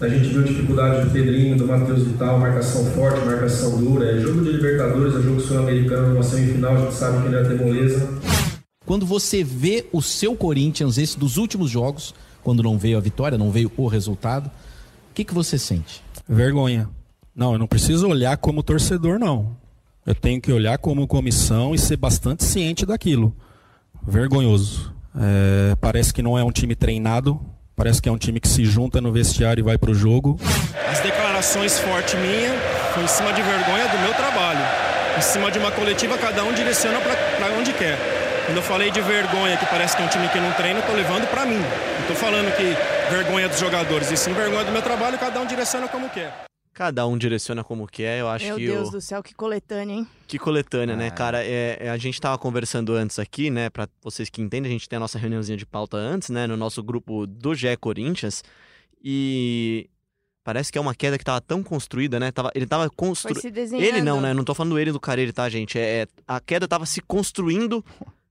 A 0.00 0.08
gente 0.08 0.28
viu 0.28 0.42
a 0.42 0.44
dificuldade 0.44 1.04
do 1.04 1.10
Pedrinho, 1.12 1.56
do 1.56 1.66
Matheus 1.66 2.02
Vital, 2.02 2.38
marcação 2.38 2.84
forte, 2.86 3.24
marcação 3.24 3.78
dura. 3.78 4.10
É 4.10 4.20
jogo 4.20 4.42
de 4.42 4.50
Libertadores, 4.50 5.14
é 5.14 5.20
jogo 5.20 5.40
sul-americano, 5.40 6.14
uma 6.14 6.22
semifinal, 6.22 6.76
a 6.76 6.80
gente 6.80 6.94
sabe 6.94 7.22
que 7.22 7.28
não 7.28 7.38
ia 7.38 7.48
ter 7.48 7.54
moleza. 7.54 8.08
Quando 8.84 9.06
você 9.06 9.42
vê 9.42 9.86
o 9.92 10.02
seu 10.02 10.34
Corinthians, 10.34 10.98
esse 10.98 11.18
dos 11.18 11.36
últimos 11.36 11.70
jogos, 11.70 12.12
quando 12.42 12.62
não 12.62 12.76
veio 12.76 12.98
a 12.98 13.00
vitória, 13.00 13.38
não 13.38 13.50
veio 13.50 13.70
o 13.76 13.86
resultado, 13.86 14.48
o 14.48 15.14
que, 15.14 15.24
que 15.24 15.32
você 15.32 15.56
sente? 15.56 16.02
Vergonha. 16.28 16.88
Não, 17.34 17.52
eu 17.52 17.58
não 17.58 17.66
preciso 17.66 18.08
olhar 18.08 18.36
como 18.36 18.62
torcedor, 18.62 19.18
não. 19.18 19.56
Eu 20.06 20.14
tenho 20.14 20.40
que 20.40 20.52
olhar 20.52 20.76
como 20.76 21.06
comissão 21.06 21.74
e 21.74 21.78
ser 21.78 21.96
bastante 21.96 22.44
ciente 22.44 22.84
daquilo. 22.84 23.34
Vergonhoso. 24.06 24.94
É, 25.18 25.74
parece 25.76 26.12
que 26.12 26.20
não 26.22 26.38
é 26.38 26.44
um 26.44 26.50
time 26.50 26.74
treinado, 26.74 27.40
parece 27.74 28.02
que 28.02 28.08
é 28.08 28.12
um 28.12 28.18
time 28.18 28.38
que 28.38 28.48
se 28.48 28.64
junta 28.64 29.00
no 29.00 29.10
vestiário 29.12 29.62
e 29.62 29.64
vai 29.64 29.78
pro 29.78 29.94
jogo. 29.94 30.38
As 30.90 31.00
declarações 31.00 31.78
fortes 31.78 32.14
minha 32.14 32.52
foi 32.92 33.04
em 33.04 33.08
cima 33.08 33.32
de 33.32 33.40
vergonha 33.40 33.88
do 33.88 33.98
meu 34.00 34.12
trabalho. 34.12 34.60
Em 35.16 35.22
cima 35.22 35.50
de 35.50 35.58
uma 35.58 35.70
coletiva, 35.70 36.18
cada 36.18 36.44
um 36.44 36.52
direciona 36.52 36.98
para 37.00 37.56
onde 37.58 37.72
quer. 37.72 37.96
Quando 38.44 38.58
eu 38.58 38.62
falei 38.62 38.90
de 38.90 39.00
vergonha, 39.00 39.56
que 39.56 39.64
parece 39.66 39.96
que 39.96 40.02
é 40.02 40.04
um 40.04 40.08
time 40.08 40.28
que 40.28 40.38
não 40.38 40.52
treina, 40.52 40.80
eu 40.80 40.86
tô 40.86 40.92
levando 40.92 41.26
para 41.30 41.46
mim. 41.46 41.56
Não 41.56 42.06
tô 42.06 42.14
falando 42.14 42.54
que 42.54 42.76
vergonha 43.10 43.48
dos 43.48 43.58
jogadores, 43.58 44.10
e 44.10 44.16
sim 44.18 44.34
vergonha 44.34 44.64
do 44.64 44.72
meu 44.72 44.82
trabalho, 44.82 45.16
cada 45.18 45.40
um 45.40 45.46
direciona 45.46 45.88
como 45.88 46.10
quer. 46.10 46.44
Cada 46.74 47.06
um 47.06 47.16
direciona 47.16 47.62
como 47.62 47.86
quer, 47.86 48.18
eu 48.18 48.28
acho 48.28 48.46
Meu 48.46 48.56
que 48.56 48.66
Deus 48.66 48.88
o... 48.88 48.90
do 48.90 49.00
céu, 49.00 49.22
que 49.22 49.32
coletânea, 49.32 49.94
hein? 49.94 50.08
Que 50.26 50.40
coletânea, 50.40 50.96
né, 50.96 51.08
cara? 51.08 51.44
É, 51.44 51.78
é, 51.80 51.88
a 51.88 51.96
gente 51.96 52.20
tava 52.20 52.36
conversando 52.36 52.92
antes 52.94 53.20
aqui, 53.20 53.48
né? 53.48 53.70
Pra 53.70 53.88
vocês 54.02 54.28
que 54.28 54.42
entendem, 54.42 54.68
a 54.68 54.72
gente 54.72 54.88
tem 54.88 54.96
a 54.96 55.00
nossa 55.00 55.16
reuniãozinha 55.16 55.56
de 55.56 55.64
pauta 55.64 55.96
antes, 55.96 56.30
né? 56.30 56.48
No 56.48 56.56
nosso 56.56 56.82
grupo 56.82 57.28
do 57.28 57.54
GE 57.54 57.76
Corinthians. 57.76 58.42
E 59.00 59.88
parece 60.42 60.72
que 60.72 60.76
é 60.76 60.80
uma 60.80 60.96
queda 60.96 61.16
que 61.16 61.24
tava 61.24 61.40
tão 61.40 61.62
construída, 61.62 62.18
né? 62.18 62.32
Tava, 62.32 62.50
ele 62.56 62.66
tava 62.66 62.90
construindo. 62.90 63.40
Ele 63.74 64.02
não, 64.02 64.20
né? 64.20 64.34
Não 64.34 64.42
tô 64.42 64.52
falando 64.52 64.76
ele 64.76 64.90
do 64.90 64.98
Carelli, 64.98 65.32
tá, 65.32 65.48
gente? 65.48 65.78
É, 65.78 66.02
é- 66.02 66.08
a 66.26 66.40
queda 66.40 66.66
tava 66.66 66.86
se 66.86 67.00
construindo 67.00 67.84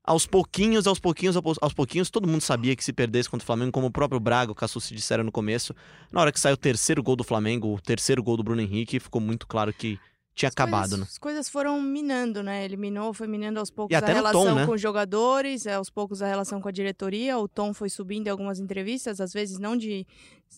aos 0.03 0.25
pouquinhos, 0.27 0.85
aos 0.85 0.99
pouquinhos, 0.99 1.35
aos 1.37 1.73
pouquinhos. 1.73 2.09
Todo 2.09 2.27
mundo 2.27 2.41
sabia 2.41 2.75
que 2.75 2.83
se 2.83 2.91
perdesse 2.91 3.29
contra 3.29 3.43
o 3.43 3.45
Flamengo, 3.45 3.71
como 3.71 3.87
o 3.87 3.91
próprio 3.91 4.19
Braga, 4.19 4.51
o 4.51 4.55
Cassucci 4.55 4.93
disseram 4.93 5.23
no 5.23 5.31
começo. 5.31 5.73
Na 6.11 6.21
hora 6.21 6.31
que 6.31 6.39
saiu 6.39 6.55
o 6.55 6.57
terceiro 6.57 7.01
gol 7.01 7.15
do 7.15 7.23
Flamengo, 7.23 7.73
o 7.73 7.81
terceiro 7.81 8.21
gol 8.21 8.35
do 8.35 8.43
Bruno 8.43 8.61
Henrique, 8.61 8.99
ficou 8.99 9.21
muito 9.21 9.47
claro 9.47 9.71
que 9.73 9.97
tinha 10.35 10.49
As 10.49 10.53
acabado, 10.53 10.81
coisas, 10.81 10.99
né? 10.99 11.05
As 11.07 11.17
coisas 11.17 11.49
foram 11.49 11.79
minando, 11.79 12.41
né? 12.41 12.65
Ele 12.65 12.75
minou, 12.75 13.13
foi 13.13 13.27
minando 13.27 13.59
aos 13.59 13.69
poucos 13.69 13.95
a 13.95 14.05
relação 14.05 14.45
tom, 14.45 14.55
né? 14.55 14.65
com 14.65 14.71
os 14.71 14.81
jogadores, 14.81 15.67
é, 15.67 15.75
aos 15.75 15.91
poucos 15.91 16.23
a 16.23 16.27
relação 16.27 16.59
com 16.59 16.67
a 16.67 16.71
diretoria. 16.71 17.37
O 17.37 17.47
tom 17.47 17.71
foi 17.71 17.87
subindo 17.87 18.27
em 18.27 18.29
algumas 18.31 18.59
entrevistas, 18.59 19.21
às 19.21 19.31
vezes 19.31 19.59
não 19.59 19.77
de 19.77 20.07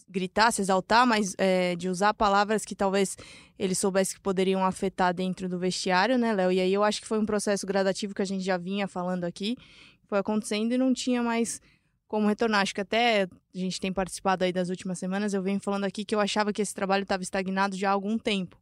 gritar, 0.07 0.51
se 0.51 0.61
exaltar, 0.61 1.05
mas 1.05 1.35
é, 1.37 1.75
de 1.75 1.89
usar 1.89 2.13
palavras 2.13 2.63
que 2.63 2.73
talvez 2.73 3.17
ele 3.59 3.75
soubesse 3.75 4.15
que 4.15 4.21
poderiam 4.21 4.63
afetar 4.63 5.13
dentro 5.13 5.49
do 5.49 5.59
vestiário, 5.59 6.17
né, 6.17 6.33
Léo? 6.33 6.53
E 6.53 6.61
aí 6.61 6.73
eu 6.73 6.83
acho 6.83 7.01
que 7.01 7.07
foi 7.07 7.19
um 7.19 7.25
processo 7.25 7.67
gradativo 7.67 8.13
que 8.13 8.21
a 8.21 8.25
gente 8.25 8.43
já 8.43 8.57
vinha 8.57 8.87
falando 8.87 9.25
aqui, 9.25 9.57
foi 10.07 10.19
acontecendo 10.19 10.71
e 10.73 10.77
não 10.77 10.93
tinha 10.93 11.21
mais 11.21 11.59
como 12.07 12.27
retornar. 12.27 12.61
Acho 12.61 12.75
que 12.75 12.81
até 12.81 13.23
a 13.23 13.57
gente 13.57 13.81
tem 13.81 13.91
participado 13.91 14.45
aí 14.45 14.53
das 14.53 14.69
últimas 14.69 14.97
semanas, 14.99 15.33
eu 15.33 15.41
venho 15.41 15.59
falando 15.59 15.83
aqui 15.83 16.05
que 16.05 16.15
eu 16.15 16.19
achava 16.21 16.53
que 16.53 16.61
esse 16.61 16.73
trabalho 16.73 17.03
estava 17.03 17.23
estagnado 17.23 17.75
já 17.75 17.89
há 17.89 17.93
algum 17.93 18.17
tempo. 18.17 18.57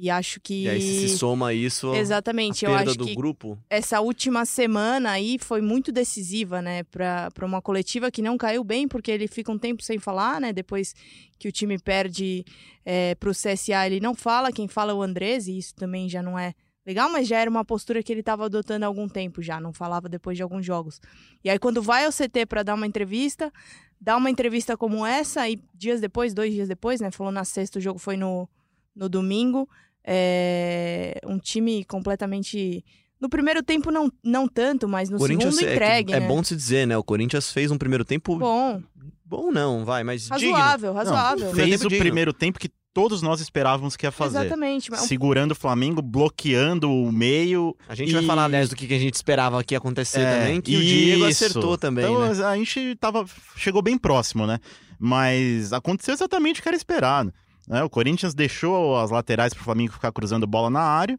E 0.00 0.08
acho 0.08 0.40
que. 0.40 0.64
E 0.64 0.68
aí 0.68 0.80
se, 0.80 1.08
se 1.08 1.18
soma 1.18 1.52
isso, 1.52 1.92
Exatamente, 1.92 2.64
a 2.64 2.68
eu 2.68 2.74
perda 2.76 2.90
acho 2.90 2.98
do 2.98 3.04
que 3.06 3.16
grupo. 3.16 3.58
essa 3.68 4.00
última 4.00 4.44
semana 4.44 5.10
aí 5.10 5.38
foi 5.40 5.60
muito 5.60 5.90
decisiva, 5.90 6.62
né, 6.62 6.84
para 6.84 7.44
uma 7.44 7.60
coletiva 7.60 8.08
que 8.08 8.22
não 8.22 8.38
caiu 8.38 8.62
bem, 8.62 8.86
porque 8.86 9.10
ele 9.10 9.26
fica 9.26 9.50
um 9.50 9.58
tempo 9.58 9.82
sem 9.82 9.98
falar, 9.98 10.40
né, 10.40 10.52
depois 10.52 10.94
que 11.36 11.48
o 11.48 11.52
time 11.52 11.78
perde 11.80 12.44
é, 12.84 13.16
para 13.16 13.28
o 13.28 13.32
CSA, 13.32 13.86
ele 13.86 13.98
não 13.98 14.14
fala, 14.14 14.52
quem 14.52 14.68
fala 14.68 14.92
é 14.92 14.94
o 14.94 15.02
Andrés, 15.02 15.48
e 15.48 15.58
isso 15.58 15.74
também 15.74 16.08
já 16.08 16.22
não 16.22 16.38
é 16.38 16.54
legal, 16.86 17.10
mas 17.10 17.26
já 17.26 17.38
era 17.38 17.50
uma 17.50 17.64
postura 17.64 18.00
que 18.00 18.12
ele 18.12 18.20
estava 18.20 18.44
adotando 18.44 18.84
há 18.84 18.88
algum 18.88 19.08
tempo 19.08 19.42
já, 19.42 19.60
não 19.60 19.72
falava 19.72 20.08
depois 20.08 20.36
de 20.36 20.44
alguns 20.44 20.64
jogos. 20.64 21.00
E 21.44 21.50
aí 21.50 21.58
quando 21.58 21.82
vai 21.82 22.06
ao 22.06 22.12
CT 22.12 22.46
para 22.46 22.62
dar 22.62 22.74
uma 22.74 22.86
entrevista, 22.86 23.52
dá 24.00 24.16
uma 24.16 24.30
entrevista 24.30 24.76
como 24.76 25.04
essa, 25.04 25.48
e 25.48 25.60
dias 25.74 26.00
depois, 26.00 26.32
dois 26.32 26.54
dias 26.54 26.68
depois, 26.68 27.00
né, 27.00 27.10
falou 27.10 27.32
na 27.32 27.44
sexta, 27.44 27.80
o 27.80 27.82
jogo 27.82 27.98
foi 27.98 28.16
no, 28.16 28.48
no 28.94 29.08
domingo, 29.08 29.68
é, 30.10 31.20
um 31.26 31.38
time 31.38 31.84
completamente. 31.84 32.82
No 33.20 33.28
primeiro 33.28 33.62
tempo, 33.62 33.90
não, 33.90 34.10
não 34.24 34.46
tanto, 34.48 34.88
mas 34.88 35.10
no 35.10 35.18
segundo 35.18 35.60
é, 35.60 35.72
entregue. 35.74 36.12
é 36.12 36.20
né? 36.20 36.26
bom 36.26 36.42
se 36.42 36.54
dizer, 36.56 36.86
né? 36.86 36.96
O 36.96 37.02
Corinthians 37.02 37.52
fez 37.52 37.70
um 37.70 37.76
primeiro 37.76 38.04
tempo 38.04 38.36
bom, 38.38 38.80
Bom, 39.24 39.50
não, 39.52 39.84
vai, 39.84 40.02
mas 40.02 40.22
digno. 40.22 40.52
razoável, 40.54 40.92
razoável. 40.94 41.46
Não, 41.48 41.54
Fez 41.54 41.84
o 41.84 41.88
primeiro 41.88 42.32
tempo 42.32 42.58
que 42.58 42.70
todos 42.94 43.20
nós 43.20 43.40
esperávamos 43.42 43.94
que 43.96 44.06
ia 44.06 44.10
fazer. 44.10 44.38
Exatamente. 44.38 44.90
mas 44.90 45.00
Segurando 45.00 45.52
o 45.52 45.54
Flamengo, 45.54 46.00
bloqueando 46.00 46.90
o 46.90 47.12
meio. 47.12 47.76
A 47.86 47.94
gente 47.94 48.12
vai 48.12 48.22
E- 48.22 48.26
falar, 48.26 48.44
aliás, 48.44 48.70
do 48.70 48.76
que 48.76 48.86
a 48.94 48.98
gente 48.98 49.14
esperava 49.14 49.62
que 49.62 49.74
ia 49.74 49.78
acontecer 49.78 50.20
É, 50.20 50.38
também, 50.38 50.60
que 50.62 50.74
o 50.76 50.80
Diego 50.80 51.28
isso. 51.28 51.44
acertou 51.44 51.76
também, 51.76 52.04
então, 52.06 52.34
né? 52.34 52.44
A 52.46 52.56
gente 52.56 52.96
tava, 52.96 53.26
chegou 53.56 53.82
bem 53.82 53.98
próximo, 53.98 54.46
né? 54.46 54.58
Mas 54.98 55.72
aconteceu 55.72 56.14
exatamente 56.14 56.60
o 56.60 56.62
que 56.62 56.68
era 56.68 56.76
esperado. 56.76 57.32
Né? 57.68 57.82
O 57.84 57.90
Corinthians 57.90 58.34
deixou 58.34 58.96
as 58.98 59.10
laterais 59.10 59.52
pro 59.54 59.62
Flamengo 59.62 59.92
ficar 59.92 60.10
cruzando 60.12 60.46
bola 60.46 60.70
na 60.70 60.80
área. 60.80 61.18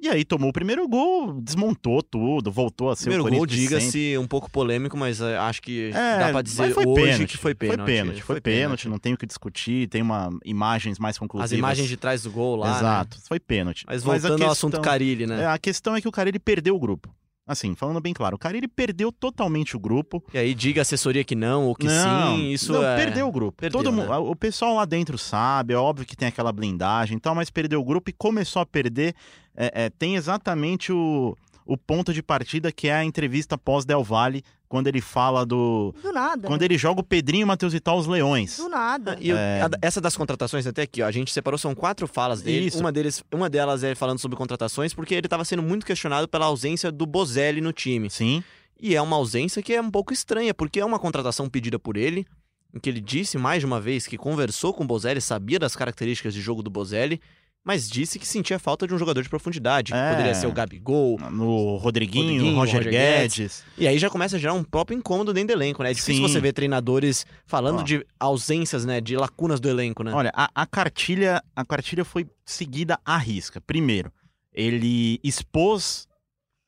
E 0.00 0.08
aí 0.08 0.24
tomou 0.24 0.50
o 0.50 0.52
primeiro 0.52 0.86
gol, 0.86 1.40
desmontou 1.40 2.00
tudo, 2.04 2.52
voltou 2.52 2.88
a 2.88 2.94
ser 2.94 3.10
Primeiro 3.10 3.24
o 3.24 3.26
gol, 3.28 3.38
Corinthians 3.40 3.60
de 3.62 3.68
sempre. 3.68 3.80
diga-se, 3.90 4.16
um 4.18 4.28
pouco 4.28 4.48
polêmico, 4.48 4.96
mas 4.96 5.20
eh, 5.20 5.36
acho 5.36 5.60
que 5.60 5.90
É, 5.92 6.18
dá 6.20 6.28
pra 6.30 6.40
dizer 6.40 6.62
mas 6.66 6.74
foi 6.74 6.86
hoje 6.86 7.02
pênalti, 7.02 7.26
que 7.32 7.36
foi 7.36 7.52
pênalti. 7.52 7.78
Foi 7.78 7.84
pênalti, 7.86 8.22
foi 8.22 8.40
pênalti, 8.40 8.88
não 8.88 8.96
tem 9.00 9.14
o 9.14 9.16
que 9.16 9.26
discutir, 9.26 9.88
tem 9.88 10.00
uma 10.00 10.30
imagens 10.44 11.00
mais 11.00 11.18
conclusivas. 11.18 11.52
As 11.52 11.58
imagens 11.58 11.88
de 11.88 11.96
trás 11.96 12.22
do 12.22 12.30
gol 12.30 12.54
lá, 12.54 12.70
né? 12.70 12.76
Exato, 12.78 13.18
foi 13.26 13.40
pênalti. 13.40 13.84
Mas 13.88 14.04
voltando 14.04 14.44
ao 14.44 14.52
assunto 14.52 14.74
questão- 14.74 14.84
Carilli, 14.88 15.26
né? 15.26 15.42
é, 15.42 15.46
a 15.46 15.58
questão 15.58 15.96
é 15.96 16.00
que 16.00 16.06
o 16.06 16.12
Carilli 16.12 16.38
perdeu 16.38 16.76
o 16.76 16.78
grupo. 16.78 17.12
Assim, 17.48 17.74
falando 17.74 17.98
bem 17.98 18.12
claro, 18.12 18.36
o 18.36 18.38
Carilli 18.38 18.68
perdeu 18.68 19.10
totalmente 19.10 19.74
o 19.74 19.80
grupo. 19.80 20.22
E 20.34 20.38
aí 20.38 20.54
diga 20.54 20.82
assessoria 20.82 21.24
que 21.24 21.34
não 21.34 21.64
ou 21.64 21.74
que 21.74 21.86
não, 21.86 22.36
sim, 22.36 22.52
isso 22.52 22.74
não, 22.74 22.84
é... 22.84 22.94
perdeu 22.94 23.26
o 23.26 23.32
grupo. 23.32 23.56
Perdeu, 23.58 23.82
Todo 23.82 23.96
né? 23.96 24.16
o 24.18 24.36
pessoal 24.36 24.74
lá 24.74 24.84
dentro 24.84 25.16
sabe, 25.16 25.72
é 25.72 25.76
óbvio 25.78 26.06
que 26.06 26.14
tem 26.14 26.28
aquela 26.28 26.52
blindagem 26.52 27.16
e 27.16 27.20
tal, 27.20 27.34
mas 27.34 27.48
perdeu 27.48 27.80
o 27.80 27.84
grupo 27.84 28.10
e 28.10 28.12
começou 28.12 28.60
a 28.60 28.66
perder. 28.66 29.14
é, 29.56 29.86
é, 29.86 29.90
tem 29.90 30.14
exatamente 30.14 30.92
o, 30.92 31.34
o 31.64 31.76
ponto 31.76 32.12
de 32.12 32.22
partida 32.22 32.70
que 32.70 32.88
é 32.88 32.94
a 32.94 33.04
entrevista 33.04 33.56
pós 33.56 33.86
Del 33.86 34.04
Valle, 34.04 34.44
quando 34.68 34.86
ele 34.86 35.00
fala 35.00 35.46
do. 35.46 35.94
Do 36.02 36.12
nada. 36.12 36.46
Quando 36.46 36.60
né? 36.60 36.66
ele 36.66 36.76
joga 36.78 37.00
o 37.00 37.04
Pedrinho 37.04 37.42
e 37.42 37.44
o 37.44 37.46
Matheus 37.46 37.72
Vital 37.72 37.96
aos 37.96 38.06
leões. 38.06 38.56
Do 38.58 38.68
nada. 38.68 39.16
E 39.20 39.30
eu- 39.30 39.36
É. 39.36 39.62
a- 39.62 39.70
essa 39.80 40.00
das 40.00 40.16
contratações 40.16 40.66
até 40.66 40.82
aqui, 40.82 41.02
ó, 41.02 41.06
a 41.06 41.10
gente 41.10 41.32
separou, 41.32 41.56
são 41.58 41.74
quatro 41.74 42.06
falas 42.06 42.42
dele. 42.42 42.66
Isso. 42.66 42.78
Uma, 42.78 42.92
deles, 42.92 43.22
uma 43.32 43.48
delas 43.48 43.82
é 43.82 43.94
falando 43.94 44.18
sobre 44.18 44.36
contratações, 44.36 44.92
porque 44.92 45.14
ele 45.14 45.26
estava 45.26 45.44
sendo 45.44 45.62
muito 45.62 45.86
questionado 45.86 46.28
pela 46.28 46.46
ausência 46.46 46.92
do 46.92 47.06
Bozelli 47.06 47.60
no 47.60 47.72
time. 47.72 48.10
Sim. 48.10 48.42
E 48.80 48.94
é 48.94 49.02
uma 49.02 49.16
ausência 49.16 49.62
que 49.62 49.72
é 49.72 49.80
um 49.80 49.90
pouco 49.90 50.12
estranha, 50.12 50.52
porque 50.54 50.78
é 50.78 50.84
uma 50.84 50.98
contratação 50.98 51.48
pedida 51.48 51.78
por 51.78 51.96
ele, 51.96 52.26
em 52.74 52.78
que 52.78 52.88
ele 52.90 53.00
disse 53.00 53.38
mais 53.38 53.60
de 53.60 53.66
uma 53.66 53.80
vez 53.80 54.06
que 54.06 54.16
conversou 54.18 54.74
com 54.74 54.84
o 54.84 54.86
Bozelli, 54.86 55.20
sabia 55.20 55.58
das 55.58 55.74
características 55.74 56.34
de 56.34 56.40
jogo 56.40 56.62
do 56.62 56.68
Bozelli, 56.70 57.20
mas 57.64 57.88
disse 57.88 58.18
que 58.18 58.26
sentia 58.26 58.58
falta 58.58 58.86
de 58.86 58.94
um 58.94 58.98
jogador 58.98 59.22
de 59.22 59.28
profundidade, 59.28 59.92
É. 59.92 60.10
poderia 60.10 60.34
ser 60.34 60.46
o 60.46 60.52
Gabigol. 60.52 61.18
No 61.30 61.76
Rodriguinho, 61.76 62.24
Rodriguinho, 62.32 62.56
Roger, 62.56 62.76
Roger 62.76 62.90
Guedes. 62.92 63.64
E 63.76 63.86
aí 63.86 63.98
já 63.98 64.08
começa 64.08 64.36
a 64.36 64.38
gerar 64.38 64.54
um 64.54 64.64
próprio 64.64 64.96
incômodo 64.96 65.32
dentro 65.34 65.48
do 65.54 65.58
elenco, 65.62 65.82
né? 65.82 65.90
É 65.90 65.94
difícil 65.94 66.14
Sim. 66.26 66.32
você 66.32 66.40
ver 66.40 66.52
treinadores 66.52 67.26
falando 67.44 67.80
Ó. 67.80 67.82
de 67.82 68.06
ausências, 68.18 68.84
né? 68.86 69.00
De 69.00 69.16
lacunas 69.16 69.60
do 69.60 69.68
elenco, 69.68 70.02
né? 70.02 70.12
Olha, 70.14 70.32
a, 70.34 70.48
a 70.54 70.66
cartilha, 70.66 71.42
a 71.54 71.64
cartilha 71.64 72.04
foi 72.04 72.26
seguida 72.44 72.98
à 73.04 73.18
risca. 73.18 73.60
Primeiro, 73.60 74.10
ele 74.52 75.20
expôs 75.22 76.08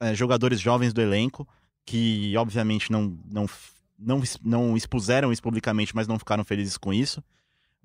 é, 0.01 0.15
jogadores 0.15 0.61
jovens 0.61 0.93
do 0.93 1.01
elenco 1.01 1.49
que, 1.87 2.37
obviamente, 2.37 2.93
não, 2.93 3.19
não, 3.31 3.47
não, 3.99 4.23
não 4.45 4.77
expuseram 4.77 5.33
isso 5.33 5.43
publicamente, 5.43 5.95
mas 5.97 6.07
não 6.07 6.19
ficaram 6.19 6.45
felizes 6.45 6.77
com 6.77 6.93
isso. 6.93 7.23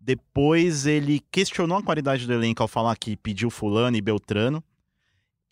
Depois, 0.06 0.86
ele 0.86 1.20
questionou 1.32 1.80
a 1.80 1.82
qualidade 1.82 2.28
do 2.28 2.34
elenco 2.34 2.62
ao 2.62 2.68
falar 2.68 2.96
que 2.96 3.18
pediu 3.18 3.50
Fulano 3.50 3.98
e 3.98 4.02
Beltrano. 4.02 4.63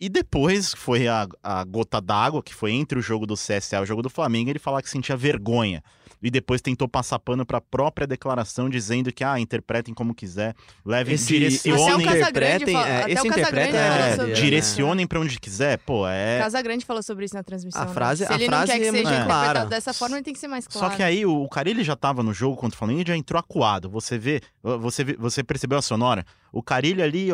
E 0.00 0.08
depois 0.08 0.72
foi 0.72 1.08
a, 1.08 1.26
a 1.42 1.64
gota 1.64 2.00
d'água, 2.00 2.40
que 2.40 2.54
foi 2.54 2.70
entre 2.70 2.96
o 2.96 3.02
jogo 3.02 3.26
do 3.26 3.34
CSA 3.34 3.78
e 3.78 3.80
o 3.80 3.84
jogo 3.86 4.00
do 4.00 4.08
Flamengo, 4.08 4.50
ele 4.50 4.60
falar 4.60 4.80
que 4.80 4.88
sentia 4.88 5.16
vergonha. 5.16 5.82
E 6.24 6.30
depois 6.30 6.62
tentou 6.62 6.88
passar 6.88 7.18
pano 7.18 7.44
para 7.44 7.58
a 7.58 7.60
própria 7.60 8.06
declaração, 8.06 8.70
dizendo 8.70 9.12
que, 9.12 9.22
ah, 9.22 9.38
interpretem 9.38 9.92
como 9.92 10.14
quiser, 10.14 10.54
levem, 10.84 11.14
Esse- 11.16 11.36
esse- 11.36 11.70
Até 11.70 11.78
o 11.82 11.84
direcionem, 11.84 12.06
Casagrande 12.06 12.24
interpretem, 12.64 12.74
fala- 12.74 12.88
é, 12.88 13.02
até 13.02 13.12
esse 13.12 13.20
o 13.20 13.30
Casagrande 13.30 13.68
interpreta 13.68 14.16
falou 14.16 14.26
é- 14.26 14.30
é- 14.30 14.34
direcionem 14.34 15.06
para 15.06 15.20
onde 15.20 15.38
quiser. 15.38 15.78
Pô, 15.80 16.08
é. 16.08 16.38
Casagrande 16.38 16.84
falou 16.86 17.02
sobre 17.02 17.26
isso 17.26 17.34
na 17.34 17.42
transmissão. 17.42 17.82
A 17.82 17.84
né? 17.84 17.92
frase- 17.92 18.24
Se 18.26 18.32
a 18.32 18.36
ele 18.36 18.46
frase 18.46 18.60
não 18.62 18.66
quer 18.66 18.80
que 18.82 18.88
é 18.88 18.92
muito 18.92 19.06
seja 19.06 19.14
interpretado 19.20 19.52
clara. 19.52 19.66
dessa 19.66 19.92
forma, 19.92 20.16
ele 20.16 20.24
tem 20.24 20.32
que 20.32 20.40
ser 20.40 20.48
mais 20.48 20.66
claro. 20.66 20.88
Só 20.90 20.96
que 20.96 21.02
aí 21.02 21.26
o, 21.26 21.42
o 21.42 21.48
cara 21.48 21.68
ele 21.68 21.84
já 21.84 21.94
tava 21.94 22.22
no 22.22 22.32
jogo 22.32 22.56
contra 22.56 22.74
o 22.74 22.78
Flamengo 22.78 23.02
e 23.02 23.04
já 23.06 23.14
entrou 23.16 23.38
acuado. 23.38 23.90
Você 23.90 24.16
vê, 24.16 24.40
você 24.62 25.04
vê- 25.04 25.16
você 25.18 25.44
percebeu 25.44 25.76
a 25.78 25.82
sonora? 25.82 26.24
O 26.50 26.62
Carilho 26.62 27.04
ali 27.04 27.28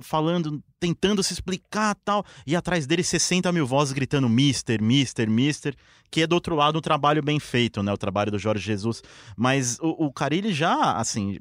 falando, 0.00 0.62
tentando 0.80 1.22
se 1.22 1.32
explicar 1.32 1.94
tal, 2.04 2.24
e 2.46 2.56
atrás 2.56 2.86
dele 2.86 3.02
60 3.02 3.52
mil 3.52 3.66
vozes 3.66 3.92
gritando 3.92 4.28
Mister, 4.28 4.82
Mister, 4.82 5.28
Mister, 5.30 5.74
que 6.10 6.22
é 6.22 6.26
do 6.26 6.34
outro 6.34 6.54
lado 6.54 6.78
um 6.78 6.82
trabalho 6.82 7.22
bem 7.22 7.38
feito, 7.38 7.82
né? 7.82 7.92
O 7.92 7.98
trabalho 7.98 8.30
do 8.30 8.38
Jorge 8.38 8.64
Jesus. 8.64 9.02
Mas 9.36 9.78
o, 9.80 10.06
o 10.06 10.12
Carilli 10.12 10.52
já, 10.52 10.92
assim. 10.96 11.38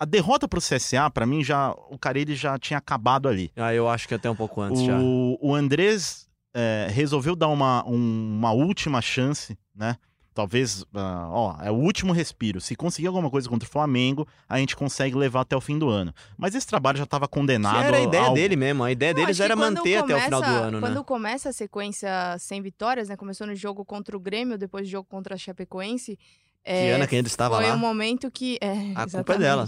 A 0.00 0.04
derrota 0.04 0.46
pro 0.46 0.60
CSA, 0.60 1.10
pra 1.10 1.26
mim, 1.26 1.42
já. 1.42 1.72
O 1.90 1.98
Carilli 1.98 2.34
já 2.36 2.56
tinha 2.58 2.78
acabado 2.78 3.28
ali. 3.28 3.50
Ah, 3.56 3.74
eu 3.74 3.88
acho 3.88 4.06
que 4.06 4.14
até 4.14 4.30
um 4.30 4.36
pouco 4.36 4.60
antes 4.60 4.82
já. 4.82 4.96
O, 4.98 5.36
o 5.40 5.54
Andrés 5.54 6.28
é, 6.54 6.86
resolveu 6.90 7.34
dar 7.34 7.48
uma, 7.48 7.84
um- 7.86 8.36
uma 8.38 8.52
última 8.52 9.00
chance, 9.02 9.58
né? 9.74 9.96
Talvez, 10.38 10.84
ah, 10.94 11.28
ó, 11.32 11.56
é 11.60 11.68
o 11.68 11.74
último 11.74 12.12
respiro. 12.12 12.60
Se 12.60 12.76
conseguir 12.76 13.08
alguma 13.08 13.28
coisa 13.28 13.48
contra 13.48 13.68
o 13.68 13.72
Flamengo, 13.72 14.24
a 14.48 14.56
gente 14.60 14.76
consegue 14.76 15.16
levar 15.16 15.40
até 15.40 15.56
o 15.56 15.60
fim 15.60 15.76
do 15.76 15.88
ano. 15.88 16.14
Mas 16.36 16.54
esse 16.54 16.64
trabalho 16.64 16.96
já 16.96 17.02
estava 17.02 17.26
Que 17.26 17.32
condenado. 17.34 17.82
era 17.82 17.96
a 17.96 18.00
ideia 18.00 18.22
ao- 18.26 18.34
dele 18.34 18.54
mesmo. 18.54 18.84
A 18.84 18.92
ideia 18.92 19.10
Eu 19.10 19.14
deles 19.16 19.36
que 19.36 19.42
era 19.42 19.56
quando 19.56 19.78
manter 19.78 19.96
até 19.96 20.14
o 20.14 20.20
final 20.20 20.40
do 20.40 20.46
começa- 20.46 20.64
ano, 20.64 20.80
Quando 20.80 20.94
né? 20.98 21.04
começa 21.04 21.48
a 21.48 21.52
sequência 21.52 22.08
sem 22.38 22.62
vitórias, 22.62 23.08
né? 23.08 23.16
Começou 23.16 23.48
no 23.48 23.54
jogo 23.56 23.84
contra 23.84 24.16
o 24.16 24.20
Grêmio, 24.20 24.56
depois 24.56 24.86
do 24.86 24.90
jogo 24.92 25.08
contra 25.10 25.34
a 25.34 25.36
Chapecoense. 25.38 26.16
é, 26.64 26.92
Ana, 26.92 27.06
que 27.08 27.16
ainda 27.16 27.26
estava 27.26 27.56
foi 27.56 27.66
lá. 27.66 27.74
um 27.74 27.78
momento 27.78 28.30
que. 28.30 28.58
É, 28.60 28.92
A 28.94 29.10
culpa 29.10 29.34
é 29.34 29.38
dela. 29.38 29.66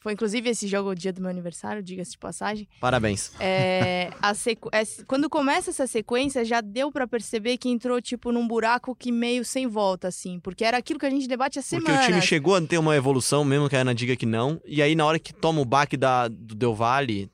Foi 0.00 0.12
inclusive 0.12 0.48
esse 0.48 0.68
jogo 0.68 0.90
o 0.90 0.94
dia 0.94 1.12
do 1.12 1.20
meu 1.20 1.28
aniversário, 1.28 1.82
diga-se 1.82 2.12
de 2.12 2.18
passagem. 2.18 2.68
Parabéns. 2.80 3.32
É, 3.40 4.10
a 4.22 4.32
sequ... 4.32 4.68
é, 4.72 4.82
quando 5.06 5.28
começa 5.28 5.70
essa 5.70 5.86
sequência, 5.88 6.44
já 6.44 6.60
deu 6.60 6.92
pra 6.92 7.06
perceber 7.06 7.58
que 7.58 7.68
entrou, 7.68 8.00
tipo, 8.00 8.30
num 8.30 8.46
buraco 8.46 8.94
que 8.94 9.10
meio 9.10 9.44
sem 9.44 9.66
volta, 9.66 10.06
assim. 10.08 10.38
Porque 10.40 10.64
era 10.64 10.76
aquilo 10.76 11.00
que 11.00 11.06
a 11.06 11.10
gente 11.10 11.26
debate 11.26 11.58
há 11.58 11.62
Porque 11.62 11.84
semanas. 11.84 12.04
o 12.04 12.08
time 12.08 12.22
chegou 12.22 12.54
a 12.54 12.60
ter 12.60 12.78
uma 12.78 12.94
evolução, 12.96 13.44
mesmo 13.44 13.68
que 13.68 13.74
a 13.76 13.80
Ana 13.80 13.94
diga 13.94 14.14
que 14.14 14.24
não. 14.26 14.60
E 14.64 14.80
aí, 14.80 14.94
na 14.94 15.04
hora 15.04 15.18
que 15.18 15.32
toma 15.32 15.60
o 15.60 15.64
baque 15.64 15.96
da, 15.96 16.28
do 16.28 16.54
Del 16.54 16.74
Valle, 16.76 17.28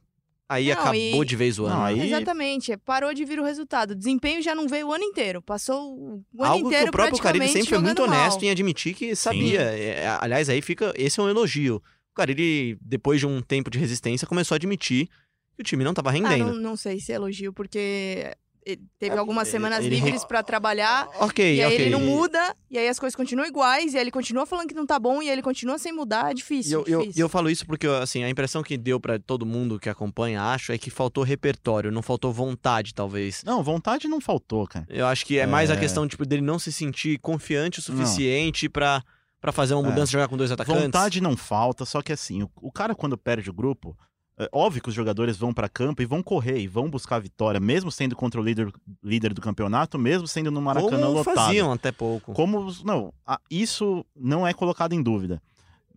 aí 0.48 0.66
Não, 0.68 0.72
acabou 0.72 1.22
e- 1.22 1.27
de 1.27 1.37
vez 1.37 1.59
o 1.59 1.66
ano. 1.66 1.74
Não, 1.77 1.85
aí- 1.85 2.00
Exatamente, 2.00 2.77
parou 2.79 3.12
de 3.12 3.24
vir 3.27 3.38
o 3.40 3.44
resultado. 3.44 3.90
O 3.90 3.94
desempenho 3.94 4.40
já 4.42 4.55
não 4.55 4.66
veio 4.66 4.88
o 4.88 4.92
ano 4.92 5.05
inteiro. 5.05 5.42
Passou 5.42 6.24
o 6.33 6.42
ano 6.42 6.53
Algo 6.53 6.62
que 6.62 6.74
inteiro 6.74 6.88
o 6.88 6.92
próprio 6.92 7.18
praticamente 7.20 7.53
sempre 7.53 7.68
foi 7.68 7.79
muito 7.79 8.03
honesto 8.03 8.40
mal. 8.40 8.44
em 8.44 8.50
admitir 8.50 8.94
que 8.94 9.14
sabia. 9.14 9.61
É, 9.61 10.16
aliás, 10.20 10.48
aí 10.48 10.62
fica. 10.62 10.92
Esse 10.96 11.20
é 11.20 11.22
um 11.22 11.29
elogio. 11.29 11.83
O 12.14 12.16
Carilli, 12.16 12.79
depois 12.81 13.18
de 13.18 13.27
um 13.27 13.42
tempo 13.42 13.68
de 13.68 13.77
resistência, 13.79 14.24
começou 14.27 14.55
a 14.55 14.57
admitir 14.57 15.09
que 15.57 15.61
o 15.62 15.64
time 15.64 15.83
não 15.83 15.90
estava 15.90 16.11
Ah, 16.11 16.12
rendendo. 16.12 16.53
não, 16.53 16.55
não 16.55 16.77
sei 16.77 17.00
se 17.00 17.11
é 17.11 17.16
elogio, 17.16 17.53
porque 17.53 18.33
ele 18.64 18.83
teve 19.00 19.16
É, 19.16 19.18
algumas 19.18 19.48
ele- 19.48 19.53
semanas 19.53 19.85
ele- 19.85 19.96
livres 19.96 20.24
pra 20.24 20.40
trabalhar. 20.42 21.09
Ok, 21.20 21.44
E 21.57 21.61
aí 21.61 21.66
ok. 21.74 21.81
ele 21.87 21.90
não 21.90 22.00
muda, 22.00 22.57
e 22.70 22.79
aí 22.79 22.88
as 22.88 22.98
coisas 23.00 23.14
continuam 23.16 23.46
iguais, 23.48 23.92
e 23.92 23.96
aí 23.96 24.03
ele 24.05 24.11
continua 24.12 24.46
falando 24.46 24.68
que 24.68 24.74
não 24.74 24.87
tá 24.87 24.96
bom, 24.98 25.20
e 25.20 25.27
aí 25.27 25.33
ele 25.33 25.42
continua 25.42 25.77
sem 25.77 25.92
mudar, 25.92 26.29
é 26.29 26.31
E 26.31 26.35
difícil. 26.35 26.81
eu, 26.81 26.87
eu, 26.87 27.00
difícil. 27.00 27.18
e 27.20 27.22
eu 27.22 27.29
falo 27.29 27.50
isso 27.50 27.66
porque, 27.66 27.87
assim, 27.88 28.22
a 28.22 28.31
impressão 28.31 28.62
que 28.62 28.79
deu 28.79 28.98
pra 29.00 29.18
todo 29.18 29.44
mundo 29.44 29.79
que 29.81 29.88
acompanha, 29.88 30.40
acho, 30.40 30.70
é 30.72 30.79
que 30.79 30.90
faltou 30.90 31.24
repertório, 31.24 31.90
não 31.90 32.00
faltou 32.00 32.33
vontade, 32.33 32.94
talvez. 32.94 33.42
Não, 33.44 33.61
vontade 33.62 34.07
não 34.09 34.20
faltou, 34.20 34.66
cara. 34.68 34.87
Eu 34.88 35.07
acho 35.07 35.27
que 35.27 35.37
é 35.38 35.46
mais 35.46 35.68
a 35.68 35.74
É. 35.74 35.77
questão, 35.77 36.07
tipo, 36.09 36.24
dele 36.24 36.42
não 36.42 36.59
se 36.61 36.72
sentir 36.72 37.18
confiante 37.18 37.81
o 37.81 37.83
suficiente 37.83 38.68
pra, 38.68 39.03
pra 39.45 39.53
fazer 39.53 39.75
uma 39.75 39.83
mudança 39.83 40.11
e 40.11 40.13
jogar 40.13 40.27
com 40.27 40.39
dois 40.39 40.51
atacantes. 40.51 40.83
Vontade 40.83 41.21
não 41.21 41.37
falta, 41.37 41.85
só 41.85 42.01
que 42.01 42.11
assim, 42.11 42.43
o, 42.43 42.51
o 42.63 42.73
cara 42.73 42.95
quando 42.95 43.19
perde 43.19 43.51
o 43.51 43.53
grupo, 43.53 43.95
é 44.39 44.49
óbvio 44.51 44.83
que 44.83 44.89
os 44.89 44.95
jogadores 44.95 45.37
vão 45.37 45.53
pra 45.53 45.69
campo 45.69 46.01
e 46.01 46.07
vão 46.07 46.23
correr 46.23 46.59
e 46.61 46.67
vão 46.67 46.89
buscar 46.89 47.17
a 47.17 47.19
vitória, 47.19 47.61
mesmo 47.61 47.93
sendo 47.93 48.17
contra 48.17 48.41
o 48.41 48.43
líder, 48.43 48.73
líder 49.03 49.35
do 49.35 49.43
campeonato, 49.43 49.99
mesmo 49.99 50.27
sendo 50.27 50.51
no 50.51 50.63
Maracanã 50.63 50.97
Como 50.99 51.19
lotado. 51.19 51.35
faziam 51.35 51.71
até 51.71 51.93
pouco. 51.93 52.33
Como, 52.33 52.73
não, 52.85 53.13
isso 53.51 54.03
não 54.17 54.47
é 54.47 54.55
colocado 54.55 54.95
em 54.95 55.03
dúvida. 55.03 55.43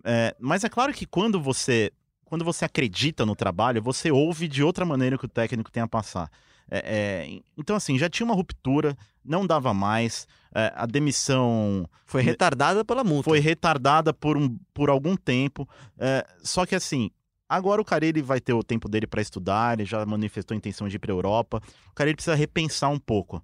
É, 0.03 0.35
mas 0.37 0.65
é 0.65 0.69
claro 0.69 0.91
que 0.91 1.05
quando 1.05 1.39
você, 1.39 1.93
quando 2.25 2.43
você 2.43 2.65
acredita 2.65 3.25
no 3.25 3.33
trabalho, 3.33 3.81
você 3.81 4.11
ouve 4.11 4.49
de 4.49 4.61
outra 4.61 4.85
maneira 4.85 5.17
que 5.17 5.25
o 5.25 5.29
técnico 5.29 5.71
tem 5.71 5.81
a 5.81 5.87
passar. 5.87 6.29
É, 6.69 6.79
é, 7.27 7.39
então, 7.57 7.75
assim, 7.75 7.97
já 7.97 8.09
tinha 8.09 8.25
uma 8.25 8.35
ruptura, 8.35 8.95
não 9.23 9.45
dava 9.47 9.73
mais, 9.73 10.27
é, 10.53 10.71
a 10.75 10.85
demissão 10.85 11.87
Foi 12.05 12.21
retardada 12.21 12.83
pela 12.83 13.03
multa. 13.03 13.29
foi 13.29 13.39
retardada 13.39 14.13
por, 14.13 14.35
um, 14.37 14.57
por 14.73 14.89
algum 14.89 15.15
tempo. 15.15 15.67
é, 15.97 16.25
só 16.43 16.65
que 16.65 16.75
assim, 16.75 17.09
agora 17.47 17.81
o 17.81 17.85
Carelli 17.85 18.21
vai 18.21 18.39
ter 18.41 18.53
o 18.53 18.63
tempo 18.63 18.89
dele 18.89 19.07
para 19.07 19.21
estudar, 19.21 19.77
ele 19.79 19.85
já 19.87 20.05
manifestou 20.05 20.55
a 20.55 20.57
intenção 20.57 20.87
de 20.87 20.95
ir 20.97 20.99
para 20.99 21.11
Europa. 21.11 21.61
O 21.89 21.93
Carelli 21.93 22.15
precisa 22.15 22.35
repensar 22.35 22.89
um 22.89 22.99
pouco. 22.99 23.43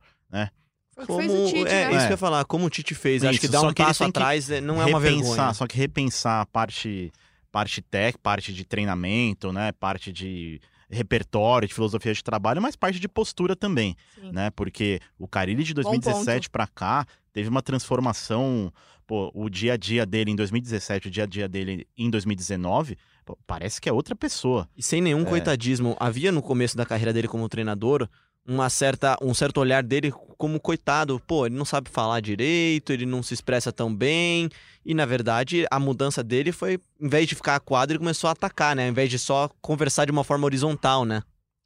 Que 0.99 1.07
Como, 1.07 1.19
fez 1.21 1.31
o 1.33 1.45
Tite, 1.47 1.67
é, 1.71 1.86
né? 1.89 1.89
isso 1.89 1.95
É. 1.95 1.99
que 2.01 2.05
eu 2.05 2.12
ia 2.12 2.17
falar, 2.17 2.45
como 2.45 2.65
o 2.67 2.69
Tite 2.69 2.93
fez. 2.93 3.23
Acho 3.23 3.31
Isso, 3.31 3.41
que 3.41 3.47
dar 3.47 3.63
um 3.63 3.73
que 3.73 3.83
passo 3.83 4.03
atrás 4.03 4.47
é- 4.51 4.62
não 4.62 4.79
é 4.79 4.86
uma 4.86 4.99
repensar, 4.99 5.25
vergonha. 5.31 5.53
Só 5.55 5.65
que 5.65 5.75
repensar 5.75 6.41
a 6.41 6.45
parte, 6.45 7.12
parte 7.51 7.81
tech, 7.81 8.15
parte 8.19 8.53
de 8.53 8.63
treinamento, 8.63 9.51
né? 9.51 9.71
Parte 9.71 10.12
de 10.12 10.62
repertório, 10.93 11.67
de 11.67 11.73
filosofia 11.73 12.13
de 12.13 12.23
trabalho, 12.23 12.62
mas 12.62 12.75
parte 12.75 12.99
de 12.99 13.08
postura 13.08 13.56
também, 13.56 13.95
Sim. 14.15 14.32
né? 14.32 14.49
Porque 14.51 14.99
o 15.17 15.27
Carilli 15.27 15.63
de 15.63 15.73
Bom 15.73 15.82
2017 15.82 16.49
para 16.49 16.67
cá 16.67 17.06
teve 17.34 17.49
uma 17.49 17.62
transformação, 17.62 18.71
pô, 19.08 19.32
o 19.34 19.49
dia 19.49 19.73
a 19.73 19.77
dia 19.77 20.06
dele 20.06 20.32
em 20.32 20.36
2017, 20.36 21.08
o 21.08 21.12
dia 21.12 21.23
a 21.23 21.27
dia 21.27 21.47
dele 21.47 21.88
em 21.97 22.10
2019, 22.10 22.97
pô, 23.25 23.38
parece 23.47 23.82
que 23.82 23.89
é 23.89 23.93
outra 23.93 24.15
pessoa. 24.15 24.67
E 24.77 24.84
sem 24.84 25.01
nenhum 25.01 25.21
É. 25.21 25.25
coitadismo. 25.25 25.95
Havia 25.99 26.32
no 26.32 26.41
começo 26.41 26.77
da 26.77 26.86
carreira 26.86 27.12
dele 27.13 27.27
como 27.27 27.47
treinador 27.49 28.08
uma 28.45 28.69
certa, 28.69 29.17
um 29.21 29.34
certo 29.34 29.60
olhar 29.60 29.84
dele 29.84 30.12
como 30.38 30.60
coitado. 30.60 31.21
Pô, 31.25 31.45
ele 31.45 31.56
não 31.56 31.65
sabe 31.65 31.89
falar 31.89 32.19
direito, 32.19 32.91
ele 32.91 33.06
não 33.06 33.23
se 33.23 33.34
expressa 33.34 33.71
tão 33.71 33.93
bem. 33.93 34.49
E 34.86 34.93
na 34.93 35.06
verdade, 35.06 35.65
a 35.71 35.79
mudança 35.79 36.23
dele 36.23 36.51
foi, 36.51 36.79
em 36.99 37.08
vez 37.08 37.27
de 37.27 37.36
ficar 37.36 37.56
acuado, 37.56 37.91
ele 37.91 37.99
começou 37.99 38.27
a 38.27 38.32
atacar, 38.32 38.75
né? 38.75 38.84
Ao 38.84 38.89
invés 38.89 39.10
de 39.10 39.17
só 39.17 39.49
conversar 39.62 40.06
de 40.06 40.12
uma 40.12 40.23
forma 40.23 40.45
horizontal, 40.45 41.06
né? 41.06 41.23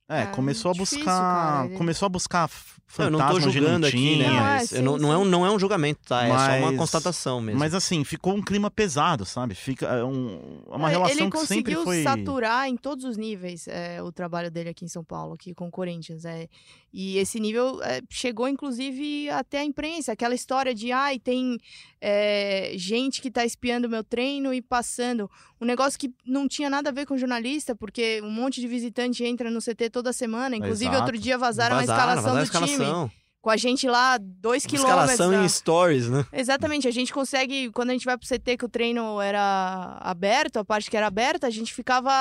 É, 0.10 0.22
É, 0.22 0.26
começou 0.28 0.72
a 0.72 0.74
difícil, 0.74 1.00
buscar, 1.00 1.12
cara, 1.22 1.66
ele- 1.68 1.76
começou 1.78 2.06
a 2.06 2.10
buscar 2.10 2.48
f- 2.48 2.78
Não, 2.98 3.06
eu 3.06 3.12
não 3.12 3.28
tô 3.30 3.40
julgando 3.42 3.80
não 3.80 3.88
aqui, 3.90 4.16
né? 4.18 4.28
Não, 4.28 4.38
é, 4.38 4.40
Mas 4.40 4.72
eu 4.72 4.78
sim, 4.78 4.84
não, 4.86 4.98
não, 4.98 5.12
é 5.12 5.18
um, 5.18 5.26
não 5.26 5.46
é 5.46 5.52
um 5.52 5.60
julgamento, 5.60 6.00
tá? 6.08 6.24
É 6.24 6.30
só 6.30 6.34
uma 6.60 6.68
Mas- 6.72 6.78
constatação 6.78 7.42
mesmo. 7.42 7.60
Mas 7.60 7.74
assim, 7.74 8.06
ficou 8.06 8.34
um 8.34 8.42
clima 8.42 8.72
pesado, 8.72 9.26
sabe? 9.26 9.54
Fica 9.54 9.86
é 9.88 10.04
um, 10.06 10.62
é 10.72 10.76
uma 10.78 10.88
É, 10.88 10.92
relação 10.92 11.18
ele 11.28 11.32
que 11.32 11.38
sempre 11.40 11.76
conseguiu 11.76 11.84
foi. 11.84 12.04
saturar 12.04 12.70
em 12.70 12.78
todos 12.78 13.04
os 13.04 13.18
níveis 13.18 13.68
é, 13.68 14.02
o 14.02 14.10
trabalho 14.10 14.50
dele 14.50 14.70
aqui 14.70 14.86
em 14.86 14.88
São 14.88 15.04
Paulo, 15.04 15.34
aqui 15.34 15.54
com 15.54 15.68
o 15.68 15.72
Corinthians. 15.72 16.24
É. 16.24 16.48
E 16.94 17.18
esse 17.18 17.38
nível 17.42 17.84
é, 17.84 18.02
chegou, 18.10 18.48
inclusive, 18.48 19.30
até 19.30 19.60
a 19.60 19.66
imprensa. 19.66 20.14
Aquela 20.14 20.34
história 20.34 20.74
de, 20.74 20.90
ai, 20.94 21.20
tem 21.20 21.58
é, 22.00 22.72
gente 22.78 23.22
que 23.22 23.30
tá 23.30 23.44
espiando 23.46 23.90
meu 23.90 24.04
treino 24.06 24.54
e 24.54 24.62
passando. 24.62 25.30
Um 25.60 25.66
negócio 25.66 26.00
que 26.00 26.10
não 26.26 26.48
tinha 26.48 26.70
nada 26.70 26.90
a 26.90 26.94
ver 26.94 27.06
com 27.06 27.18
jornalista, 27.18 27.76
porque 27.76 28.22
um 28.24 28.32
monte 28.32 28.62
de 28.62 28.68
visitante 28.68 29.26
entra 29.26 29.52
no 29.52 29.60
CT 29.60 29.90
toda 29.98 30.14
semana. 30.14 30.56
Inclusive, 30.56 30.90
Exato. 30.92 31.04
outro 31.04 31.18
dia 31.18 31.38
vazaram, 31.38 31.76
Vazaram, 31.78 31.80
a 31.80 31.96
escalação 32.16 32.24
vazaram 32.34 32.38
a 32.40 32.44
do 32.44 32.50
time. 32.52 32.72
escalação. 32.72 33.12
Com 33.42 33.50
a 33.50 33.58
gente 33.58 33.88
lá, 33.88 34.18
dois 34.22 34.66
quilômetros. 34.66 35.12
Escalação 35.12 35.32
da- 35.32 35.44
em 35.46 35.48
stories, 35.50 36.10
né? 36.10 36.26
Exatamente, 36.34 36.88
a 36.88 36.92
gente 36.92 37.14
consegue, 37.14 37.72
quando 37.72 37.90
a 37.92 37.94
gente 37.94 38.06
vai 38.06 38.18
pro 38.18 38.28
CT 38.28 38.58
que 38.58 38.66
o 38.66 38.70
treino 38.70 39.20
era 39.22 39.98
aberto, 40.02 40.58
a 40.58 40.66
parte 40.66 40.90
que 40.92 40.98
era 40.98 41.08
aberta, 41.08 41.48
a 41.48 41.50
gente 41.50 41.74
ficava 41.74 42.12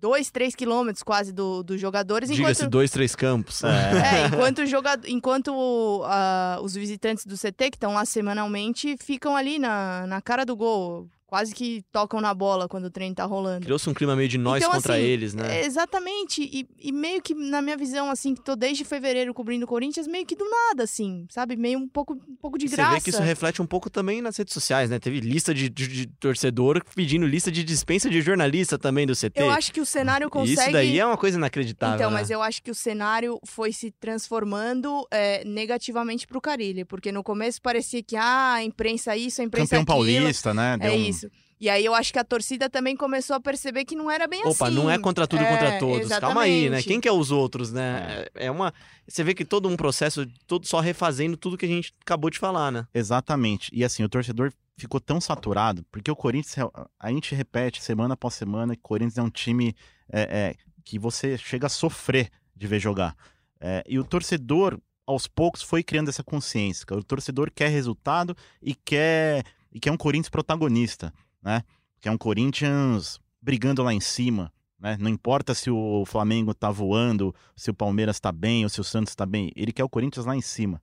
dois, 0.00 0.30
três 0.30 0.54
quilômetros 0.54 1.02
quase 1.02 1.32
do- 1.32 1.62
dos 1.62 1.80
jogadores, 1.80 2.28
Diga-se 2.28 2.60
enquanto... 2.62 2.70
dois, 2.72 2.90
três 2.90 3.14
campos. 3.14 3.62
É, 3.64 4.26
enquanto, 4.26 4.58
o 4.62 4.66
jogador, 4.66 5.08
enquanto 5.08 6.02
ah, 6.04 6.58
os 6.62 6.74
visitantes 6.74 7.24
do 7.24 7.36
CT, 7.36 7.70
que 7.70 7.76
estão 7.76 7.94
lá 7.94 8.04
semanalmente, 8.04 8.96
ficam 9.00 9.36
ali 9.36 9.58
na, 9.58 10.06
na 10.06 10.20
cara 10.20 10.44
do 10.44 10.56
gol. 10.56 11.08
Quase 11.28 11.52
que 11.52 11.82
tocam 11.90 12.20
na 12.20 12.32
bola 12.32 12.68
quando 12.68 12.84
o 12.84 12.90
treino 12.90 13.12
tá 13.12 13.24
rolando. 13.24 13.62
Criou-se 13.64 13.90
um 13.90 13.92
clima 13.94 14.14
meio 14.14 14.28
de 14.28 14.38
nós 14.38 14.62
Então, 14.62 14.72
contra 14.72 14.94
assim, 14.94 15.02
eles, 15.02 15.34
né? 15.34 15.60
É, 15.60 15.66
exatamente. 15.66 16.40
E, 16.42 16.68
e 16.78 16.92
meio 16.92 17.20
que, 17.20 17.34
na 17.34 17.60
minha 17.60 17.76
visão, 17.76 18.08
assim, 18.08 18.32
que 18.32 18.40
tô 18.44 18.54
desde 18.54 18.84
fevereiro 18.84 19.34
cobrindo 19.34 19.64
o 19.64 19.68
Corinthians, 19.68 20.06
meio 20.06 20.24
que 20.24 20.36
do 20.36 20.48
nada, 20.48 20.84
assim, 20.84 21.26
sabe? 21.28 21.56
Meio 21.56 21.80
um 21.80 21.88
pouco, 21.88 22.14
um 22.14 22.36
pouco 22.36 22.56
de 22.56 22.68
Você 22.68 22.76
graça. 22.76 22.94
vê 22.94 23.00
que 23.00 23.10
isso 23.10 23.20
reflete 23.22 23.60
um 23.60 23.66
pouco 23.66 23.90
também 23.90 24.22
nas 24.22 24.36
redes 24.36 24.54
sociais, 24.54 24.88
né? 24.88 25.00
Teve 25.00 25.18
lista 25.18 25.52
de, 25.52 25.68
de- 25.68 25.88
de 25.88 26.06
torcedor 26.20 26.80
pedindo 26.94 27.26
lista 27.26 27.50
de 27.50 27.64
dispensa 27.64 28.08
de 28.08 28.20
jornalista 28.20 28.78
também 28.78 29.04
do 29.04 29.14
CT. 29.16 29.32
Eu 29.42 29.50
acho 29.50 29.72
que 29.72 29.80
o 29.80 29.86
cenário 29.86 30.30
consegue... 30.30 30.60
Isso 30.62 30.70
daí 30.72 30.96
é 31.00 31.04
uma 31.04 31.16
coisa 31.16 31.36
inacreditável, 31.36 31.96
Então, 31.96 32.10
né? 32.10 32.18
mas 32.18 32.30
eu 32.30 32.40
acho 32.40 32.62
que 32.62 32.70
o 32.70 32.74
cenário 32.74 33.40
foi 33.44 33.72
se 33.72 33.90
transformando 34.30 35.06
é, 35.10 35.44
negativamente 35.44 36.26
pro 36.26 36.40
Carilli, 36.40 36.84
porque 36.84 37.10
no 37.10 37.22
começo 37.22 37.60
parecia 37.60 38.02
que, 38.02 38.16
ah, 38.16 38.54
a 38.54 38.64
imprensa 38.64 39.16
isso, 39.16 39.40
a 39.40 39.44
imprensa 39.44 39.76
Campeão 39.76 39.96
aquilo. 40.00 40.16
paulista, 40.20 40.54
né? 40.54 40.76
Deu 40.78 40.90
É 40.92 40.94
um- 40.94 40.96
isso. 41.04 41.25
E 41.58 41.70
aí 41.70 41.84
eu 41.84 41.94
acho 41.94 42.12
que 42.12 42.18
a 42.18 42.24
torcida 42.24 42.68
também 42.68 42.94
começou 42.94 43.34
a 43.34 43.40
perceber 43.40 43.84
que 43.86 43.96
não 43.96 44.10
era 44.10 44.26
bem 44.26 44.42
Opa, 44.46 44.66
assim. 44.66 44.74
não 44.74 44.90
é 44.90 44.98
contra 44.98 45.26
tudo 45.26 45.42
e 45.42 45.46
É, 45.46 45.50
contra 45.50 45.78
todos. 45.78 46.08
Calma 46.18 46.42
aí, 46.42 46.50
né? 46.50 46.64
exatamente. 46.66 46.88
Quem 46.88 47.00
que 47.00 47.08
é 47.08 47.12
os 47.12 47.30
outros, 47.30 47.72
né? 47.72 48.26
É. 48.34 48.46
é 48.46 48.50
uma. 48.50 48.74
Você 49.08 49.24
vê 49.24 49.34
que 49.34 49.44
todo 49.44 49.68
um 49.68 49.76
processo, 49.76 50.26
todo 50.46 50.66
só 50.66 50.80
refazendo 50.80 51.36
tudo 51.36 51.56
que 51.56 51.64
a 51.64 51.68
gente 51.68 51.94
acabou 52.02 52.28
de 52.28 52.38
falar, 52.38 52.70
né? 52.70 52.86
Exatamente. 52.92 53.70
E 53.72 53.82
assim, 53.84 54.04
o 54.04 54.08
torcedor 54.08 54.52
ficou 54.76 55.00
tão 55.00 55.20
saturado, 55.20 55.84
porque 55.90 56.10
o 56.10 56.16
Corinthians, 56.16 56.68
a 57.00 57.10
gente 57.10 57.34
repete 57.34 57.82
semana 57.82 58.12
após 58.12 58.34
semana 58.34 58.74
que 58.74 58.80
o 58.80 58.88
Corinthians 58.88 59.16
é 59.16 59.22
um 59.22 59.30
time 59.30 59.74
é, 60.12 60.20
é, 60.22 60.54
que 60.84 60.98
você 60.98 61.38
chega 61.38 61.66
a 61.66 61.70
sofrer 61.70 62.30
de 62.54 62.66
ver 62.66 62.78
jogar. 62.78 63.16
É, 63.58 63.82
e 63.88 63.98
o 63.98 64.04
torcedor, 64.04 64.78
aos 65.06 65.26
poucos, 65.26 65.62
foi 65.62 65.82
criando 65.82 66.10
essa 66.10 66.22
consciência. 66.22 66.84
O 66.92 67.02
torcedor 67.02 67.50
quer 67.50 67.68
resultado 67.68 68.36
e 68.60 68.74
quer, 68.74 69.42
e 69.72 69.80
quer 69.80 69.90
um 69.90 69.96
Corinthians 69.96 70.28
protagonista, 70.28 71.12
né? 71.46 71.62
Quer 72.00 72.10
um 72.10 72.18
Corinthians 72.18 73.20
brigando 73.40 73.82
lá 73.82 73.94
em 73.94 74.00
cima. 74.00 74.52
Né? 74.78 74.96
Não 75.00 75.08
importa 75.08 75.54
se 75.54 75.70
o 75.70 76.04
Flamengo 76.04 76.52
tá 76.52 76.70
voando, 76.70 77.34
se 77.54 77.70
o 77.70 77.74
Palmeiras 77.74 78.18
tá 78.20 78.30
bem 78.32 78.64
ou 78.64 78.68
se 78.68 78.80
o 78.80 78.84
Santos 78.84 79.14
tá 79.14 79.24
bem. 79.24 79.52
Ele 79.56 79.72
quer 79.72 79.84
o 79.84 79.88
Corinthians 79.88 80.26
lá 80.26 80.36
em 80.36 80.40
cima. 80.42 80.82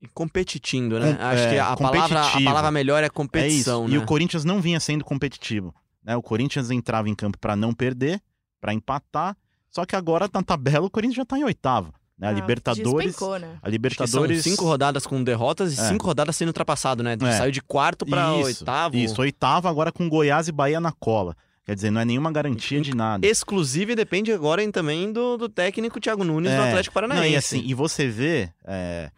E 0.00 0.06
competitindo, 0.08 1.00
né? 1.00 1.14
Com- 1.14 1.22
Acho 1.22 1.42
é, 1.42 1.50
que 1.54 1.58
a 1.58 1.76
palavra, 1.76 2.20
a 2.22 2.40
palavra 2.44 2.70
melhor 2.70 3.02
é 3.02 3.06
É 3.06 3.08
competição, 3.08 3.84
isso. 3.86 3.90
né? 3.90 3.94
E 3.94 3.98
o 3.98 4.04
Corinthians 4.06 4.44
não 4.44 4.60
vinha 4.60 4.78
sendo 4.78 5.02
competitivo. 5.04 5.74
Né? 6.04 6.14
O 6.14 6.22
Corinthians 6.22 6.70
entrava 6.70 7.08
em 7.08 7.14
campo 7.14 7.38
para 7.38 7.56
não 7.56 7.72
perder, 7.72 8.22
para 8.60 8.74
empatar. 8.74 9.34
Só 9.70 9.84
que 9.86 9.96
agora 9.96 10.28
na 10.32 10.42
tabela 10.42 10.86
o 10.86 10.90
Corinthians 10.90 11.16
já 11.16 11.24
tá 11.24 11.38
em 11.38 11.44
oitavo. 11.44 11.92
Né? 12.18 12.26
A 12.26 12.30
Ah, 12.30 12.32
Libertadores. 12.32 13.06
despencou, 13.08 13.38
né? 13.38 13.58
A 13.62 13.68
Libertadores. 13.68 14.42
cinco 14.42 14.64
rodadas 14.64 15.06
com 15.06 15.22
derrotas 15.22 15.76
e 15.76 15.80
É. 15.80 15.88
cinco 15.88 16.06
rodadas 16.06 16.34
sendo 16.34 16.48
ultrapassado, 16.48 17.02
né? 17.02 17.16
É. 17.20 17.32
Saiu 17.32 17.52
de 17.52 17.60
quarto 17.60 18.06
pra 18.06 18.34
Isso, 18.38 18.44
oitavo. 18.46 18.96
Isso, 18.96 19.20
oitavo 19.20 19.68
agora 19.68 19.92
com 19.92 20.08
Goiás 20.08 20.48
e 20.48 20.52
Bahia 20.52 20.80
na 20.80 20.92
cola. 20.92 21.36
Quer 21.64 21.74
dizer, 21.74 21.90
não 21.90 22.00
é 22.00 22.04
nenhuma 22.04 22.30
garantia 22.32 22.80
de 22.80 22.94
nada. 22.94 23.26
Exclusive 23.26 23.94
depende 23.96 24.32
agora 24.32 24.66
também 24.70 25.12
do, 25.12 25.36
do 25.36 25.48
técnico 25.48 26.00
Thiago 26.00 26.22
Nunes 26.24 26.50
do 26.52 26.56
É. 26.58 26.68
Atlético 26.68 26.94
Paranaense. 26.94 27.26
Não, 27.26 27.32
e 27.32 27.36
assim, 27.36 27.62
e 27.66 27.74
você 27.74 28.06
vê, 28.08 28.48
é, 28.64 29.10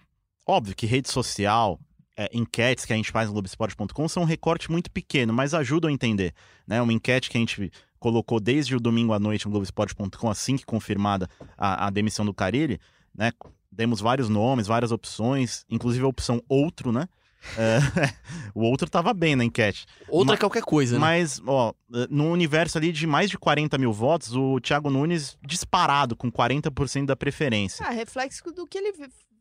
óbvio 0.47 0.75
que 0.75 0.87
rede 0.87 1.11
social, 1.11 1.79
é, 2.17 2.29
enquetes 2.33 2.85
que 2.87 2.93
a 2.93 2.97
gente 2.97 3.13
faz 3.13 3.29
no 3.29 3.35
Globoesporte.com 3.35 4.09
são 4.09 4.23
um 4.23 4.27
recorte 4.27 4.71
muito 4.73 4.91
pequeno, 4.91 5.33
mas 5.33 5.53
ajudam 5.55 5.91
a 5.91 5.93
entender. 5.93 6.33
Né? 6.67 6.81
Uma 6.83 6.93
enquete 6.93 7.29
que 7.31 7.37
a 7.37 7.41
gente 7.41 7.71
colocou 7.99 8.39
desde 8.41 8.75
o 8.77 8.81
domingo 8.81 9.13
à 9.13 9.19
noite 9.19 9.45
no 9.47 9.51
Globoesporte.com, 9.51 10.31
assim 10.31 10.57
que 10.57 10.65
confirmada 10.65 11.29
a, 11.57 11.87
a 11.87 11.91
demissão 11.91 12.25
do 12.25 12.35
Carilli, 12.35 12.81
né? 13.15 13.33
Demos 13.71 14.01
vários 14.01 14.29
nomes, 14.29 14.67
várias 14.67 14.91
opções, 14.93 15.65
inclusive 15.71 16.05
a 16.05 16.09
opção 16.09 16.43
outro, 16.49 16.91
né? 16.91 17.09
É, 17.57 17.79
o 18.55 18.63
outro 18.63 18.91
tava 18.91 19.15
bem 19.15 19.37
na 19.37 19.45
enquete. 19.45 19.87
Outra 20.09 20.33
Ma- 20.33 20.35
é 20.35 20.37
qualquer 20.39 20.63
coisa, 20.63 20.95
né? 20.95 21.01
Mas, 21.01 21.41
ó, 21.47 21.73
no 22.11 22.31
universo 22.33 22.79
ali 22.79 22.91
de 22.91 23.07
mais 23.07 23.31
de 23.31 23.39
40 23.39 23.79
mil 23.79 23.93
votos, 23.93 24.35
o 24.35 24.59
Thiago 24.61 24.91
Nunes 24.91 25.37
disparado, 25.47 26.17
com 26.17 26.31
40% 26.33 27.07
da 27.07 27.15
preferência. 27.15 27.87
Ah, 27.87 27.91
reflexo 27.91 28.43
do 28.53 28.67
que 28.67 28.79
ele 28.79 28.93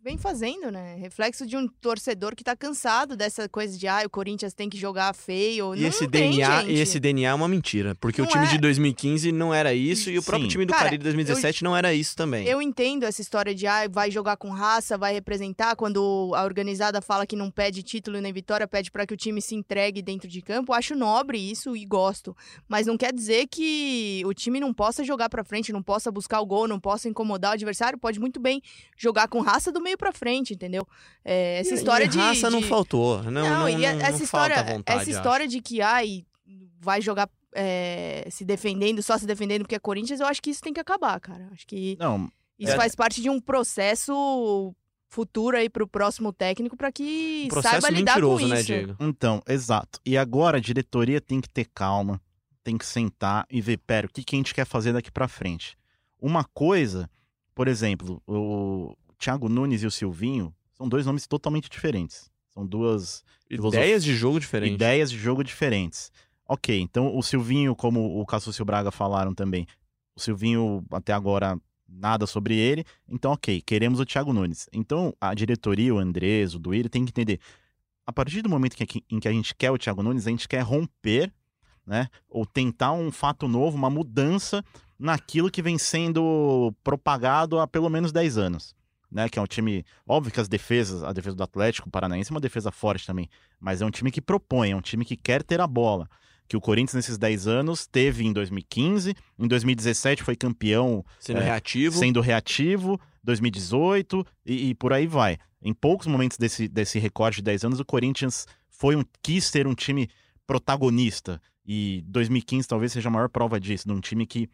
vem 0.08 0.18
fazendo, 0.18 0.72
né? 0.72 0.96
Reflexo 0.96 1.46
de 1.46 1.58
um 1.58 1.68
torcedor 1.68 2.34
que 2.34 2.42
tá 2.42 2.56
cansado 2.56 3.18
dessa 3.18 3.50
coisa 3.50 3.78
de, 3.78 3.90
ah, 3.90 4.04
o 4.06 4.10
Corinthians 4.10 4.54
tem 4.54 4.70
que 4.70 4.78
jogar 4.78 5.14
feio. 5.14 5.76
E 5.76 5.82
não, 5.82 5.90
esse 5.90 6.04
não 6.04 6.10
tem, 6.10 6.32
DNA, 6.32 6.62
gente. 6.62 6.72
e 6.72 6.80
esse 6.80 6.98
DNA 6.98 7.30
é 7.30 7.34
uma 7.34 7.48
mentira, 7.48 7.94
porque 7.96 8.22
o 8.22 8.24
Não 8.24 8.32
time 8.32 8.46
é. 8.46 8.48
de 8.48 8.58
2015 8.58 9.34
não 9.34 9.54
era 9.54 9.74
isso 9.74 10.10
e 10.10 10.18
o 10.18 10.24
próprio 10.24 10.46
Sim. 10.46 10.52
time 10.52 10.66
do 10.66 10.72
Cara, 10.72 10.86
Cari 10.86 10.98
de 10.98 11.04
2017 11.04 11.62
não 11.62 11.76
era 11.76 11.94
isso 11.94 12.16
também. 12.16 12.48
Eu 12.48 12.62
entendo 12.62 13.04
essa 13.04 13.22
história 13.22 13.54
de 13.54 13.68
ah, 13.68 13.86
vai 13.90 14.10
jogar 14.10 14.38
com 14.38 14.50
raça, 14.50 14.98
vai 14.98 15.14
representar. 15.14 15.76
Quando 15.76 16.32
a 16.34 16.46
organizada 16.46 17.02
fala 17.02 17.28
que 17.28 17.36
não 17.36 17.52
pede 17.52 17.84
título 17.84 18.22
nem 18.22 18.32
vitória, 18.32 18.66
pede 18.66 18.90
para 18.90 19.06
que 19.06 19.14
o 19.14 19.18
time 19.18 19.42
se 19.42 19.56
entregue 19.56 20.02
dentro 20.02 20.30
de 20.30 20.42
campo. 20.42 20.72
Acho 20.72 20.96
nobre 20.96 21.38
isso 21.38 21.76
e 21.76 21.86
gosto. 21.86 22.34
Mas 22.70 22.88
não 22.88 22.98
quer 22.98 23.14
dizer 23.14 23.48
que 23.48 24.24
o 24.26 24.34
time 24.34 24.62
não 24.62 24.74
possa 24.74 25.04
jogar 25.04 25.28
para 25.28 25.44
frente, 25.44 25.74
não 25.74 25.84
possa 25.84 26.10
buscar 26.10 26.40
o 26.40 26.46
gol, 26.46 26.66
não 26.66 26.80
possa 26.80 27.10
incomodar 27.10 27.52
o 27.52 27.54
adversário. 27.56 28.00
Pode 28.00 28.22
muito 28.22 28.40
bem 28.40 28.62
jogar 28.96 29.28
com 29.28 29.42
raça 29.42 29.70
do 29.70 29.82
meio 29.82 29.97
para 29.98 30.12
frente, 30.14 30.54
entendeu? 30.54 30.88
É, 31.26 31.60
essa 31.60 31.72
E- 31.74 31.78
história 31.78 32.06
e 32.06 32.08
de. 32.08 32.18
raça 32.18 32.50
não 32.50 32.60
de- 32.62 32.68
faltou. 32.68 33.22
Não, 33.24 33.32
não, 33.32 33.68
e 33.70 33.76
não, 33.76 33.84
essa 33.84 34.12
não 34.12 34.24
história, 34.24 34.56
falta 34.56 34.72
vontade, 34.74 35.00
essa 35.02 35.10
acho. 35.10 35.18
história 35.18 35.48
de 35.48 35.62
que 35.62 35.82
ai 35.82 36.24
vai 36.80 37.02
jogar 37.02 37.30
é, 37.56 38.28
se 38.30 38.46
defendendo, 38.46 39.02
só 39.02 39.18
se 39.18 39.26
defendendo 39.26 39.62
porque 39.64 39.74
é 39.76 39.80
Corinthians, 39.80 40.20
eu 40.20 40.28
acho 40.28 40.42
que 40.42 40.52
isso 40.52 40.62
tem 40.62 40.72
que 40.74 40.80
acabar, 40.80 41.20
cara. 41.20 41.50
Acho 41.52 41.66
que 41.66 41.98
Não, 42.00 42.32
isso 42.60 42.72
É. 42.74 42.76
faz 42.76 42.94
parte 42.94 43.20
de 43.22 43.30
um 43.32 43.40
processo 43.42 44.76
futuro 45.10 45.58
aí 45.58 45.70
pro 45.70 45.88
próximo 45.88 46.32
técnico 46.34 46.76
para 46.78 46.92
que 46.92 47.48
Um 47.52 47.62
saiba 47.62 47.90
lidar 47.90 48.16
com 48.22 48.28
mentiroso, 48.36 48.46
isso. 48.46 48.54
né, 48.54 48.62
Diego? 48.62 48.96
Então, 49.00 49.42
exato. 49.48 50.00
E 50.06 50.18
agora 50.18 50.58
a 50.58 50.62
diretoria 50.62 51.20
tem 51.22 51.40
que 51.42 51.50
ter 51.50 51.66
calma, 51.74 52.22
tem 52.64 52.78
que 52.78 52.86
sentar 52.86 53.46
e 53.50 53.62
ver, 53.62 53.78
pera, 53.78 54.06
o 54.06 54.10
que, 54.12 54.24
que 54.24 54.36
a 54.36 54.38
gente 54.40 54.54
quer 54.54 54.66
fazer 54.66 54.92
daqui 54.94 55.10
pra 55.10 55.28
frente? 55.28 55.78
Uma 56.22 56.44
coisa, 56.44 57.10
por 57.56 57.68
exemplo, 57.68 58.22
o 58.28 58.94
Thiago 59.18 59.50
Nunes 59.50 59.84
e 59.84 59.88
o 59.88 59.92
Silvinho 59.92 60.54
são 60.74 60.88
dois 60.88 61.06
nomes 61.06 61.26
totalmente 61.28 61.70
diferentes. 61.70 62.30
São 62.50 62.66
duas 62.66 63.24
Ideias 63.50 64.04
de 64.04 64.16
jogo 64.16 64.40
diferentes. 64.40 64.76
ideias 64.76 65.12
de 65.12 65.18
jogo 65.18 65.44
diferentes. 65.44 66.12
Ok, 66.48 66.80
então 66.80 67.16
o 67.16 67.22
Silvinho, 67.22 67.76
como 67.76 68.20
o 68.20 68.26
Cassúcio 68.26 68.64
Braga 68.64 68.90
falaram 68.90 69.34
também, 69.34 69.68
o 70.16 70.20
Silvinho 70.20 70.84
até 70.92 71.14
agora 71.14 71.60
nada 71.88 72.26
sobre 72.28 72.56
ele, 72.56 72.84
então 73.08 73.32
ok, 73.32 73.62
queremos 73.62 74.00
o 74.00 74.06
Thiago 74.06 74.34
Nunes. 74.34 74.68
Então 74.74 75.14
a 75.20 75.34
diretoria, 75.34 75.94
o 75.94 76.00
Andrés, 76.00 76.54
o 76.54 76.60
Duírio, 76.60 76.90
tem 76.90 77.06
que 77.06 77.12
entender, 77.12 77.40
a 78.06 78.14
partir 78.14 78.42
do 78.42 78.50
momento 78.50 78.76
que, 78.76 79.04
em 79.10 79.20
que 79.20 79.28
a 79.28 79.32
gente 79.32 79.56
quer 79.56 79.72
o 79.72 79.78
Thiago 79.78 80.04
Nunes, 80.04 80.28
a 80.28 80.30
gente 80.30 80.48
quer 80.48 80.62
romper, 80.62 81.32
né, 81.86 82.10
ou 82.30 82.46
tentar 82.46 82.92
um 82.92 83.12
fato 83.12 83.48
novo, 83.48 83.78
uma 83.78 83.90
mudança 83.90 84.64
naquilo 85.00 85.52
que 85.52 85.62
vem 85.62 85.78
sendo 85.78 86.74
propagado 86.84 87.60
há 87.60 87.68
pelo 87.68 87.90
menos 87.90 88.12
10 88.12 88.38
anos. 88.38 88.76
Né, 89.10 89.30
que 89.30 89.40
é 89.40 89.42
um 89.42 89.46
time. 89.48 89.86
Óbvio 90.06 90.34
que 90.34 90.40
as 90.40 90.50
defesas, 90.50 91.02
a 91.02 91.14
defesa 91.14 91.36
do 91.36 91.42
Atlético 91.44 91.90
Paranaense 91.90 92.30
é 92.30 92.34
uma 92.36 92.42
defesa 92.42 92.72
forte 92.72 93.08
também. 93.08 93.30
Mas 93.58 93.82
é 93.82 93.86
um 93.86 93.90
time 93.90 94.12
que 94.12 94.20
propõe, 94.22 94.72
é 94.72 94.76
um 94.76 94.82
time 94.82 95.06
que 95.06 95.16
quer 95.16 95.42
ter 95.44 95.62
a 95.62 95.68
bola. 95.68 96.10
Que 96.46 96.58
o 96.58 96.62
Corinthians, 96.62 96.94
nesses 96.96 97.18
10 97.18 97.48
anos, 97.48 97.88
teve 97.88 98.26
em 98.26 98.34
2015, 98.34 99.16
em 99.40 99.48
2017 99.48 100.24
foi 100.24 100.36
campeão 100.36 101.06
Sendo 101.20 101.40
É, 101.40 101.44
reativo. 101.44 101.98
sendo 101.98 102.20
reativo, 102.22 103.00
2018 103.24 104.26
e, 104.46 104.70
e 104.70 104.76
por 104.76 104.92
aí 104.92 105.08
vai. 105.08 105.38
Em 105.62 105.74
poucos 105.74 106.08
momentos 106.08 106.38
desse, 106.38 106.68
desse 106.68 107.00
recorde 107.00 107.38
de 107.38 107.44
10 107.44 107.64
anos, 107.66 107.80
o 107.80 107.86
Corinthians 107.86 108.46
foi 108.70 108.96
um, 108.96 109.04
quis 109.22 109.46
ser 109.46 109.68
um 109.68 109.74
time 109.74 110.10
protagonista. 110.46 111.42
E 111.66 112.04
2015 112.08 112.68
talvez 112.68 112.92
seja 112.92 113.10
a 113.10 113.12
maior 113.12 113.30
prova 113.30 113.60
disso, 113.60 113.88
de 113.88 113.94
um 113.94 114.00
time 114.00 114.26
que 114.26 114.50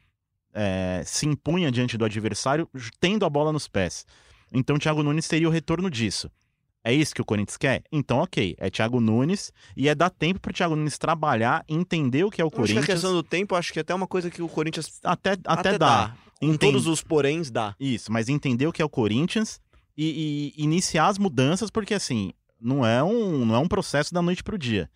é, 0.53 1.01
se 1.05 1.25
impunha 1.27 1.71
diante 1.71 1.97
do 1.97 2.05
adversário, 2.05 2.67
tendo 2.99 3.25
a 3.25 3.29
bola 3.29 3.51
nos 3.51 3.67
pés. 3.67 4.05
Então, 4.53 4.75
o 4.75 4.79
Thiago 4.79 5.01
Nunes 5.03 5.27
teria 5.27 5.47
o 5.47 5.51
retorno 5.51 5.89
disso. 5.89 6.29
É 6.83 6.93
isso 6.93 7.15
que 7.15 7.21
o 7.21 7.25
Corinthians 7.25 7.55
quer? 7.57 7.83
Então, 7.91 8.17
ok. 8.19 8.55
É 8.59 8.69
Thiago 8.69 8.99
Nunes 8.99 9.51
e 9.75 9.87
é 9.87 9.95
dar 9.95 10.09
tempo 10.09 10.39
para 10.41 10.51
Thiago 10.51 10.75
Nunes 10.75 10.97
trabalhar, 10.97 11.63
entender 11.67 12.25
o 12.25 12.29
que 12.29 12.41
é 12.41 12.43
o 12.43 12.47
Eu 12.47 12.49
Acho 12.49 12.55
que 12.55 12.61
a 12.61 12.61
Corinthians. 12.75 12.85
questão 12.85 13.13
do 13.13 13.23
tempo, 13.23 13.55
acho 13.55 13.71
que 13.71 13.79
até 13.79 13.93
é 13.93 13.95
uma 13.95 14.07
coisa 14.07 14.29
que 14.29 14.41
o 14.41 14.49
Corinthians 14.49 14.99
Até, 15.03 15.31
até, 15.31 15.41
até, 15.45 15.77
dá. 15.77 16.07
dá. 16.07 16.15
Entende- 16.41 16.57
todos 16.59 16.87
os 16.87 17.01
poréns, 17.01 17.49
dá. 17.49 17.73
Isso, 17.79 18.11
mas 18.11 18.27
entender 18.27 18.67
o 18.67 18.73
que 18.73 18.81
é 18.81 18.85
o 18.85 18.89
Corinthians 18.89 19.61
e, 19.97 20.53
e 20.57 20.61
iniciar 20.63 21.07
as 21.07 21.17
mudanças, 21.17 21.69
porque 21.71 21.93
assim, 21.93 22.33
não 22.59 22.85
é 22.85 23.01
um, 23.01 23.45
não 23.45 23.55
é 23.55 23.59
um 23.59 23.67
processo 23.67 24.13
da 24.13 24.21
noite 24.21 24.43
pro 24.43 24.57
dia, 24.57 24.89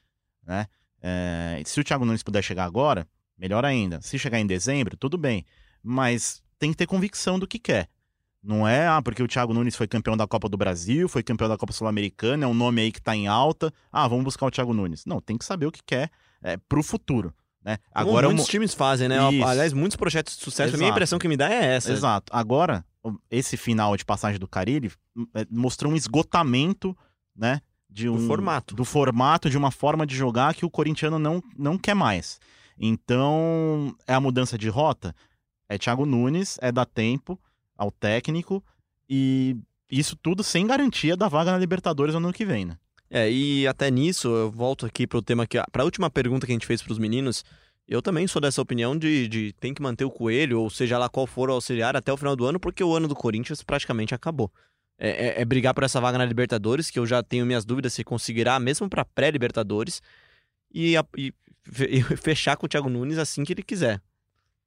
né? 0.45 0.67
É, 1.01 1.61
se 1.65 1.79
o 1.79 1.83
Thiago 1.85 2.03
Nunes 2.03 2.21
puder 2.23 2.43
chegar 2.43 2.65
agora, 2.65 3.07
melhor 3.37 3.63
ainda. 3.63 4.01
Se 4.01 4.19
chegar 4.19 4.39
em 4.41 4.45
dezembro, 4.47 4.97
tudo 4.97 5.17
bem. 5.17 5.45
Mas 5.81 6.43
tem 6.59 6.71
que 6.71 6.77
ter 6.77 6.85
convicção 6.87 7.39
do 7.39 7.47
que 7.47 7.59
quer. 7.59 7.87
Não 8.43 8.67
é, 8.67 8.87
ah, 8.87 9.01
porque 9.01 9.21
o 9.21 9.27
Thiago 9.27 9.53
Nunes 9.53 9.75
foi 9.75 9.87
campeão 9.87 10.15
da 10.15 10.27
Copa 10.27 10.47
do 10.47 10.55
Brasil, 10.55 11.09
foi 11.09 11.21
campeão 11.23 11.49
da 11.49 11.57
Copa 11.57 11.73
Sul-Americana, 11.73 12.45
é 12.45 12.47
um 12.47 12.53
nome 12.53 12.81
aí 12.81 12.91
que 12.91 13.01
tá 13.01 13.15
em 13.15 13.27
alta. 13.27 13.73
Ah, 13.91 14.07
vamos 14.07 14.23
buscar 14.23 14.45
o 14.45 14.51
Thiago 14.51 14.73
Nunes. 14.73 15.05
Não, 15.05 15.19
tem 15.19 15.37
que 15.37 15.43
saber 15.43 15.65
o 15.65 15.71
que 15.71 15.81
quer 15.85 16.09
é, 16.41 16.55
pro 16.55 16.81
futuro. 16.83 17.33
Né? 17.63 17.77
Como 17.93 18.09
Agora, 18.09 18.27
muitos 18.27 18.45
o 18.45 18.47
mo- 18.47 18.51
times 18.51 18.73
fazem, 18.73 19.09
né? 19.09 19.17
Isso. 19.33 19.45
Aliás, 19.45 19.73
muitos 19.73 19.97
projetos 19.97 20.37
de 20.37 20.43
sucesso. 20.43 20.75
A 20.75 20.77
minha 20.77 20.87
Exato. 20.87 20.97
impressão 20.97 21.19
que 21.19 21.27
me 21.27 21.35
dá 21.35 21.51
é 21.51 21.75
essa. 21.75 21.91
Exato. 21.91 22.31
Agora, 22.33 22.85
esse 23.29 23.57
final 23.57 23.97
de 23.97 24.05
passagem 24.05 24.39
do 24.39 24.47
Carilli 24.47 24.91
é, 25.33 25.45
mostrou 25.49 25.91
um 25.91 25.95
esgotamento, 25.95 26.95
né? 27.35 27.59
De 27.89 28.07
um, 28.07 28.27
formato. 28.27 28.75
Do 28.75 28.85
formato, 28.85 29.49
de 29.49 29.57
uma 29.57 29.71
forma 29.71 30.05
de 30.05 30.15
jogar 30.15 30.53
que 30.53 30.65
o 30.65 30.69
corintiano 30.69 31.17
não, 31.19 31.41
não 31.57 31.77
quer 31.77 31.95
mais. 31.95 32.39
Então, 32.77 33.93
é 34.05 34.13
a 34.13 34.19
mudança 34.21 34.57
de 34.57 34.69
rota? 34.69 35.13
É 35.67 35.77
Thiago 35.77 36.05
Nunes, 36.05 36.57
é 36.61 36.71
dar 36.71 36.85
tempo 36.85 37.37
ao 37.77 37.91
técnico 37.91 38.63
e 39.09 39.55
isso 39.89 40.15
tudo 40.15 40.43
sem 40.43 40.65
garantia 40.67 41.15
da 41.15 41.27
vaga 41.27 41.51
na 41.51 41.57
Libertadores 41.57 42.13
no 42.13 42.19
ano 42.19 42.33
que 42.33 42.45
vem, 42.45 42.65
né? 42.65 42.77
É, 43.09 43.31
e 43.31 43.65
até 43.67 43.89
nisso, 43.89 44.27
eu 44.27 44.51
volto 44.51 44.85
aqui 44.85 45.07
pro 45.07 45.21
tema 45.21 45.47
que. 45.47 45.57
Pra 45.71 45.85
última 45.85 46.09
pergunta 46.09 46.45
que 46.45 46.51
a 46.51 46.55
gente 46.55 46.65
fez 46.67 46.81
pros 46.81 46.97
meninos, 46.99 47.45
eu 47.87 48.01
também 48.01 48.27
sou 48.27 48.41
dessa 48.41 48.61
opinião 48.61 48.97
de, 48.97 49.29
de 49.29 49.53
tem 49.61 49.73
que 49.73 49.81
manter 49.81 50.03
o 50.03 50.11
coelho, 50.11 50.59
ou 50.59 50.69
seja 50.69 50.97
lá 50.97 51.07
qual 51.07 51.25
for 51.25 51.49
o 51.49 51.53
auxiliar, 51.53 51.95
até 51.95 52.11
o 52.11 52.17
final 52.17 52.35
do 52.35 52.45
ano, 52.45 52.59
porque 52.59 52.83
o 52.83 52.93
ano 52.93 53.07
do 53.07 53.15
Corinthians 53.15 53.63
praticamente 53.63 54.13
acabou. 54.13 54.51
É, 54.99 55.27
é- 55.27 55.41
é 55.41 55.45
brigar 55.45 55.73
por 55.73 55.83
essa 55.83 56.01
vaga 56.01 56.17
na 56.17 56.25
Libertadores, 56.25 56.89
que 56.89 56.99
eu 56.99 57.05
já 57.05 57.23
tenho 57.23 57.45
minhas 57.45 57.63
dúvidas 57.63 57.93
se 57.93 58.03
conseguirá, 58.03 58.59
mesmo 58.59 58.89
pra 58.89 59.05
pré-Libertadores, 59.05 60.01
e, 60.73 60.97
a- 60.97 61.05
e 61.17 61.33
fechar 62.21 62.57
com 62.57 62.65
o 62.65 62.69
Thiago 62.69 62.89
Nunes 62.89 63.17
assim 63.17 63.45
que 63.45 63.53
ele 63.53 63.63
quiser. 63.63 64.01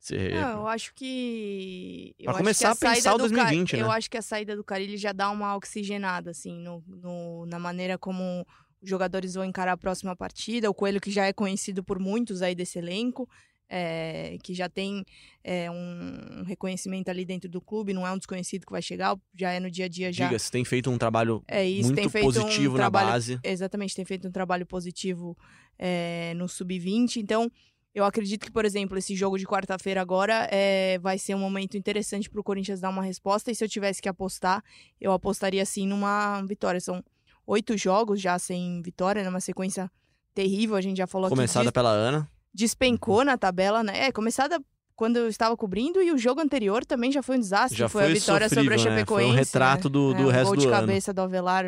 Se- 0.01 0.17
Não, 0.31 0.61
eu 0.61 0.67
acho 0.67 0.95
que. 0.95 2.15
eu 2.19 2.25
Pra 2.25 2.33
acho 2.33 2.39
começar 2.41 2.65
que 2.69 2.73
a 2.73 2.89
pensar 2.89 3.03
saída 3.11 3.15
o 3.15 3.29
do 3.29 3.35
Ca- 3.35 3.43
2020, 3.45 3.77
né? 3.77 3.83
Eu 3.83 3.91
acho 3.91 4.11
que 4.11 4.17
a 4.17 4.23
saída 4.23 4.57
do 4.57 4.65
Carilli 4.65 4.97
já 4.97 5.13
dá 5.13 5.31
uma 5.31 5.55
oxigenada, 5.55 6.31
assim, 6.31 6.59
no, 6.59 6.83
no- 6.89 7.45
na 7.47 7.59
maneira 7.59 7.99
como 7.99 8.47
os 8.83 8.89
jogadores 8.89 9.35
vão 9.35 9.45
encarar 9.45 9.73
a 9.73 9.77
próxima 9.77 10.17
partida. 10.17 10.71
O 10.71 10.75
Coelho, 10.75 11.01
que 11.03 11.11
já 11.11 11.27
é 11.27 11.33
conhecido 11.35 11.85
por 11.85 11.99
muitos 11.99 12.41
aí 12.41 12.55
desse 12.55 12.79
elenco, 12.79 13.29
é, 13.69 14.39
que 14.43 14.55
já 14.55 14.69
tem 14.71 15.05
é, 15.45 15.71
um 15.71 16.43
reconhecimento 16.45 17.09
ali 17.11 17.25
dentro 17.27 17.49
do 17.49 17.61
clube, 17.61 17.93
não 17.93 18.07
é 18.07 18.11
um 18.11 18.17
desconhecido 18.17 18.65
que 18.67 18.73
vai 18.73 18.81
chegar, 18.83 19.17
já 19.35 19.53
é 19.53 19.61
no 19.61 19.71
dia 19.71 19.85
a 19.85 19.89
dia 19.89 20.11
já. 20.11 20.27
Diga-se, 20.27 20.51
tem 20.51 20.65
feito 20.65 20.91
um 20.91 20.97
trabalho 20.99 21.43
É 21.47 21.63
isso, 21.65 21.83
muito 21.89 21.97
tem 21.97 22.09
feito 22.09 22.25
positivo 22.25 22.71
um 22.71 22.79
na 22.79 22.79
trabalho, 22.79 23.09
base. 23.11 23.39
Exatamente, 23.45 23.95
tem 23.95 24.05
feito 24.07 24.27
um 24.27 24.33
trabalho 24.33 24.65
positivo 24.67 25.37
é, 25.79 26.33
no 26.37 26.49
Sub-20. 26.49 27.17
Então, 27.19 27.51
eu 27.95 28.05
acredito 28.05 28.45
que, 28.45 28.53
por 28.53 28.65
exemplo, 28.65 28.97
esse 28.99 29.15
jogo 29.17 29.37
de 29.39 29.47
quarta-feira 29.47 30.01
agora 30.01 30.49
é, 30.51 30.99
vai 31.01 31.19
ser 31.19 31.35
um 31.35 31.39
momento 31.41 31.77
interessante 31.77 32.31
para 32.31 32.41
o 32.41 32.45
Corinthians 32.45 32.81
dar 32.81 32.89
uma 32.91 33.03
resposta. 33.03 33.51
E 33.51 33.55
se 33.55 33.65
eu 33.65 33.69
tivesse 33.69 34.01
que 34.01 34.09
apostar, 34.09 34.63
eu 35.01 35.13
apostaria 35.13 35.65
sim 35.67 35.87
numa 35.87 36.41
vitória. 36.43 36.81
São 36.81 37.03
oito 37.47 37.77
jogos 37.77 38.21
já 38.21 38.39
sem 38.39 38.81
vitória, 38.83 39.25
numa 39.25 39.41
sequência 39.41 39.91
terrível. 40.35 40.77
A 40.77 40.81
gente 40.81 40.99
já 40.99 41.07
falou 41.07 41.29
Começada 41.29 41.69
aqui. 41.69 41.75
pela 41.75 41.91
Ana. 41.91 42.31
Despencou 42.55 43.25
na 43.25 43.37
tabela, 43.37 43.83
né? 43.83 44.07
É, 44.07 44.13
começada 44.13 44.61
quando 44.95 45.17
eu 45.17 45.29
estava 45.29 45.57
cobrindo 45.57 46.01
e 46.03 46.13
o 46.13 46.19
jogo 46.19 46.41
anterior 46.41 46.85
também 46.85 47.11
já 47.11 47.23
foi 47.23 47.37
um 47.39 47.41
desastre. 47.41 47.79
Já 47.79 47.89
foi, 47.89 48.03
a 48.03 48.07
foi 48.07 48.15
vitória 48.15 48.49
sobre 48.49 48.75
a 48.75 48.79
sofrível, 48.79 48.93
né? 48.97 49.05
Foi 49.07 49.25
um 49.25 49.29
Chapecoense. 49.29 49.37
retrato 49.39 49.89
né? 49.89 49.93
do- 49.93 50.13
É, 50.13 50.17
do 50.17 50.23
um 50.25 50.31
resto 50.31 50.47
gol 50.47 50.57
do 50.57 50.61
de 50.61 50.67
ano. 50.69 50.77
cabeça 50.77 51.13
do 51.15 51.21
Avelar. 51.23 51.65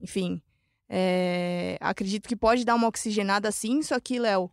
Enfim, 0.00 0.40
é, 0.88 1.76
acredito 1.80 2.28
que 2.28 2.34
pode 2.34 2.64
dar 2.64 2.74
uma 2.74 2.88
oxigenada 2.88 3.50
sim, 3.52 3.82
só 3.82 4.00
que, 4.00 4.18
Léo, 4.18 4.50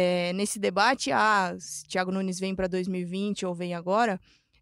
é, 0.00 0.32
nesse 0.32 0.60
debate, 0.60 1.10
ah, 1.10 1.56
se 1.58 1.84
Thiago 1.88 2.12
Nunes 2.12 2.38
vem 2.38 2.54
para 2.54 2.68
2020 2.68 3.44
ou 3.44 3.52
vem 3.52 3.74
agora, 3.74 4.20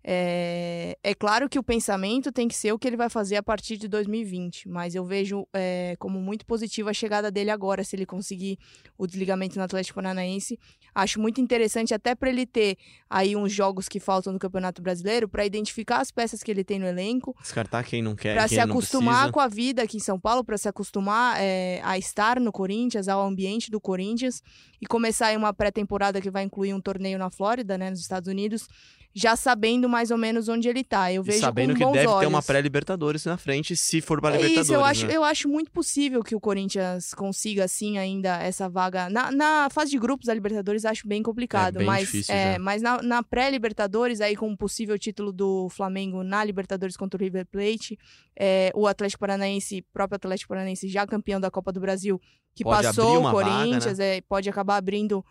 é, 0.08 0.96
é 1.02 1.14
claro 1.16 1.48
que 1.48 1.58
o 1.58 1.64
pensamento 1.64 2.30
tem 2.30 2.46
que 2.46 2.54
ser 2.54 2.70
o 2.70 2.78
que 2.78 2.86
ele 2.86 2.96
vai 2.96 3.10
fazer 3.10 3.34
a 3.34 3.42
partir 3.42 3.76
de 3.76 3.88
2020, 3.88 4.68
mas 4.68 4.94
eu 4.94 5.04
vejo 5.04 5.48
é, 5.52 5.96
como 5.98 6.20
muito 6.20 6.46
positiva 6.46 6.90
a 6.90 6.92
chegada 6.92 7.28
dele 7.28 7.50
agora, 7.50 7.82
se 7.82 7.96
ele 7.96 8.06
conseguir 8.06 8.56
o 8.96 9.04
desligamento 9.04 9.58
no 9.58 9.64
Atlético 9.64 9.96
Paranaense. 9.96 10.60
Acho 10.94 11.20
muito 11.20 11.40
interessante 11.40 11.92
até 11.92 12.14
para 12.14 12.30
ele 12.30 12.46
ter 12.46 12.78
aí 13.10 13.34
uns 13.34 13.52
jogos 13.52 13.88
que 13.88 13.98
faltam 13.98 14.32
no 14.32 14.38
Campeonato 14.38 14.80
Brasileiro, 14.80 15.28
para 15.28 15.44
identificar 15.44 15.98
as 15.98 16.12
peças 16.12 16.40
que 16.40 16.52
ele 16.52 16.62
tem 16.62 16.78
no 16.78 16.86
elenco, 16.86 17.34
Descartar 17.42 17.82
quem 17.82 18.00
não 18.00 18.14
quer, 18.14 18.34
para 18.34 18.46
se 18.46 18.60
acostumar 18.60 19.32
com 19.32 19.40
a 19.40 19.48
vida 19.48 19.82
aqui 19.82 19.96
em 19.96 20.00
São 20.00 20.20
Paulo, 20.20 20.44
para 20.44 20.56
se 20.56 20.68
acostumar 20.68 21.36
é, 21.40 21.80
a 21.82 21.98
estar 21.98 22.38
no 22.38 22.52
Corinthians, 22.52 23.08
ao 23.08 23.26
ambiente 23.26 23.72
do 23.72 23.80
Corinthians 23.80 24.40
e 24.80 24.86
começar 24.86 25.28
aí 25.28 25.36
uma 25.36 25.52
pré-temporada 25.52 26.20
que 26.20 26.30
vai 26.30 26.44
incluir 26.44 26.72
um 26.72 26.80
torneio 26.80 27.18
na 27.18 27.28
Flórida, 27.28 27.76
né, 27.76 27.90
nos 27.90 27.98
Estados 27.98 28.28
Unidos, 28.28 28.68
já 29.18 29.34
sabendo 29.34 29.88
mais 29.88 30.10
ou 30.10 30.18
menos 30.18 30.46
onde 30.46 30.68
ele 30.68 30.84
tá. 30.84 31.10
Eu 31.10 31.22
E 31.22 31.24
vejo 31.24 31.40
sabendo 31.40 31.72
com 31.72 31.86
que 31.86 31.92
deve 31.92 32.06
ter 32.06 32.12
olhos. 32.12 32.28
uma 32.28 32.42
pré-Libertadores 32.42 33.24
na 33.24 33.38
frente, 33.38 33.74
se 33.74 34.02
for 34.02 34.20
para 34.20 34.34
É 34.34 34.42
Libertadores. 34.42 34.66
isso, 34.66 34.74
eu 34.74 34.84
acho, 34.84 35.06
né? 35.06 35.16
eu 35.16 35.24
acho 35.24 35.48
muito 35.48 35.70
possível 35.70 36.22
que 36.22 36.34
o 36.36 36.40
Corinthians 36.40 37.14
consiga, 37.14 37.64
assim, 37.64 37.96
ainda 37.96 38.36
essa 38.42 38.68
vaga. 38.68 39.08
Na, 39.08 39.32
na 39.32 39.68
fase 39.70 39.90
de 39.90 39.98
grupos 39.98 40.26
da 40.26 40.34
Libertadores, 40.34 40.84
acho 40.84 41.08
bem 41.08 41.22
complicado. 41.22 41.76
É 41.76 41.78
bem 41.78 41.86
mas 41.86 42.00
difícil 42.00 42.34
é, 42.34 42.58
mas 42.58 42.82
na, 42.82 43.00
na 43.00 43.22
pré-Libertadores, 43.22 44.20
aí 44.20 44.36
com 44.36 44.52
o 44.52 44.56
possível 44.56 44.98
título 44.98 45.32
do 45.32 45.68
Flamengo 45.70 46.22
na 46.22 46.44
Libertadores 46.44 46.94
contra 46.94 47.16
o 47.18 47.22
River 47.24 47.46
Plate, 47.46 47.98
é, 48.38 48.70
o 48.74 48.86
Atlético 48.86 49.20
Paranaense, 49.20 49.82
próprio 49.94 50.16
Atlético 50.16 50.50
Paranaense, 50.50 50.88
já 50.88 51.06
campeão 51.06 51.40
da 51.40 51.50
Copa 51.50 51.72
do 51.72 51.80
Brasil, 51.80 52.20
que 52.54 52.64
Pode 52.64 52.82
passou 52.86 53.16
o 53.16 53.20
uma 53.20 53.32
vaga, 53.32 53.48
né? 53.50 53.56
Corinthians, 53.70 53.98
é, 53.98 54.20
pode 54.20 54.50
acabar 54.50 54.76
abrindo 54.76 55.24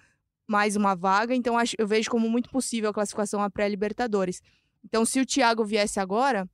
mais 0.47 0.75
uma 0.75 0.95
vaga. 0.95 1.35
Então, 1.35 1.57
acho, 1.57 1.75
eu 1.77 1.87
vejo 1.87 2.09
como 2.09 2.29
muito 2.29 2.49
possível 2.49 2.89
a 2.89 2.93
classificação 2.93 3.41
à 3.41 3.49
pré-Libertadores. 3.49 4.41
Então, 4.83 5.05
se 5.05 5.19
o 5.19 5.25
Thiago 5.25 5.65
viesse 5.65 5.99
agora, 5.99 6.47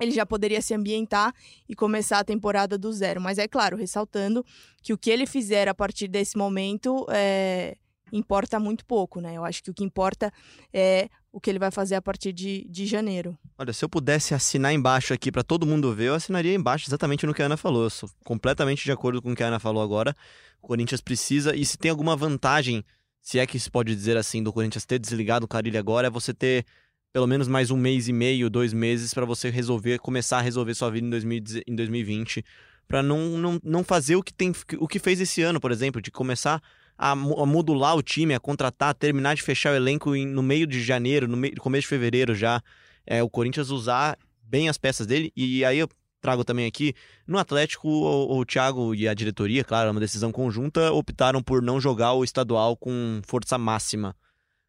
ele 0.00 0.12
já 0.12 0.24
poderia 0.24 0.62
se 0.62 0.74
ambientar 0.74 1.34
e 1.68 1.74
começar 1.74 2.18
a 2.18 2.24
temporada 2.24 2.78
do 2.78 2.92
zero. 2.92 3.20
Mas 3.20 3.38
é 3.38 3.46
claro, 3.48 3.76
ressaltando 3.76 4.44
que 4.82 4.92
o 4.92 4.98
que 4.98 5.10
ele 5.10 5.26
fizer 5.26 5.68
a 5.68 5.74
partir 5.74 6.08
desse 6.08 6.36
momento 6.36 7.06
é, 7.10 7.76
importa 8.12 8.58
muito 8.58 8.84
pouco, 8.84 9.20
né? 9.20 9.36
Eu 9.36 9.44
acho 9.44 9.62
que 9.62 9.70
o 9.70 9.74
que 9.74 9.84
importa 9.84 10.32
é 10.72 11.08
o 11.30 11.40
que 11.40 11.50
ele 11.50 11.58
vai 11.58 11.70
fazer 11.70 11.94
a 11.94 12.02
partir 12.02 12.32
de, 12.32 12.66
de 12.68 12.86
janeiro. 12.86 13.36
Olha, 13.58 13.72
se 13.72 13.84
eu 13.84 13.88
pudesse 13.88 14.34
assinar 14.34 14.72
embaixo 14.72 15.12
aqui 15.12 15.30
pra 15.30 15.42
todo 15.42 15.66
mundo 15.66 15.92
ver, 15.94 16.06
eu 16.06 16.14
assinaria 16.14 16.54
embaixo 16.54 16.88
exatamente 16.88 17.26
no 17.26 17.34
que 17.34 17.42
a 17.42 17.46
Ana 17.46 17.56
falou. 17.56 17.84
Eu 17.84 17.90
sou 17.90 18.10
completamente 18.24 18.84
de 18.84 18.92
acordo 18.92 19.20
com 19.20 19.32
o 19.32 19.36
que 19.36 19.42
a 19.42 19.48
Ana 19.48 19.58
falou 19.58 19.82
agora. 19.82 20.14
O 20.62 20.66
Corinthians 20.66 21.00
precisa, 21.00 21.54
e 21.54 21.64
se 21.64 21.76
tem 21.76 21.90
alguma 21.90 22.16
vantagem, 22.16 22.84
se 23.28 23.38
é 23.38 23.46
que 23.46 23.60
se 23.60 23.70
pode 23.70 23.94
dizer 23.94 24.16
assim, 24.16 24.42
do 24.42 24.50
Corinthians 24.50 24.86
ter 24.86 24.98
desligado 24.98 25.44
o 25.44 25.48
Carilli 25.48 25.76
agora, 25.76 26.06
é 26.06 26.10
você 26.10 26.32
ter 26.32 26.64
pelo 27.12 27.26
menos 27.26 27.46
mais 27.46 27.70
um 27.70 27.76
mês 27.76 28.08
e 28.08 28.12
meio, 28.12 28.48
dois 28.48 28.72
meses 28.72 29.12
pra 29.12 29.26
você 29.26 29.50
resolver, 29.50 29.98
começar 29.98 30.38
a 30.38 30.40
resolver 30.40 30.74
sua 30.74 30.90
vida 30.90 31.06
em, 31.06 31.10
2010 31.10 31.62
em 31.66 31.76
2020, 31.76 32.42
Pra 32.86 33.02
não, 33.02 33.36
não, 33.36 33.60
não 33.62 33.84
fazer 33.84 34.16
o 34.16 34.22
que 34.22 34.32
tem 34.32 34.50
o 34.78 34.88
que 34.88 34.98
fez 34.98 35.20
esse 35.20 35.42
ano, 35.42 35.60
por 35.60 35.70
exemplo, 35.70 36.00
de 36.00 36.10
começar 36.10 36.58
a, 36.96 37.14
mo- 37.14 37.38
a 37.38 37.44
modular 37.44 37.96
o 37.96 38.02
time, 38.02 38.32
a 38.32 38.40
contratar, 38.40 38.94
terminar 38.94 39.36
de 39.36 39.42
fechar 39.42 39.74
o 39.74 39.76
elenco 39.76 40.16
em- 40.16 40.26
no 40.26 40.42
meio 40.42 40.66
de 40.66 40.82
janeiro, 40.82 41.28
no 41.28 41.36
meio, 41.36 41.54
começo 41.56 41.82
de 41.82 41.88
fevereiro 41.88 42.34
já, 42.34 42.62
é, 43.06 43.22
o 43.22 43.28
Corinthians 43.28 43.68
usar 43.68 44.16
bem 44.42 44.70
as 44.70 44.78
peças 44.78 45.06
dele. 45.06 45.30
E 45.36 45.66
aí 45.66 45.78
eu 45.78 45.88
trago 46.20 46.44
também 46.44 46.66
aqui, 46.66 46.94
no 47.26 47.38
Atlético, 47.38 47.88
o, 47.88 48.38
o 48.38 48.44
Thiago 48.44 48.94
e 48.94 49.06
a 49.08 49.14
diretoria, 49.14 49.62
claro, 49.64 49.88
é 49.88 49.90
uma 49.90 50.00
decisão 50.00 50.32
conjunta, 50.32 50.92
optaram 50.92 51.42
por 51.42 51.62
não 51.62 51.80
jogar 51.80 52.12
o 52.14 52.24
estadual 52.24 52.76
com 52.76 53.20
força 53.26 53.56
máxima. 53.58 54.14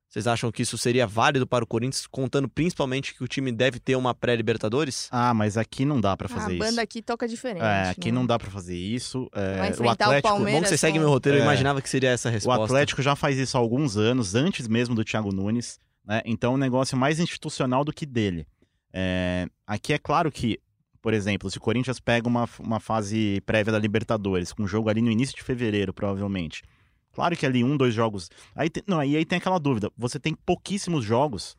Vocês 0.08 0.26
acham 0.26 0.52
que 0.52 0.64
isso 0.64 0.76
seria 0.76 1.06
válido 1.06 1.46
para 1.46 1.64
o 1.64 1.68
Corinthians, 1.68 2.08
contando 2.08 2.50
principalmente 2.50 3.14
que 3.14 3.24
o 3.24 3.28
time 3.28 3.52
deve 3.52 3.80
ter 3.80 3.96
uma 3.96 4.12
pré-Libertadores? 4.16 5.08
Ah, 5.12 5.36
mas 5.36 5.56
aqui 5.56 5.86
não 5.86 6.02
dá 6.02 6.18
pra 6.18 6.28
fazer 6.28 6.50
a 6.50 6.56
isso. 6.56 6.66
banda 6.66 6.82
aqui 6.82 7.00
toca 7.00 7.28
diferente. 7.28 7.62
É, 7.64 7.90
aqui 7.90 8.12
né? 8.12 8.18
não 8.18 8.26
dá 8.26 8.40
pra 8.40 8.50
fazer 8.50 8.76
isso. 8.76 9.30
É, 9.36 9.58
Vai 9.60 9.72
o 9.72 9.84
o 9.84 9.90
Atlético, 9.90 10.28
Palmeiras. 10.30 10.54
Bom 10.56 10.64
que 10.64 10.70
você 10.70 10.78
segue 10.80 10.98
meu 10.98 11.10
roteiro, 11.10 11.38
eu 11.38 11.42
É. 11.42 11.46
imaginava 11.46 11.80
que 11.80 11.88
seria 11.88 12.10
essa 12.10 12.28
a 12.28 12.32
o 12.32 12.34
resposta. 12.34 12.64
Atlético 12.64 13.04
já 13.04 13.16
faz 13.16 13.38
isso 13.38 13.56
há 13.56 13.60
alguns 13.60 13.98
anos, 13.98 14.34
antes 14.34 14.68
mesmo 14.68 14.96
do 14.96 15.04
Thiago 15.04 15.32
Nunes, 15.32 15.80
né? 16.04 16.24
Então 16.26 16.54
é 16.54 16.56
um 16.56 16.58
negócio 16.58 16.98
mais 16.98 17.20
institucional 17.20 17.86
do 17.86 17.94
que 17.94 18.08
dele. 18.08 18.48
É, 18.92 19.46
aqui 19.68 19.94
é 19.94 20.00
claro 20.00 20.32
que, 20.32 20.60
por 21.02 21.14
exemplo, 21.14 21.50
se 21.50 21.58
o 21.58 21.62
Corinthians 21.62 22.00
pega 22.00 22.28
uma, 22.28 22.48
uma 22.60 22.80
fase 22.80 23.42
prévia 23.46 23.72
da 23.72 23.80
Libertadores, 23.80 24.52
com 24.52 24.64
um 24.64 24.68
jogo 24.68 24.90
ali 24.90 25.02
no 25.02 25.12
início 25.12 25.36
de 25.36 25.44
fevereiro, 25.44 25.94
provavelmente. 25.94 26.64
Claro 27.14 27.36
que 27.36 27.46
ali 27.46 27.64
um, 27.64 27.76
dois 27.76 27.94
jogos. 27.94 28.30
Aí 28.56 28.70
tem, 28.70 28.84
não, 28.86 29.00
aí, 29.00 29.16
aí 29.16 29.26
tem 29.26 29.38
aquela 29.38 29.60
dúvida. 29.60 29.92
Você 29.98 30.20
tem 30.20 30.34
pouquíssimos 30.34 31.04
jogos 31.04 31.58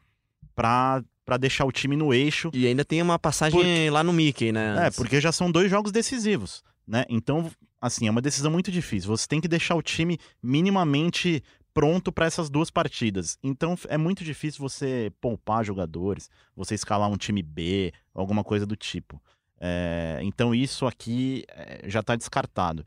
pra, 0.54 1.02
pra 1.24 1.36
deixar 1.36 1.64
o 1.64 1.72
time 1.72 1.96
no 1.96 2.14
eixo. 2.14 2.50
E 2.54 2.66
ainda 2.66 2.84
tem 2.84 3.02
uma 3.02 3.18
passagem 3.18 3.90
lá 3.90 4.02
no 4.02 4.12
Mickey, 4.12 4.52
né? 4.52 4.86
É, 4.86 4.90
porque 4.90 5.20
já 5.20 5.32
são 5.32 5.50
dois 5.50 5.70
jogos 5.70 5.92
decisivos, 5.92 6.62
né? 6.86 7.04
Então, 7.08 7.50
assim, 7.80 8.06
é 8.06 8.10
uma 8.10 8.20
decisão 8.20 8.50
muito 8.50 8.70
difícil. 8.70 9.10
Você 9.10 9.26
tem 9.26 9.40
que 9.40 9.48
deixar 9.48 9.74
o 9.74 9.82
time 9.82 10.18
minimamente 10.42 11.42
pronto 11.72 12.12
para 12.12 12.26
essas 12.26 12.50
duas 12.50 12.70
partidas. 12.70 13.38
Então, 13.42 13.76
é 13.88 13.96
muito 13.96 14.24
difícil 14.24 14.60
você 14.60 15.12
poupar 15.20 15.64
jogadores, 15.64 16.30
você 16.54 16.74
escalar 16.74 17.10
um 17.10 17.16
time 17.16 17.42
B, 17.42 17.92
alguma 18.14 18.44
coisa 18.44 18.66
do 18.66 18.76
tipo. 18.76 19.20
É, 19.60 20.18
então, 20.22 20.54
isso 20.54 20.86
aqui 20.86 21.44
é, 21.48 21.82
já 21.86 22.00
está 22.00 22.16
descartado. 22.16 22.84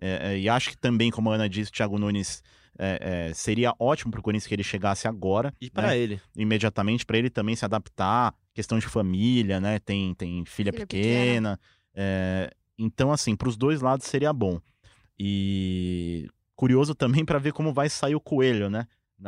É, 0.00 0.38
e 0.38 0.48
acho 0.48 0.70
que 0.70 0.76
também, 0.76 1.10
como 1.10 1.30
a 1.30 1.34
Ana 1.34 1.48
disse, 1.48 1.70
o 1.70 1.72
Thiago 1.72 1.98
Nunes 1.98 2.42
é, 2.78 3.28
é, 3.28 3.34
seria 3.34 3.74
ótimo 3.78 4.10
para 4.10 4.20
o 4.20 4.22
Corinthians 4.22 4.46
que 4.46 4.54
ele 4.54 4.62
chegasse 4.62 5.08
agora. 5.08 5.54
E 5.60 5.70
para 5.70 5.88
né? 5.88 5.98
ele. 5.98 6.20
imediatamente 6.36 7.06
para 7.06 7.18
ele 7.18 7.30
também 7.30 7.56
se 7.56 7.64
adaptar, 7.64 8.34
questão 8.52 8.78
de 8.78 8.86
família, 8.86 9.60
né? 9.60 9.78
Tem, 9.78 10.14
tem 10.14 10.44
filha, 10.44 10.72
Filha 10.72 10.86
pequena. 10.86 11.58
é, 11.94 12.50
então, 12.78 13.10
assim, 13.10 13.34
para 13.34 13.48
os 13.48 13.56
dois 13.56 13.80
lados 13.80 14.06
seria 14.06 14.32
bom. 14.32 14.60
E 15.18 16.28
curioso 16.56 16.94
também 16.94 17.24
para 17.24 17.38
ver 17.38 17.52
como 17.52 17.72
vai 17.72 17.88
sair 17.88 18.14
o 18.14 18.20
Coelho, 18.20 18.68
né? 18.70 18.86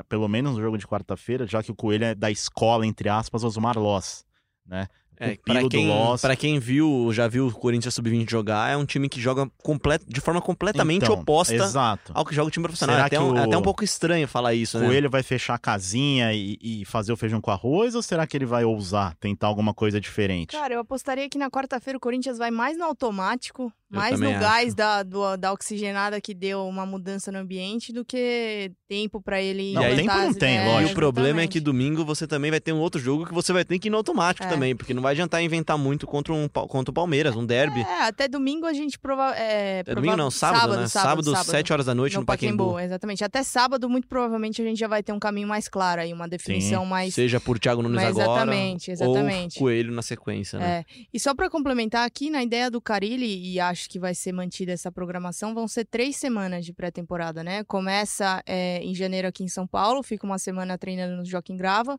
Pelo 0.09 0.29
menos 0.29 0.57
no 0.57 0.63
jogo 0.63 0.77
de 0.77 0.87
quarta-feira, 0.87 1.47
já 1.47 1.63
que 1.63 1.71
o 1.71 1.75
Coelho 1.75 2.05
é 2.05 2.15
da 2.15 2.31
escola, 2.31 2.87
entre 2.87 3.09
aspas, 3.09 3.45
Osmar 3.45 3.79
Loss, 3.79 4.25
né? 4.67 4.89
É, 5.21 5.37
do 5.63 5.69
quem, 5.69 5.89
Loss. 5.89 6.21
pra 6.21 6.37
quem 6.37 6.59
viu, 6.59 7.11
já 7.13 7.27
viu 7.29 7.49
o 7.49 7.53
Corinthians 7.53 7.95
Sub-20 7.95 8.31
jogar, 8.31 8.71
é 8.73 8.77
um 8.77 8.85
time 8.85 9.09
que 9.09 9.21
joga 9.21 9.51
complet, 9.63 10.03
de 10.07 10.21
forma 10.21 10.41
completamente 10.41 11.03
Então, 11.05 11.15
oposta 11.15 11.55
Exato. 11.55 12.13
ao 12.15 12.25
que 12.25 12.35
joga 12.35 12.49
o 12.49 12.51
time 12.51 12.63
profissional. 12.65 12.95
Será 12.97 13.05
É 13.05 13.07
até, 13.07 13.21
um, 13.21 13.37
é 13.37 13.41
o- 13.41 13.45
até 13.45 13.57
um 13.57 13.63
pouco 13.63 13.83
estranho 13.83 14.27
falar 14.29 14.55
isso, 14.55 14.79
O 14.79 14.81
né? 14.81 14.87
Coelho 14.87 15.11
vai 15.11 15.23
fechar 15.23 15.55
a 15.55 15.59
casinha 15.59 16.33
e, 16.33 16.57
e 16.61 16.85
fazer 16.85 17.13
o 17.13 17.17
feijão 17.17 17.41
com 17.41 17.51
arroz 17.51 17.95
ou 17.95 18.03
será 18.03 18.27
que 18.27 18.37
ele 18.37 18.47
vai 18.47 18.65
ousar 18.65 19.15
tentar 19.21 19.47
alguma 19.49 19.75
coisa 19.75 20.01
diferente? 20.01 20.53
Cara, 20.57 20.75
eu 20.75 20.81
apostaria 20.81 21.29
que 21.29 21.39
na 21.39 21.51
quarta-feira 21.51 21.97
o 21.97 22.01
Corinthians 22.01 22.39
vai 22.39 22.51
mais 22.51 22.77
no 22.79 22.85
automático, 22.85 23.73
Eu 23.91 23.99
mais 23.99 24.19
no 24.19 24.27
também 24.27 24.39
gás 24.41 24.67
acho. 24.69 24.77
da, 24.77 25.03
do- 25.03 25.37
da 25.37 25.53
oxigenada 25.53 26.21
que 26.21 26.35
deu 26.35 26.67
uma 26.67 26.85
mudança 26.87 27.33
no 27.33 27.39
ambiente 27.39 27.93
do 27.93 28.05
que 28.05 28.71
tempo 28.89 29.21
pra 29.21 29.41
ele 29.41 29.73
Não, 29.73 29.83
tempo 29.83 30.07
não 30.07 30.35
tem, 30.35 30.55
ideias, 30.57 30.67
lógico. 30.73 30.91
E 30.91 30.93
o 30.93 30.95
problema 30.95 31.41
é 31.43 31.47
que 31.47 31.59
domingo 31.61 32.05
você 32.05 32.27
também 32.27 32.51
vai 32.51 32.61
ter 32.61 32.73
um 32.73 32.79
outro 32.79 33.01
jogo 33.01 33.27
que 33.27 33.35
você 33.35 33.53
vai 33.53 33.65
ter 33.65 33.79
que 33.79 33.89
ir 33.89 33.91
no 33.91 33.97
automático 33.97 34.47
É. 34.47 34.49
também, 34.51 34.77
porque 34.77 34.95
não 34.95 35.03
vai 35.03 35.08
adiantar 35.09 35.43
inventar 35.43 35.77
muito 35.77 36.07
contra, 36.07 36.33
um, 36.33 36.49
contra 36.49 36.91
o 36.91 36.95
Palmeiras, 36.95 37.37
um 37.37 37.45
derby. 37.45 37.81
É, 37.81 38.03
até 38.05 38.29
domingo 38.29 38.67
a 38.67 38.73
gente 38.73 38.99
prova... 38.99 39.35
É, 39.37 39.83
É 39.87 39.95
domingo 39.95 40.17
não, 40.17 40.31
sábado, 40.31 40.77
né? 40.77 40.87
Sábado, 40.89 41.35
7 41.45 41.73
horas 41.73 41.87
da 41.87 41.95
noite 41.95 42.17
no, 42.17 42.25
Pacaembu. 42.25 42.79
Exatamente. 42.79 43.25
Até 43.25 43.43
sábado, 43.43 43.89
muito 43.89 44.07
provavelmente, 44.07 44.63
a 44.63 44.65
gente 44.65 44.79
já 44.79 44.89
vai 44.89 45.03
ter 45.03 45.13
um 45.13 45.19
caminho 45.19 45.49
mais 45.49 45.69
claro 45.69 46.01
aí, 46.01 46.13
uma 46.13 46.29
definição 46.29 46.85
mais... 46.85 47.15
Seja 47.15 47.41
por 47.41 47.59
Thiago 47.59 47.83
Nunes 47.83 47.97
Mas 47.97 48.11
agora 48.11 48.31
exatamente, 48.31 48.91
exatamente. 48.91 49.59
ou 49.59 49.65
Coelho 49.65 49.93
na 49.93 50.03
sequência, 50.03 50.59
né? 50.59 50.85
É. 50.89 51.07
E 51.13 51.19
só 51.19 51.35
pra 51.35 51.51
complementar 51.51 52.07
aqui, 52.07 52.31
na 52.31 52.43
ideia 52.43 52.71
do 52.71 52.81
Carilli, 52.81 53.53
e 53.53 53.61
acho 53.61 53.89
que 53.89 53.99
vai 53.99 54.15
ser 54.15 54.33
mantida 54.33 54.73
essa 54.73 54.91
programação, 54.91 55.55
vão 55.55 55.67
ser 55.67 55.85
três 55.85 56.17
semanas 56.17 56.65
de 56.65 56.73
pré-temporada, 56.73 57.43
né? 57.43 57.65
Começa 57.65 58.43
é, 58.47 58.83
em 58.83 58.95
janeiro 58.95 59.29
aqui 59.29 59.43
em 59.43 59.49
São 59.49 59.67
Paulo, 59.67 60.03
fica 60.03 60.27
uma 60.27 60.39
semana 60.39 60.77
treinando 60.77 61.17
no 61.17 61.25
Joaquim 61.25 61.57
Grava, 61.57 61.99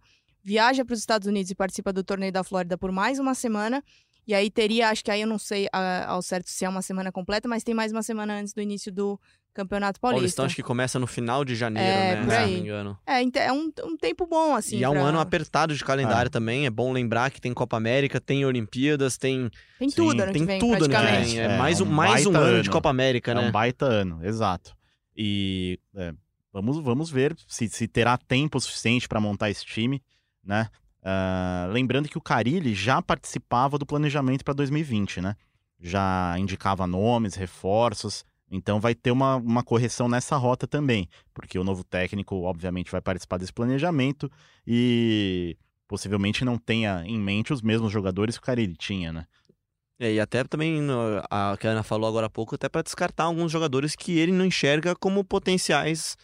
viaja 0.50 0.84
para 0.84 0.94
os 0.94 1.00
Estados 1.00 1.28
Unidos 1.28 1.52
e 1.52 1.56
participa 1.56 1.94
do 1.94 2.04
torneio 2.04 2.32
da 2.32 2.44
Flórida 2.44 2.76
por 2.76 2.92
mais 2.92 3.20
uma 3.20 3.36
semana. 3.36 3.84
E 4.28 4.34
aí 4.34 4.50
teria, 4.50 4.90
acho 4.90 5.04
que 5.04 5.12
aí 5.12 5.22
eu 5.22 5.28
não 5.28 5.38
sei 5.38 5.68
ah, 5.72 6.06
ao 6.08 6.22
certo 6.24 6.50
se 6.50 6.66
é 6.66 6.70
uma 6.70 6.82
semana 6.82 7.12
completa, 7.12 7.48
mas 7.48 7.64
tem 7.64 7.76
mais 7.76 7.92
uma 7.92 8.02
semana 8.02 8.34
antes 8.40 8.52
do 8.54 8.62
início 8.62 8.92
do 8.92 9.20
Campeonato 9.54 10.00
Paulista. 10.00 10.22
Paulistão 10.22 10.46
acho 10.46 10.56
que 10.56 10.64
começa 10.64 10.98
no 11.00 11.06
final 11.08 11.46
de 11.46 11.56
janeiro, 11.56 11.98
É, 12.00 12.16
né? 12.16 12.24
por 12.24 12.32
Se 12.32 12.40
não 12.42 12.48
me 12.48 12.60
engano. 12.60 12.98
É, 13.06 13.46
é 13.48 13.52
um, 13.54 13.72
um 13.86 13.98
tempo 13.98 14.26
bom, 14.28 14.56
assim. 14.56 14.78
e 14.78 14.84
é 14.84 14.90
um 14.90 14.94
pra- 14.94 15.02
ano 15.04 15.20
apertado 15.20 15.76
de 15.76 15.84
calendário 15.84 16.32
também. 16.32 16.66
É 16.66 16.70
bom 16.70 16.92
lembrar 16.92 17.30
que 17.32 17.40
tem 17.42 17.54
Copa 17.54 17.78
América, 17.78 18.20
tem 18.20 18.44
Olimpíadas, 18.46 19.18
tem, 19.18 19.50
Tem 19.78 19.90
Sim, 19.90 19.96
tudo 19.96 20.22
ano 20.24 20.32
tem 20.32 20.42
que 20.42 20.48
vem, 20.48 20.60
tudo 20.60 20.86
ano 20.86 20.94
vem. 21.00 21.40
É, 21.40 21.44
É, 21.44 21.58
mais, 21.58 21.80
um, 21.82 21.86
um 21.86 21.90
mais 21.90 22.26
um 22.26 22.32
baita 22.32 22.46
ano 22.48 22.62
de 22.64 22.70
ano. 22.70 22.72
Copa 22.72 22.90
América, 22.90 23.32
É 23.32 23.36
né? 23.36 23.42
um 23.42 23.52
baita 23.52 23.86
ano, 23.86 24.20
exato. 24.26 24.76
E 25.16 25.80
é, 25.96 26.14
vamos, 26.54 26.78
vamos 26.84 27.10
ver 27.10 27.36
se, 27.48 27.68
se 27.68 27.88
terá 27.88 28.18
tempo 28.18 28.60
suficiente 28.60 29.08
para 29.08 29.20
montar 29.20 29.50
esse 29.50 29.66
time, 29.66 30.02
né? 30.44 30.68
Ah, 31.04 31.68
lembrando 31.72 32.10
que 32.10 32.18
o 32.18 32.22
Carilli 32.22 32.74
já 32.74 33.02
participava 33.02 33.78
do 33.78 33.86
planejamento 33.86 34.44
para 34.44 34.54
2020, 34.54 35.22
né? 35.22 35.36
Já 35.80 36.36
indicava 36.38 36.86
nomes, 36.86 37.36
reforços. 37.36 38.26
Então 38.52 38.80
vai 38.80 38.96
ter 38.96 39.12
uma, 39.12 39.36
uma 39.36 39.64
correção 39.64 40.10
nessa 40.10 40.36
rota 40.36 40.68
também, 40.68 41.08
porque 41.34 41.58
o 41.60 41.64
novo 41.64 41.84
técnico, 41.84 42.36
obviamente, 42.42 42.92
vai 42.92 43.00
participar 43.00 43.38
desse 43.38 43.54
planejamento 43.54 44.30
e 44.66 45.56
possivelmente 45.88 46.44
não 46.44 46.58
tenha 46.58 47.04
em 47.06 47.18
mente 47.18 47.54
os 47.54 47.62
mesmos 47.62 47.92
jogadores 47.92 48.38
que 48.38 48.44
o 48.44 48.46
Carilli 48.46 48.76
tinha, 48.76 49.14
né? 49.14 49.26
É, 50.00 50.14
e 50.14 50.20
até 50.20 50.44
também, 50.46 50.82
no- 50.82 51.22
a 51.30 51.58
que 51.60 51.68
a 51.68 51.72
Ana 51.72 51.84
falou 51.84 52.08
agora 52.08 52.28
há 52.28 52.30
pouco, 52.30 52.56
até 52.56 52.70
para 52.70 52.82
descartar 52.82 53.26
alguns 53.26 53.52
jogadores 53.52 53.96
que 53.96 54.18
ele 54.18 54.32
não 54.32 54.46
enxerga 54.46 54.96
como 54.96 55.24
potenciais 55.26 56.18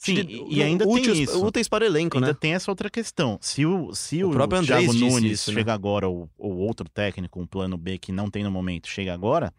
Sim, 0.00 0.14
de- 0.24 0.44
e, 0.48 0.62
ainda 0.62 0.86
úteis, 0.86 1.06
tem 1.08 1.22
isso. 1.24 1.44
úteis 1.44 1.68
para 1.68 1.82
o 1.82 1.86
elenco, 1.86 2.16
Ainda 2.16 2.28
né? 2.28 2.34
tem 2.40 2.54
essa 2.54 2.70
outra 2.70 2.88
questão. 2.88 3.36
Se 3.42 3.66
o, 3.66 3.92
se 3.94 4.22
O 4.22 4.28
o, 4.28 4.30
próprio 4.32 4.62
Thiago 4.64 4.92
Nunes 4.92 5.32
isso, 5.40 5.50
né? 5.50 5.56
chega 5.58 5.74
agora, 5.74 6.06
ou, 6.08 6.30
ou 6.38 6.56
outro 6.58 6.88
técnico, 6.88 7.40
um 7.40 7.46
plano 7.46 7.76
B 7.76 7.98
que 7.98 8.12
não 8.12 8.30
tem 8.30 8.44
no 8.44 8.50
momento, 8.50 8.86
chega 8.88 9.12
agora, 9.12 9.52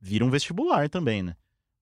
vira 0.00 0.24
um 0.24 0.30
vestibular 0.30 0.88
também, 0.88 1.22
né? 1.22 1.36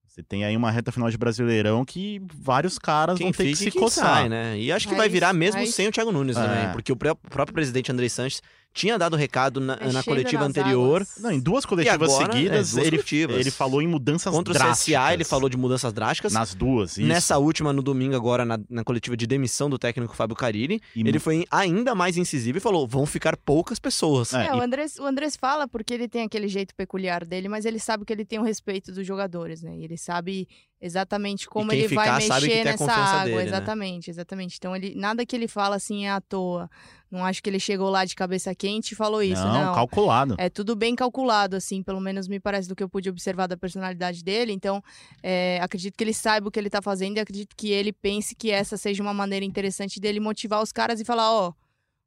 Você 0.05 0.21
tem 0.21 0.43
aí 0.43 0.57
uma 0.57 0.69
reta 0.71 0.91
final 0.91 1.09
de 1.09 1.17
Brasileirão 1.17 1.85
que 1.85 2.21
vários 2.35 2.77
caras 2.77 3.17
Quem 3.17 3.27
vão 3.27 3.31
ter 3.31 3.45
que 3.51 3.55
se 3.55 3.67
e 3.69 3.71
coçar. 3.71 4.05
sai, 4.05 4.29
né? 4.29 4.59
E 4.59 4.71
acho 4.71 4.87
que 4.87 4.95
vai 4.95 5.07
virar 5.07 5.31
mesmo 5.31 5.61
mas- 5.61 5.73
sem 5.73 5.87
o 5.87 5.91
Thiago 5.91 6.11
Nunes 6.11 6.35
É. 6.35 6.41
também, 6.45 6.73
porque 6.73 6.91
o 6.91 6.95
próprio 6.97 7.53
presidente 7.53 7.91
André 7.91 8.09
Sanches 8.09 8.41
tinha 8.73 8.97
dado 8.97 9.15
recado 9.15 9.59
na, 9.59 9.73
É, 9.81 9.91
na 9.91 10.03
coletiva 10.03 10.43
anterior. 10.45 11.01
águas. 11.01 11.17
Não, 11.19 11.31
em 11.31 11.39
duas 11.39 11.65
coletivas 11.65 12.09
agora, 12.13 12.31
é, 12.31 12.35
seguidas, 12.35 12.71
duas 12.71 12.85
ele, 12.85 12.97
coletivas. 12.97 13.35
ele 13.37 13.51
falou 13.51 13.81
em 13.81 13.87
mudanças 13.87 14.33
Contra 14.33 14.51
o 14.51 14.53
drásticas. 14.53 15.01
CSA, 15.01 15.13
ele 15.13 15.23
falou 15.23 15.49
de 15.49 15.57
mudanças 15.57 15.91
drásticas. 15.91 16.31
Nas 16.33 16.53
duas, 16.53 16.91
isso. 16.91 17.01
Nessa 17.07 17.37
última, 17.37 17.73
no 17.73 17.81
domingo, 17.81 18.15
agora, 18.15 18.45
na, 18.45 18.59
na 18.69 18.83
coletiva 18.83 19.17
de 19.17 19.25
demissão 19.27 19.69
do 19.69 19.77
técnico 19.79 20.15
Fábio 20.15 20.35
Carilli, 20.35 20.81
E 20.95 21.01
ele 21.01 21.19
foi 21.19 21.45
ainda 21.51 21.93
mais 21.95 22.15
incisivo 22.15 22.57
e 22.57 22.61
falou: 22.61 22.87
vão 22.87 23.05
ficar 23.05 23.35
poucas 23.35 23.79
pessoas. 23.79 24.33
É, 24.33 24.45
É, 24.45 24.49
e- 24.49 24.53
o, 24.57 24.61
Andrés, 24.61 24.97
o 24.99 25.05
Andrés 25.05 25.35
fala 25.35 25.67
porque 25.67 25.93
ele 25.93 26.07
tem 26.07 26.23
aquele 26.23 26.47
jeito 26.47 26.73
peculiar 26.75 27.25
dele, 27.25 27.49
mas 27.49 27.65
ele 27.65 27.79
sabe 27.79 28.05
que 28.05 28.13
ele 28.13 28.23
tem 28.23 28.39
o 28.39 28.43
respeito 28.43 28.91
dos 28.91 29.05
jogadores, 29.05 29.61
né? 29.61 29.75
E 29.77 29.83
ele 29.83 29.97
sabe 29.97 30.47
exatamente 30.81 31.47
como 31.47 31.71
ele 31.73 31.87
vai 31.87 32.05
ficar 32.05 32.15
mexer 32.15 32.27
sabe 32.27 32.41
que 32.47 32.51
tem 32.53 32.61
a 32.61 32.65
nessa 32.65 32.91
água. 32.93 33.23
dele, 33.25 33.35
né? 33.35 33.43
exatamente, 33.43 34.09
exatamente. 34.09 34.55
Então, 34.57 34.75
ele, 34.75 34.93
nada 34.95 35.25
que 35.25 35.35
ele 35.35 35.47
fala 35.47 35.75
assim 35.75 36.05
é 36.05 36.11
à 36.11 36.21
toa. 36.21 36.69
Não 37.11 37.25
acho 37.25 37.41
que 37.41 37.49
ele 37.49 37.59
chegou 37.59 37.89
lá 37.89 38.05
de 38.05 38.13
cabeça 38.15 38.53
quente 38.53 38.91
e 38.91 38.95
falou 38.95 39.23
isso, 39.23 39.41
não, 39.43 39.65
não. 39.65 39.73
calculado. 39.73 40.35
É 40.37 40.47
tudo 40.49 40.75
bem 40.75 40.95
calculado, 40.95 41.55
assim, 41.55 41.81
pelo 41.81 41.99
menos 41.99 42.27
me 42.27 42.39
parece 42.39 42.67
do 42.69 42.75
que 42.75 42.83
eu 42.83 42.89
pude 42.89 43.09
observar 43.09 43.47
da 43.47 43.57
personalidade 43.57 44.23
dele. 44.23 44.51
Então, 44.53 44.79
é, 45.23 45.59
acredito 45.61 45.95
que 45.97 46.03
ele 46.03 46.13
saiba 46.13 46.47
o 46.47 46.51
que 46.51 46.59
ele 46.59 46.69
tá 46.69 46.81
fazendo 46.83 47.17
e 47.17 47.19
acredito 47.19 47.55
que 47.57 47.71
ele 47.71 47.91
pense 47.91 48.35
que 48.35 48.51
essa 48.51 48.77
seja 48.77 49.01
uma 49.01 49.13
maneira 49.13 49.43
interessante 49.43 49.99
dele 49.99 50.19
motivar 50.19 50.61
os 50.61 50.71
caras 50.71 50.99
e 51.01 51.05
falar, 51.05 51.31
ó, 51.31 51.51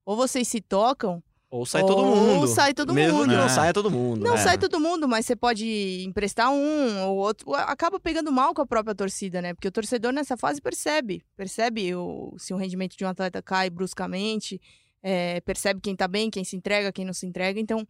ou 0.07 0.17
vocês 0.17 0.47
se 0.47 0.61
tocam, 0.61 1.21
Ou 1.51 1.67
sai 1.67 1.83
Ou 1.83 1.89
todo 1.89 2.05
mundo. 2.07 2.47
sai 2.47 2.73
todo 2.73 2.95
Mesmo 2.95 3.19
mundo. 3.19 3.29
que 3.29 3.37
não 3.37 3.45
É. 3.45 3.49
saia 3.51 3.73
todo 3.75 3.91
mundo. 3.91 4.25
Não 4.25 4.37
né? 4.37 4.41
sai 4.43 4.57
todo 4.57 4.81
mundo, 4.81 5.07
mas 5.07 5.27
você 5.27 5.37
pode 5.37 6.03
emprestar 6.03 6.51
um 6.51 7.03
ou 7.09 7.19
outro. 7.19 7.53
Acaba 7.55 8.01
pegando 8.01 8.33
mal 8.33 8.55
com 8.55 8.63
a 8.63 8.67
própria 8.67 8.95
torcida, 8.95 9.43
né? 9.43 9.53
Porque 9.53 9.69
o 9.69 9.71
torcedor 9.71 10.13
nessa 10.15 10.35
fase 10.35 10.63
percebe. 10.63 11.23
Percebe 11.37 11.95
o, 11.95 12.35
se 12.39 12.55
o 12.55 12.57
rendimento 12.57 12.97
de 12.97 13.05
um 13.05 13.09
atleta 13.09 13.43
cai 13.43 13.69
bruscamente. 13.69 14.59
É, 15.03 15.41
percebe 15.41 15.81
quem 15.81 15.97
tá 15.97 16.07
bem, 16.07 16.31
quem 16.31 16.45
se 16.45 16.57
entrega, 16.57 16.93
quem 16.93 17.05
não 17.05 17.13
se 17.13 17.27
entrega. 17.27 17.59
Então, 17.59 17.87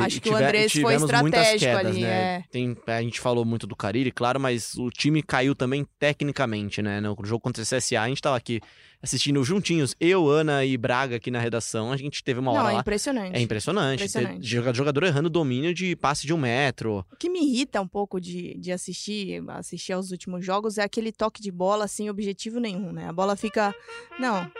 Acho 0.00 0.18
que 0.20 0.30
o 0.30 0.32
tiver- 0.32 0.44
Andrés 0.46 0.74
e 0.74 0.80
foi 0.80 0.94
estratégico 0.94 1.58
quedas, 1.76 1.86
ali, 1.92 2.00
né? 2.00 2.08
é. 2.08 2.44
Tem, 2.50 2.74
a 2.86 3.02
gente 3.02 3.20
falou 3.20 3.44
muito 3.44 3.66
do 3.66 3.76
Cariri, 3.76 4.10
claro, 4.10 4.40
mas 4.40 4.74
o 4.76 4.88
time 4.88 5.22
caiu 5.22 5.54
também 5.54 5.86
tecnicamente, 5.98 6.80
né? 6.80 7.00
No 7.02 7.14
jogo 7.24 7.40
contra 7.40 7.62
o 7.62 7.66
CSA, 7.66 8.00
a 8.00 8.08
gente 8.08 8.22
tava 8.22 8.36
aqui 8.36 8.60
assistindo 9.04 9.42
juntinhos, 9.44 9.94
eu, 10.00 10.28
Ana 10.28 10.64
e 10.64 10.76
Braga 10.76 11.16
aqui 11.16 11.30
na 11.30 11.38
redação, 11.38 11.92
a 11.92 11.96
gente 11.96 12.24
teve 12.24 12.40
uma 12.40 12.50
hora 12.52 12.62
não, 12.62 12.70
é 12.70 12.72
lá. 12.74 12.80
impressionante. 12.80 13.36
É 13.36 13.40
impressionante. 13.40 14.00
Impressionante. 14.04 14.46
Jogador 14.74 15.04
errando 15.04 15.28
domínio 15.30 15.72
de 15.74 15.94
passe 15.94 16.26
de 16.26 16.32
um 16.32 16.38
metro. 16.38 17.04
O 17.12 17.16
que 17.16 17.28
me 17.30 17.40
irrita 17.40 17.80
um 17.80 17.86
pouco 17.86 18.20
de, 18.20 18.54
de 18.58 18.72
assistir, 18.72 19.42
assistir 19.50 19.92
aos 19.92 20.10
últimos 20.10 20.44
jogos 20.44 20.78
é 20.78 20.82
aquele 20.82 21.12
toque 21.12 21.40
de 21.40 21.50
bola 21.52 21.86
sem 21.86 22.08
objetivo 22.10 22.58
nenhum, 22.58 22.92
né? 22.92 23.06
A 23.08 23.12
bola 23.12 23.36
fica. 23.36 23.74
Não, 24.18 24.50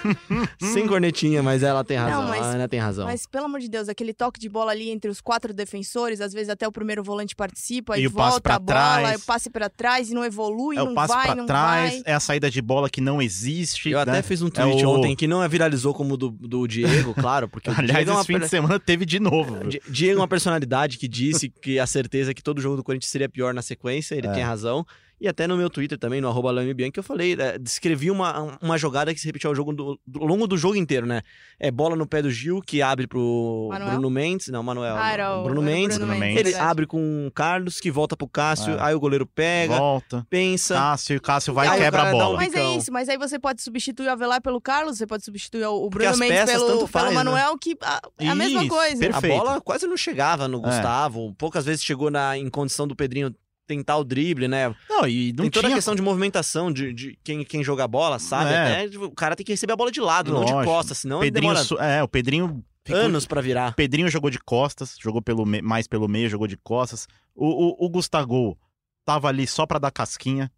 Sem 0.60 0.86
cornetinha, 0.86 1.42
mas 1.42 1.62
ela 1.62 1.82
tem 1.84 1.96
razão. 1.96 2.22
Não, 2.22 2.28
mas- 2.28 2.42
a 2.42 2.50
Ana 2.52 2.68
tem 2.68 2.78
razão. 2.80 3.06
mas 3.06 3.26
pelo 3.26 3.46
amor 3.46 3.60
de 3.60 3.68
Deus, 3.68 3.88
aquele 3.88 4.12
toque 4.12 4.38
de 4.38 4.48
bola 4.48 4.70
ali 4.72 4.90
entre 4.90 5.10
os 5.10 5.20
quatro 5.20 5.52
defensores, 5.52 6.20
às 6.20 6.32
vezes 6.32 6.48
até 6.48 6.66
o 6.66 6.72
primeiro 6.72 7.02
volante 7.02 7.34
participa 7.34 7.98
E 7.98 8.04
e, 8.04 8.06
volta 8.06 8.40
pra 8.40 8.54
a 8.54 8.58
bola, 8.58 8.66
trás. 8.78 9.12
e 9.12 9.16
o 9.22 9.26
passe 9.26 9.50
pra 9.50 9.68
trás 9.68 10.10
e 10.10 10.14
não 10.14 10.24
evolui, 10.24 10.76
É 10.76 10.80
não 10.84 10.92
o 10.92 10.94
passe 10.94 11.14
vai, 11.14 11.34
não 11.34 11.46
trás, 11.46 11.92
vai. 11.94 12.02
é 12.04 12.14
a 12.14 12.20
saída 12.20 12.50
de 12.50 12.60
bola 12.62 12.88
que 12.90 13.00
não 13.00 13.20
existe. 13.20 13.87
Eu 13.92 13.98
né? 13.98 14.12
até 14.12 14.22
fiz 14.22 14.42
um 14.42 14.46
É 14.48 14.50
tweet 14.50 14.84
o- 14.84 14.90
ontem 14.90 15.14
que 15.16 15.26
não 15.26 15.46
viralizou 15.48 15.92
como 15.94 16.14
o 16.14 16.16
do, 16.16 16.30
do 16.30 16.66
Diego, 16.66 17.14
claro, 17.14 17.48
porque 17.48 17.68
o 17.70 17.72
Aliás, 17.78 17.92
Diego 17.96 18.10
é 18.10 18.12
uma 18.14 18.20
esse 18.20 18.32
fim 18.32 18.38
de 18.38 18.48
semana 18.48 18.78
teve 18.78 19.04
de 19.06 19.18
novo. 19.20 19.56
Diego 19.88 20.18
é 20.18 20.22
uma 20.22 20.28
personalidade 20.28 20.98
que 20.98 21.06
disse 21.08 21.48
que 21.48 21.78
a 21.78 21.86
certeza 21.86 22.30
é 22.30 22.34
que 22.34 22.42
todo 22.42 22.60
jogo 22.60 22.76
do 22.76 22.84
Corinthians 22.84 23.10
seria 23.10 23.28
pior 23.28 23.52
na 23.54 23.62
sequência, 23.62 24.14
ele 24.14 24.26
É. 24.26 24.32
tem 24.32 24.42
razão. 24.42 24.84
E 25.20 25.26
até 25.26 25.46
no 25.48 25.56
meu 25.56 25.68
Twitter 25.68 25.98
também, 25.98 26.20
no 26.20 26.28
arroba 26.28 26.52
eu 26.96 27.02
falei, 27.02 27.34
é, 27.38 27.58
descrevi 27.58 28.08
uma, 28.10 28.56
uma 28.62 28.78
jogada 28.78 29.12
que 29.12 29.18
se 29.20 29.26
repetiu 29.26 29.50
ao, 29.50 29.54
jogo 29.54 29.72
do, 29.72 29.98
do- 30.06 30.20
ao 30.20 30.26
longo 30.26 30.46
do 30.46 30.56
jogo 30.56 30.76
inteiro, 30.76 31.06
né? 31.06 31.22
É 31.58 31.70
bola 31.72 31.96
no 31.96 32.06
pé 32.06 32.22
do 32.22 32.30
Gil, 32.30 32.60
que 32.60 32.80
abre 32.80 33.06
pro 33.06 33.68
Manuel? 33.70 33.90
Bruno 33.92 34.10
Mendes. 34.10 34.48
Não, 34.48 34.62
Manuel. 34.62 34.94
Ah, 34.94 34.98
não, 35.00 35.06
era 35.06 35.36
o 35.38 35.42
Bruno 35.42 35.60
Mendes. 35.62 35.98
Bruno 35.98 36.14
Mendes. 36.14 36.46
Ele 36.46 36.54
abre 36.54 36.86
com 36.86 37.26
o 37.26 37.30
Carlos, 37.32 37.80
que 37.80 37.90
volta 37.90 38.16
pro 38.16 38.28
Cássio, 38.28 38.74
É. 38.74 38.80
aí 38.80 38.94
o 38.94 39.00
goleiro 39.00 39.26
pega, 39.26 39.76
Volta. 39.76 40.24
pensa. 40.30 40.74
Cássio, 40.74 41.16
e 41.16 41.20
Cássio 41.20 41.52
vai 41.52 41.66
e 41.66 41.78
quebra 41.80 42.02
a 42.02 42.04
dá 42.04 42.10
um 42.10 42.18
bola. 42.18 42.36
Mas 42.36 42.54
é 42.54 42.76
isso, 42.76 42.92
mas 42.92 43.08
aí 43.08 43.18
você 43.18 43.38
pode 43.40 43.60
substituir 43.60 44.06
o 44.06 44.10
Avelar 44.12 44.40
pelo 44.40 44.60
Carlos, 44.60 44.98
você 44.98 45.06
pode 45.06 45.24
substituir 45.24 45.64
o 45.66 45.88
Bruno 45.90 46.16
Mendes 46.16 46.38
peças 46.38 46.52
pelo, 46.54 46.66
tanto 46.66 46.76
pelo 46.76 46.86
faz, 46.86 47.08
né? 47.08 47.14
Manuel, 47.14 47.58
que 47.58 47.76
a- 47.82 48.00
é 48.18 48.28
a 48.28 48.34
mesma 48.36 48.60
Isso, 48.60 48.68
coisa. 48.70 48.98
perfeito. 49.00 49.34
A 49.34 49.44
bola 49.44 49.60
quase 49.60 49.86
não 49.86 49.96
chegava 49.96 50.46
no 50.46 50.58
É. 50.58 50.60
Gustavo. 50.62 51.34
Poucas 51.36 51.64
vezes 51.64 51.82
chegou 51.82 52.08
na, 52.10 52.38
em 52.38 52.48
condição 52.48 52.86
do 52.86 52.94
Pedrinho 52.94 53.34
tentar 53.68 53.96
o 53.98 54.02
drible, 54.04 54.48
né? 54.48 54.74
Não, 54.88 55.06
e 55.06 55.32
não 55.32 55.44
tem 55.44 55.50
toda 55.50 55.68
tinha... 55.68 55.74
a 55.74 55.78
questão 55.78 55.94
de 55.94 56.02
movimentação 56.02 56.72
de, 56.72 56.92
de 56.92 57.18
quem, 57.22 57.44
quem 57.44 57.62
joga 57.62 57.84
a 57.84 57.88
bola, 57.88 58.18
sabe? 58.18 58.50
É. 58.50 58.58
Até, 58.62 58.88
tipo, 58.88 59.04
o 59.04 59.14
cara 59.14 59.36
tem 59.36 59.46
que 59.46 59.52
receber 59.52 59.74
a 59.74 59.76
bola 59.76 59.92
de 59.92 60.00
lado, 60.00 60.32
não 60.32 60.44
de 60.44 60.50
Lógico. 60.52 60.72
costas, 60.72 60.98
senão 60.98 61.20
Pedrinho, 61.20 61.54
demora 61.54 61.84
é, 61.84 62.02
o 62.02 62.08
Pedrinho 62.08 62.64
ficou- 62.84 63.00
anos 63.00 63.26
pra 63.26 63.40
virar. 63.40 63.70
O 63.70 63.74
Pedrinho 63.74 64.08
jogou 64.08 64.30
de 64.30 64.38
costas, 64.40 64.96
jogou 64.98 65.22
pelo 65.22 65.44
me- 65.46 65.62
mais 65.62 65.86
pelo 65.86 66.08
meio, 66.08 66.28
jogou 66.28 66.48
de 66.48 66.56
costas. 66.56 67.06
O, 67.36 67.46
o, 67.46 67.86
o 67.86 67.88
Gustavo 67.90 68.58
tava 69.04 69.28
ali 69.28 69.46
só 69.46 69.66
pra 69.66 69.78
dar 69.78 69.90
casquinha, 69.90 70.50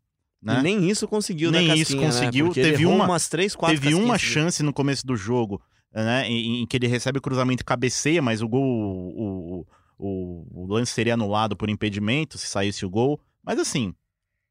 né? 0.43 0.61
E 0.61 0.63
nem 0.63 0.89
isso 0.89 1.07
conseguiu 1.09 1.51
Nem 1.51 1.67
da 1.69 1.75
isso 1.75 1.93
Casquinha, 1.93 2.01
né? 2.09 2.13
conseguiu. 2.15 2.47
Porque 2.47 2.63
Teve 2.63 2.87
uma- 2.87 3.05
umas 3.05 3.29
três, 3.29 3.55
quatro 3.57 3.79
Teve 3.79 3.95
uma 3.95 4.17
chance 4.17 4.63
no 4.63 4.73
começo 4.73 5.05
do 5.07 5.17
jogo, 5.17 5.61
né? 5.93 6.27
Em, 6.29 6.63
em 6.63 6.67
que 6.67 6.77
ele 6.77 6.87
recebe 6.87 7.19
o 7.19 7.23
cruzamento 7.23 7.63
e 7.63 7.65
cabeceia, 7.65 8.23
mas 8.23 8.41
o 8.41 8.49
gol. 8.49 8.63
O, 8.63 9.61
o, 9.61 9.67
o 10.01 10.67
lance 10.67 10.93
seria 10.93 11.15
anulado 11.15 11.57
por 11.57 11.69
impedimento 11.71 12.39
se 12.39 12.47
saísse 12.47 12.85
o 12.87 12.91
gol. 12.91 13.21
Mas 13.43 13.59
assim, 13.59 13.95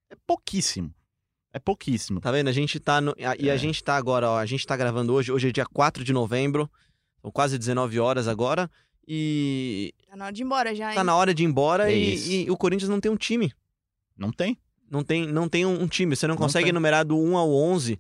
é 0.10 0.16
pouquíssimo. 0.28 0.94
É 1.52 1.58
pouquíssimo. 1.60 2.20
Tá 2.22 2.32
vendo? 2.32 2.48
A 2.48 2.52
gente 2.52 2.80
tá 2.80 3.02
no... 3.02 3.12
a- 3.12 3.36
E 3.40 3.50
a 3.50 3.56
É. 3.56 3.58
gente 3.58 3.84
tá 3.84 3.96
agora, 3.96 4.30
ó. 4.30 4.38
A 4.38 4.46
gente 4.46 4.66
tá 4.68 4.78
gravando 4.78 5.14
hoje. 5.14 5.32
Hoje 5.32 5.50
é 5.50 5.52
dia 5.52 5.66
4 5.66 6.04
de 6.04 6.14
novembro. 6.14 6.70
São 7.22 7.32
quase 7.32 7.58
19 7.58 8.00
horas 8.00 8.28
agora. 8.28 8.70
E 9.08 9.92
Tá 10.08 10.16
na 10.16 10.26
hora 10.26 10.34
de 10.34 10.42
ir 10.42 10.46
embora 10.46 10.76
já, 10.76 10.90
hein? 10.90 10.96
tá 10.96 11.04
na 11.04 11.16
hora 11.16 11.34
de 11.34 11.44
ir 11.44 11.48
embora 11.48 11.92
É 11.92 11.96
e, 11.98 12.44
e 12.46 12.52
o 12.52 12.56
Corinthians 12.56 12.90
não 12.90 13.00
tem 13.00 13.12
um 13.12 13.18
time. 13.18 13.52
Não 14.16 14.32
tem. 14.32 14.56
Não 14.90 15.04
tem, 15.04 15.26
não 15.28 15.50
tem 15.50 15.66
um, 15.66 15.82
um 15.82 15.88
time. 15.88 16.16
Você 16.16 16.28
não 16.28 16.36
Não 16.36 16.42
consegue 16.42 16.66
tem. 16.66 16.70
enumerar 16.70 17.04
do 17.06 17.18
1 17.18 17.36
ao 17.38 17.52
11. 17.52 18.00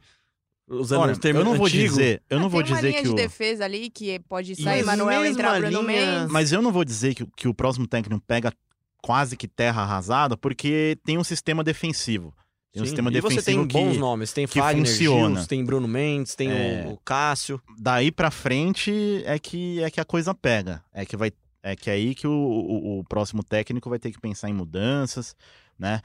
Usando 0.70 1.02
Olha, 1.02 1.16
termo 1.18 1.40
eu 1.40 1.46
não 1.46 1.56
vou 1.56 1.66
antigo. 1.66 1.84
dizer, 1.90 2.22
eu 2.30 2.38
não 2.40 2.46
Ah, 2.46 2.50
vou 2.50 2.62
tem 2.64 2.72
uma 2.72 2.76
dizer 2.78 2.90
linha 2.90 3.02
que 3.02 3.08
de 3.08 3.14
o. 3.14 3.16
defesa 3.16 3.66
ali 3.66 3.90
que 3.90 4.20
pode 4.20 4.56
sair 4.56 4.84
Mas 4.84 4.86
Manuel 4.86 5.26
entrar 5.26 5.60
Bruno 5.60 5.82
linha- 5.82 6.18
Mendes. 6.18 6.32
Mas 6.32 6.52
eu 6.52 6.62
não 6.62 6.72
vou 6.72 6.86
dizer 6.86 7.16
que, 7.16 7.26
que 7.36 7.48
o 7.48 7.54
próximo 7.54 7.88
técnico 7.88 8.22
pega 8.28 8.54
quase 9.02 9.36
que 9.36 9.48
terra 9.48 9.82
arrasada, 9.82 10.38
porque 10.38 10.98
tem 11.04 11.18
um 11.18 11.24
sistema 11.24 11.64
defensivo. 11.64 12.34
Tem 12.72 12.84
um 12.84 12.86
Sim, 12.86 12.90
sistema 12.90 13.10
e 13.10 13.20
você 13.20 13.36
defensivo 13.38 13.68
tem 13.68 13.84
bons 13.84 13.94
que 13.94 13.98
nomes. 13.98 14.32
Tem 14.32 14.46
que 14.46 14.60
Fagner, 14.60 14.86
funciona. 14.86 15.36
Gils, 15.38 15.48
tem 15.48 15.66
Bruno 15.66 15.88
Mendes, 15.88 16.36
tem 16.36 16.52
É. 16.52 16.86
o, 16.88 16.92
o 16.94 16.98
Cássio. 17.00 17.60
daí 17.80 18.12
pra 18.12 18.30
frente 18.30 19.24
é 19.26 19.40
que 19.40 19.82
é 19.82 19.90
que 19.90 20.00
a 20.00 20.06
coisa 20.06 20.36
pega. 20.36 20.84
É 20.94 21.04
que 21.04 21.18
vai 21.18 21.32
é 21.64 21.76
que 21.76 21.90
aí 21.90 22.14
que 22.14 22.28
o, 22.28 22.32
o, 22.32 23.00
o 23.00 23.04
próximo 23.06 23.44
técnico 23.44 23.90
vai 23.90 23.98
ter 23.98 24.12
que 24.12 24.20
pensar 24.20 24.50
em 24.50 24.54
mudanças, 24.54 25.36
né? 25.80 26.00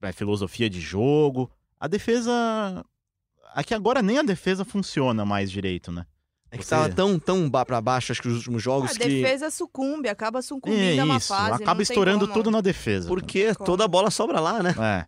É 0.00 0.12
filosofia 0.12 0.68
de 0.70 0.80
jogo. 0.80 1.50
A 1.78 1.86
defesa 1.86 2.84
aqui 3.54 3.74
agora 3.74 4.02
nem 4.02 4.18
a 4.18 4.22
defesa 4.22 4.64
funciona 4.64 5.24
mais 5.24 5.50
direito, 5.50 5.90
né? 5.92 6.04
É 6.50 6.58
que 6.58 6.64
Você- 6.64 6.70
tava 6.70 6.90
tão, 6.90 7.18
tão 7.18 7.48
pra 7.50 7.80
baixo, 7.80 8.12
acho 8.12 8.20
que 8.20 8.28
os 8.28 8.36
últimos 8.36 8.62
jogos 8.62 8.90
A 8.90 8.94
que... 8.94 9.08
defesa 9.08 9.50
sucumbe, 9.50 10.08
acaba 10.08 10.42
sucumbindo 10.42 10.98
É 10.98 10.98
a 11.00 11.04
uma 11.04 11.16
isso, 11.16 11.28
fase. 11.28 11.48
não 11.48 11.56
acaba 11.56 11.76
tem 11.76 11.82
estourando 11.82 12.26
como. 12.26 12.32
tudo 12.34 12.50
na 12.50 12.60
defesa. 12.60 13.08
Porque 13.08 13.54
toda 13.54 13.84
a 13.84 13.88
bola 13.88 14.10
sobra 14.10 14.38
lá, 14.38 14.62
né? 14.62 14.74
É. 14.78 15.06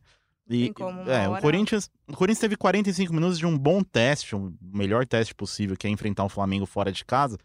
E, 0.49 0.73
é, 1.07 1.29
o 1.29 1.41
Corinthians, 1.41 1.91
o 2.09 2.13
Corinthians 2.15 2.41
teve 2.41 2.57
45 2.57 3.13
minutos 3.15 3.39
de 3.39 3.47
um 3.47 3.57
bom 3.59 3.83
teste, 3.83 4.35
um 4.37 4.55
melhor 4.61 5.07
teste 5.07 5.35
possível, 5.35 5.75
que 5.77 5.87
é 5.87 5.91
enfrentar 5.91 6.25
o 6.25 6.29
Flamengo 6.29 6.67
fora 6.67 6.91
de 6.93 7.05
casa. 7.05 7.39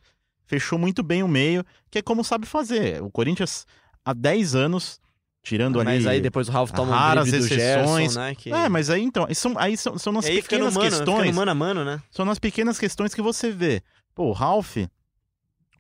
Fechou 0.46 0.78
muito 0.80 1.02
bem 1.04 1.22
o 1.24 1.28
meio, 1.28 1.64
que 1.92 2.00
é 2.00 2.02
como 2.02 2.24
sabe 2.24 2.46
fazer. 2.46 3.02
O 3.04 3.10
Corinthians, 3.12 3.66
há 4.04 4.14
10 4.14 4.56
anos, 4.56 5.00
tirando 5.44 5.80
ali. 5.80 5.86
Mas 5.86 6.08
aí 6.08 6.22
depois 6.22 6.48
o 6.50 6.52
Ralf 6.52 6.72
toma 6.72 6.92
um 6.92 6.96
raras 6.96 7.30
drible 7.30 7.48
do 7.48 7.54
exceções. 7.54 8.14
Gerson, 8.14 8.20
né? 8.20 8.36
Que... 8.36 8.52
É, 8.54 8.70
mas 8.70 8.90
aí 8.90 9.02
então, 9.02 9.28
são, 9.34 9.58
aí 9.58 9.76
são, 9.78 9.98
são 9.98 10.14
nas 10.14 10.26
pequenas 10.26 10.74
mano, 10.76 10.90
questões. 10.90 11.30
no 11.30 11.36
mano 11.36 11.56
mano, 11.56 11.86
né? 11.86 12.02
São 12.12 12.26
nas 12.26 12.38
pequenas 12.40 12.78
questões 12.80 13.14
que 13.14 13.22
você 13.22 13.50
vê. 13.52 13.82
Pô, 14.14 14.26
o 14.26 14.32
Ralph. 14.32 14.78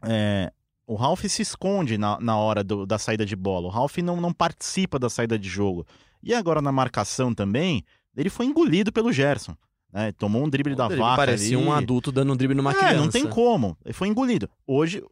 é, 0.03 0.51
o 0.87 0.95
Ralph 0.95 1.25
se 1.25 1.41
esconde 1.41 1.97
na, 1.97 2.19
na 2.19 2.37
hora 2.37 2.63
do- 2.63 2.85
da 2.85 2.97
saída 2.97 3.25
de 3.25 3.35
bola. 3.35 3.67
O 3.67 3.69
Ralph 3.69 3.97
não, 3.97 4.19
não 4.19 4.33
participa 4.33 4.97
da 4.97 5.09
saída 5.09 5.37
de 5.37 5.47
jogo. 5.47 5.85
E 6.23 6.33
agora 6.33 6.61
na 6.61 6.71
marcação 6.71 7.33
também, 7.33 7.83
ele 8.15 8.29
foi 8.29 8.45
engolido 8.45 8.91
pelo 8.91 9.11
Gerson. 9.11 9.55
né? 9.93 10.11
Tomou 10.13 10.43
um 10.43 10.49
drible 10.49 10.75
da 10.75 10.85
Ele 10.87 10.95
vaca. 10.95 11.15
parecia 11.17 11.57
ali. 11.57 11.65
um 11.65 11.71
adulto 11.71 12.11
dando 12.11 12.33
um 12.33 12.35
drible 12.35 12.55
numa 12.55 12.71
É, 12.71 12.75
criança. 12.75 12.95
não 12.97 13.09
tem 13.09 13.27
como. 13.27 13.77
Ele 13.85 13.93
foi 13.93 14.07
engolido. 14.07 14.49
Hoje, 14.65 15.03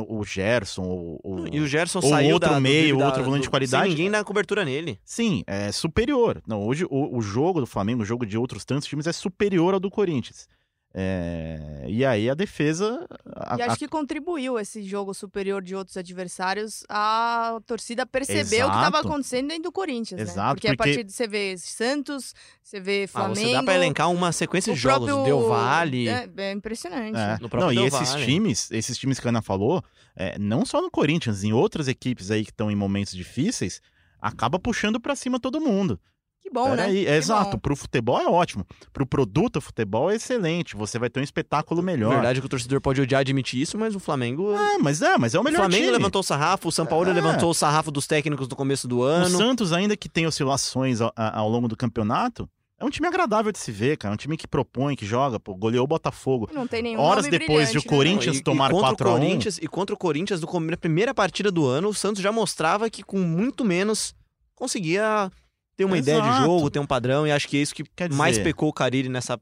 o 0.00 0.24
Gerson, 0.24 0.82
o, 0.82 1.20
o- 1.22 1.46
E 1.54 1.60
o 1.60 1.66
Gerson 1.66 2.00
Ou 2.02 2.08
saiu 2.10 2.34
outro 2.34 2.50
da, 2.50 2.60
meio, 2.60 2.98
da- 2.98 3.06
outro 3.06 3.22
volante 3.24 3.42
de 3.42 3.50
qualidade. 3.50 3.88
Ninguém 3.90 4.10
dar 4.10 4.24
cobertura 4.24 4.64
nele. 4.64 4.98
Sim, 5.04 5.42
é 5.46 5.70
superior. 5.70 6.42
Não, 6.46 6.66
hoje 6.66 6.84
o, 6.90 7.16
o 7.16 7.20
jogo 7.20 7.60
do 7.60 7.66
Flamengo, 7.66 8.02
o 8.02 8.06
jogo 8.06 8.24
de 8.24 8.38
outros 8.38 8.64
tantos 8.64 8.88
times 8.88 9.06
é 9.06 9.12
superior 9.12 9.74
ao 9.74 9.80
do 9.80 9.90
Corinthians. 9.90 10.48
É, 10.94 11.84
e 11.88 12.04
aí 12.04 12.28
a 12.28 12.34
defesa. 12.34 13.06
a- 13.34 13.56
E 13.58 13.62
a- 13.62 13.66
acho 13.68 13.78
que 13.78 13.88
contribuiu 13.88 14.58
esse 14.58 14.82
jogo 14.82 15.14
superior 15.14 15.62
de 15.62 15.74
outros 15.74 15.96
adversários 15.96 16.84
a 16.88 17.58
torcida 17.66 18.04
perceber 18.04 18.64
o 18.64 18.70
que 18.70 18.76
estava 18.76 18.98
acontecendo 19.00 19.48
dentro 19.48 19.64
do 19.64 19.72
Corinthians, 19.72 20.18
né? 20.20 20.22
Exato, 20.24 20.54
Porque, 20.54 20.68
a 20.68 20.70
porque- 20.72 20.90
partir 20.90 21.04
de 21.04 21.12
você 21.12 21.26
vê 21.26 21.56
Santos, 21.56 22.34
você 22.62 22.78
vê 22.78 23.04
Ah, 23.04 23.08
Flamengo... 23.08 23.46
você 23.48 23.52
dá 23.54 23.62
pra 23.62 23.74
elencar 23.74 24.10
uma 24.10 24.32
sequência 24.32 24.72
de 24.74 24.78
jogos. 24.78 25.08
próprio- 25.08 25.24
Del 25.24 25.48
Valle. 25.48 26.08
É, 26.08 26.28
é 26.36 26.52
impressionante. 26.52 27.16
É. 27.18 27.38
Não, 27.58 27.72
e 27.72 27.76
Del 27.76 27.86
esses 27.86 28.10
Valle. 28.10 28.24
times, 28.26 28.70
esses 28.70 28.98
times 28.98 29.18
que 29.18 29.26
a 29.26 29.30
Ana 29.30 29.40
falou, 29.42 29.82
é, 30.14 30.38
não 30.38 30.66
só 30.66 30.82
no 30.82 30.90
Corinthians, 30.90 31.42
em 31.42 31.52
outras 31.54 31.88
equipes 31.88 32.30
aí 32.30 32.44
que 32.44 32.50
estão 32.50 32.70
em 32.70 32.76
momentos 32.76 33.14
difíceis, 33.14 33.80
acaba 34.20 34.58
puxando 34.58 35.00
pra 35.00 35.16
cima 35.16 35.40
todo 35.40 35.60
mundo. 35.60 35.98
Que 36.42 36.50
bom, 36.50 36.70
né? 36.70 36.76
Peraí, 36.76 37.04
Que 37.04 37.08
é, 37.10 37.16
exato, 37.16 37.52
bom. 37.52 37.58
pro 37.58 37.76
futebol 37.76 38.20
é 38.20 38.26
ótimo. 38.26 38.66
Pro 38.92 39.06
produto 39.06 39.60
futebol 39.60 40.10
é 40.10 40.16
excelente. 40.16 40.74
Você 40.76 40.98
vai 40.98 41.08
ter 41.08 41.20
um 41.20 41.22
espetáculo 41.22 41.80
melhor. 41.82 42.14
Verdade 42.14 42.40
que 42.40 42.46
o 42.46 42.48
torcedor 42.48 42.80
pode 42.80 43.00
odiar 43.00 43.20
admitir 43.20 43.60
isso, 43.60 43.78
mas 43.78 43.94
o 43.94 44.00
Flamengo. 44.00 44.52
É, 44.52 44.76
mas 44.78 45.00
é, 45.02 45.16
mas 45.16 45.34
é 45.34 45.38
o 45.38 45.40
o 45.40 45.44
melhor 45.44 45.58
Flamengo 45.58 45.84
time. 45.84 45.92
levantou 45.96 46.20
o 46.20 46.24
sarrafo, 46.24 46.68
o 46.68 46.72
São 46.72 46.84
Paulo 46.84 47.08
É. 47.08 47.12
levantou 47.12 47.48
o 47.50 47.54
sarrafo 47.54 47.90
dos 47.92 48.06
técnicos 48.08 48.48
no 48.48 48.56
começo 48.56 48.88
do 48.88 48.98
O 48.98 49.02
ano. 49.04 49.38
Santos, 49.38 49.72
ainda 49.72 49.96
que 49.96 50.08
tem 50.08 50.26
oscilações 50.26 51.00
ao, 51.00 51.12
ao 51.16 51.48
longo 51.48 51.68
do 51.68 51.76
campeonato, 51.76 52.50
é 52.76 52.84
um 52.84 52.90
time 52.90 53.06
agradável 53.06 53.52
de 53.52 53.58
se 53.60 53.70
ver, 53.70 53.96
cara. 53.96 54.12
É 54.12 54.14
um 54.14 54.18
time 54.18 54.36
que 54.36 54.48
propõe, 54.48 54.96
que 54.96 55.06
joga, 55.06 55.38
pô, 55.38 55.54
goleou 55.54 55.84
o 55.84 55.86
Botafogo. 55.86 56.50
Não 56.52 56.66
tem 56.66 56.82
nenhum 56.82 57.00
Horas 57.00 57.24
nome 57.26 57.38
depois 57.38 57.70
de 57.70 57.78
o 57.78 57.80
né? 57.82 57.86
Corinthians 57.86 58.38
E- 58.38 58.42
tomar 58.42 58.68
e 58.68 58.74
contra 58.74 58.88
4 58.88 59.08
a 59.08 59.12
o 59.12 59.14
1. 59.14 59.18
Corinthians 59.20 59.58
E 59.62 59.68
contra 59.68 59.94
o 59.94 59.98
Corinthians, 59.98 60.40
do, 60.40 60.60
na 60.60 60.76
primeira 60.76 61.14
partida 61.14 61.52
do 61.52 61.64
ano, 61.64 61.88
o 61.90 61.94
Santos 61.94 62.20
já 62.20 62.32
mostrava 62.32 62.90
que 62.90 63.04
com 63.04 63.20
muito 63.20 63.64
menos 63.64 64.12
conseguia 64.56 65.30
ter 65.76 65.84
uma 65.84 65.98
ideia 65.98 66.20
de 66.20 66.28
Exato. 66.28 66.44
jogo, 66.44 66.70
ter 66.70 66.78
um 66.78 66.86
padrão, 66.86 67.26
e 67.26 67.32
acho 67.32 67.48
que 67.48 67.56
é 67.56 67.60
isso 67.62 67.74
que 67.74 67.84
Quer 67.84 68.10
mais 68.12 68.32
dizer- 68.34 68.44
pecou 68.44 68.68
o 68.68 68.72
Carille 68.72 69.08
nessa, 69.08 69.40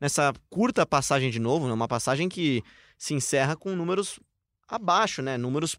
nessa 0.00 0.32
curta 0.50 0.84
passagem 0.86 1.30
de 1.30 1.38
novo, 1.38 1.66
né? 1.66 1.72
Uma 1.72 1.88
passagem 1.88 2.28
que 2.28 2.62
se 2.96 3.14
encerra 3.14 3.54
com 3.56 3.74
números 3.76 4.18
abaixo, 4.68 5.22
né? 5.22 5.36
Números 5.38 5.76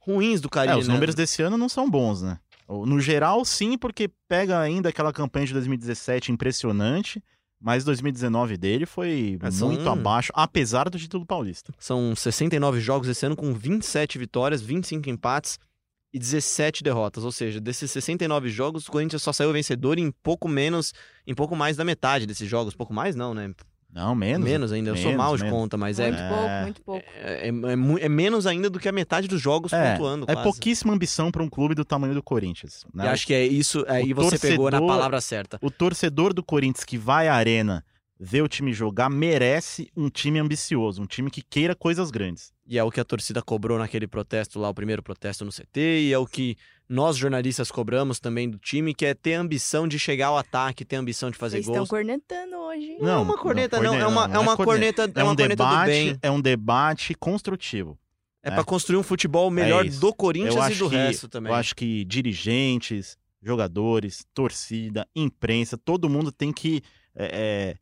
ruins 0.00 0.40
do 0.40 0.48
É, 0.48 0.50
Carille. 0.50 0.80
os 0.80 0.88
né? 0.88 0.94
números 0.94 1.14
desse 1.14 1.42
ano 1.42 1.56
não 1.58 1.68
são 1.68 1.88
bons, 1.90 2.22
né? 2.22 2.38
No 2.68 2.98
geral, 2.98 3.44
sim, 3.44 3.76
porque 3.76 4.10
pega 4.26 4.58
ainda 4.58 4.88
aquela 4.88 5.12
campanha 5.12 5.46
de 5.46 5.52
2017 5.52 6.32
impressionante, 6.32 7.22
mas 7.60 7.84
2019 7.84 8.56
dele 8.56 8.86
foi 8.86 9.38
É, 9.42 9.50
são- 9.50 9.68
muito 9.68 9.86
abaixo, 9.88 10.32
apesar 10.34 10.88
do 10.88 10.98
título 10.98 11.26
paulista. 11.26 11.72
São 11.78 12.16
69 12.16 12.80
jogos 12.80 13.06
esse 13.08 13.24
ano 13.26 13.36
com 13.36 13.52
27 13.52 14.18
vitórias, 14.18 14.62
25 14.62 15.10
empates 15.10 15.58
e 16.14 16.18
17 16.18 16.82
derrotas. 16.84 17.24
Ou 17.24 17.32
seja, 17.32 17.60
desses 17.60 17.90
69 17.90 18.48
jogos, 18.48 18.86
o 18.86 18.92
Corinthians 18.92 19.22
só 19.22 19.32
saiu 19.32 19.52
vencedor 19.52 19.98
em 19.98 20.10
pouco 20.22 20.48
menos, 20.48 20.94
em 21.26 21.34
pouco 21.34 21.56
mais 21.56 21.76
da 21.76 21.84
metade 21.84 22.24
desses 22.26 22.48
jogos. 22.48 22.74
Pouco 22.74 22.94
mais 22.94 23.16
não, 23.16 23.34
né? 23.34 23.52
Não, 23.92 24.12
menos. 24.12 24.44
Menos 24.48 24.72
ainda. 24.72 24.90
Eu 24.90 24.96
sou 24.96 25.04
Menos, 25.12 25.16
mal 25.18 25.36
de 25.36 25.44
menos. 25.44 25.56
conta, 25.58 25.76
mas 25.76 26.00
é, 26.00 26.10
Muito 26.10 26.28
pouco, 26.28 26.62
muito 26.62 26.82
pouco. 26.82 27.04
é, 27.16 27.46
é, 27.46 27.48
é 27.48 27.76
mu- 27.76 27.98
é 27.98 28.08
menos 28.08 28.44
ainda 28.44 28.68
do 28.68 28.80
que 28.80 28.88
a 28.88 28.92
metade 28.92 29.28
dos 29.28 29.40
jogos 29.40 29.72
É, 29.72 29.92
pontuando. 29.92 30.24
é 30.28 30.32
quase. 30.34 30.42
pouquíssima 30.42 30.92
ambição 30.92 31.30
para 31.30 31.40
um 31.42 31.48
clube 31.48 31.76
do 31.76 31.84
tamanho 31.84 32.12
do 32.12 32.20
Corinthians. 32.22 32.84
Né? 32.92 33.04
E 33.04 33.08
acho 33.08 33.24
que 33.24 33.32
é 33.32 33.46
isso, 33.46 33.84
aí 33.86 34.12
o 34.12 34.16
você 34.16 34.36
pegou 34.36 34.64
na 34.68 34.78
torcedor- 34.78 34.96
palavra 34.96 35.20
certa. 35.20 35.58
O 35.62 35.70
torcedor 35.70 36.34
do 36.34 36.42
Corinthians 36.42 36.84
que 36.84 36.98
vai 36.98 37.28
à 37.28 37.34
arena 37.36 37.84
ver 38.18 38.42
o 38.42 38.48
time 38.48 38.72
jogar 38.72 39.10
merece 39.10 39.90
um 39.96 40.08
time 40.08 40.38
ambicioso, 40.38 41.02
um 41.02 41.06
time 41.06 41.30
que 41.30 41.42
queira 41.42 41.74
coisas 41.74 42.10
grandes. 42.10 42.52
E 42.66 42.78
é 42.78 42.84
o 42.84 42.90
que 42.90 43.00
a 43.00 43.04
torcida 43.04 43.42
cobrou 43.42 43.78
naquele 43.78 44.06
protesto 44.06 44.58
lá, 44.58 44.68
o 44.68 44.74
primeiro 44.74 45.02
protesto 45.02 45.44
no 45.44 45.50
CT, 45.50 45.80
e 46.02 46.12
é 46.12 46.18
o 46.18 46.26
que 46.26 46.56
nós 46.88 47.16
jornalistas 47.16 47.70
cobramos 47.70 48.20
também 48.20 48.48
do 48.48 48.58
time, 48.58 48.94
que 48.94 49.04
é 49.04 49.14
ter 49.14 49.34
ambição 49.34 49.88
de 49.88 49.98
chegar 49.98 50.28
ao 50.28 50.38
ataque, 50.38 50.84
ter 50.84 50.96
ambição 50.96 51.30
de 51.30 51.36
fazer 51.36 51.56
Vocês 51.56 51.66
estão 51.66 51.78
gols. 51.78 51.90
cornetando 51.90 52.56
hoje. 52.56 52.96
Não, 53.00 53.08
é 53.08 53.16
uma 53.16 53.36
corneta, 53.36 53.80
não, 53.80 53.94
é 53.94 54.06
uma, 54.06 54.24
é 54.26 54.38
uma 54.38 54.56
corneta, 54.56 55.02
é 55.02 55.20
É 55.20 55.22
uma 55.22 55.32
um 55.32 55.36
corneta 55.36 55.64
do 55.64 55.70
debate, 55.70 55.86
bem. 55.90 56.18
é 56.22 56.30
um 56.30 56.40
debate 56.40 57.14
construtivo. 57.14 57.98
É, 58.42 58.50
é. 58.50 58.50
pra 58.52 58.62
construir 58.62 58.98
um 58.98 59.02
futebol 59.02 59.50
melhor 59.50 59.86
É 59.86 59.88
do 59.88 60.14
Corinthians 60.14 60.76
e 60.76 60.78
do 60.78 60.90
que, 60.90 60.96
resto 60.96 61.28
também. 61.28 61.50
Eu 61.50 61.56
acho 61.56 61.74
que 61.74 62.04
dirigentes, 62.04 63.16
jogadores, 63.42 64.24
torcida, 64.34 65.08
imprensa, 65.16 65.78
todo 65.78 66.10
mundo 66.10 66.30
tem 66.30 66.52
que 66.52 66.82
é, 67.16 67.30
é, 67.32 67.76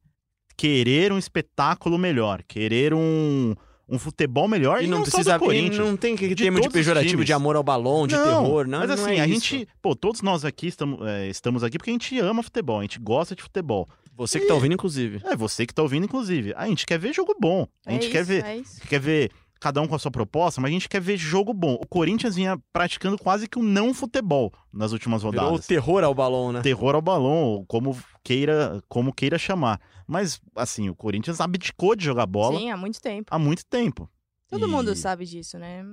querer 0.57 1.13
um 1.13 1.19
espetáculo 1.19 1.99
melhor, 1.99 2.43
querer 2.47 2.95
um, 2.95 3.55
um 3.89 3.99
futebol 3.99 4.47
melhor 4.49 4.81
e, 4.81 4.85
E 4.85 4.89
não, 4.89 4.99
não 4.99 5.03
precisa, 5.03 5.33
só 5.33 5.39
do 5.39 5.45
e 5.45 5.47
Corinthians. 5.47 5.79
não 5.79 5.97
tem 5.97 6.17
que 6.17 6.35
todos 6.35 6.67
os 6.67 6.73
pejorativo 6.73 7.25
de 7.25 7.33
amor 7.33 7.57
ao 7.57 7.63
balão, 7.63 8.07
de 8.07 8.15
terror, 8.17 8.67
não, 8.67 8.79
Mas 8.81 8.89
não 8.89 8.95
assim, 8.95 9.17
é 9.17 9.21
a 9.21 9.27
isso. 9.27 9.47
gente, 9.47 9.69
pô, 9.81 9.95
todos 9.95 10.23
nós 10.23 10.45
aqui 10.45 10.67
estamos, 10.69 11.07
é, 11.07 11.29
estamos 11.29 11.63
aqui 11.65 11.79
porque 11.79 11.91
a 11.91 11.95
gente 11.95 12.19
ama 12.21 12.43
futebol, 12.43 12.79
a 12.79 12.83
gente 12.83 12.99
gosta 12.99 13.35
de 13.35 13.43
futebol. 13.43 13.89
Você 14.15 14.39
que 14.39 14.47
tá 14.47 14.53
ouvindo, 14.55 14.75
inclusive. 14.75 15.23
É 15.25 15.35
você 15.35 15.67
que 15.67 15.73
tá 15.75 15.83
ouvindo, 15.83 16.05
inclusive. 16.05 16.53
A 16.55 16.67
gente 16.67 16.85
quer 16.85 16.99
ver 16.99 17.15
jogo 17.15 17.35
bom. 17.41 17.67
A 17.87 17.91
É 17.91 17.95
gente 17.95 18.11
quer 18.11 18.19
isso, 18.21 18.29
ver 18.29 18.45
é 18.45 18.57
isso. 18.59 18.81
quer 18.87 19.01
ver 19.01 19.31
cada 19.63 19.81
um 19.81 19.87
com 19.87 19.95
a 19.95 19.99
sua 19.99 20.11
proposta, 20.11 20.61
mas 20.61 20.71
a 20.71 20.73
gente 20.73 20.89
quer 20.89 21.01
ver 21.01 21.17
jogo 21.17 21.55
bom. 21.55 21.75
O 21.75 21.87
Corinthians 21.87 22.35
vinha 22.35 22.59
praticando 22.73 23.17
quase 23.17 23.49
que 23.49 23.59
um 23.59 23.63
não 23.63 23.95
futebol 23.95 24.53
nas 24.73 24.91
últimas 24.93 25.23
Virou 25.23 25.39
o 25.39 25.45
rodadas. 25.47 25.67
terror 25.67 26.03
ao 26.03 26.13
balão, 26.15 26.51
né? 26.53 26.61
Terror 26.63 26.95
ao 26.97 27.01
balão, 27.03 27.45
ou 27.45 27.65
como 27.67 27.97
queira, 28.25 28.83
como 28.89 29.13
queira 29.13 29.39
chamar. 29.39 29.81
Mas, 30.07 30.41
assim, 30.57 30.89
o 30.91 30.95
Corinthians 30.97 31.41
abdicou 31.41 31.95
de 31.95 32.05
jogar 32.05 32.27
bola 32.27 32.59
Sim, 32.59 32.71
há 32.71 32.77
muito 32.77 33.01
tempo. 33.01 33.29
há 33.33 33.39
muito 33.39 33.65
tempo. 33.65 34.11
Todo 34.51 34.67
E- 34.67 34.69
mundo 34.71 34.95
sabe 34.97 35.25
disso, 35.25 35.59
né? 35.59 35.85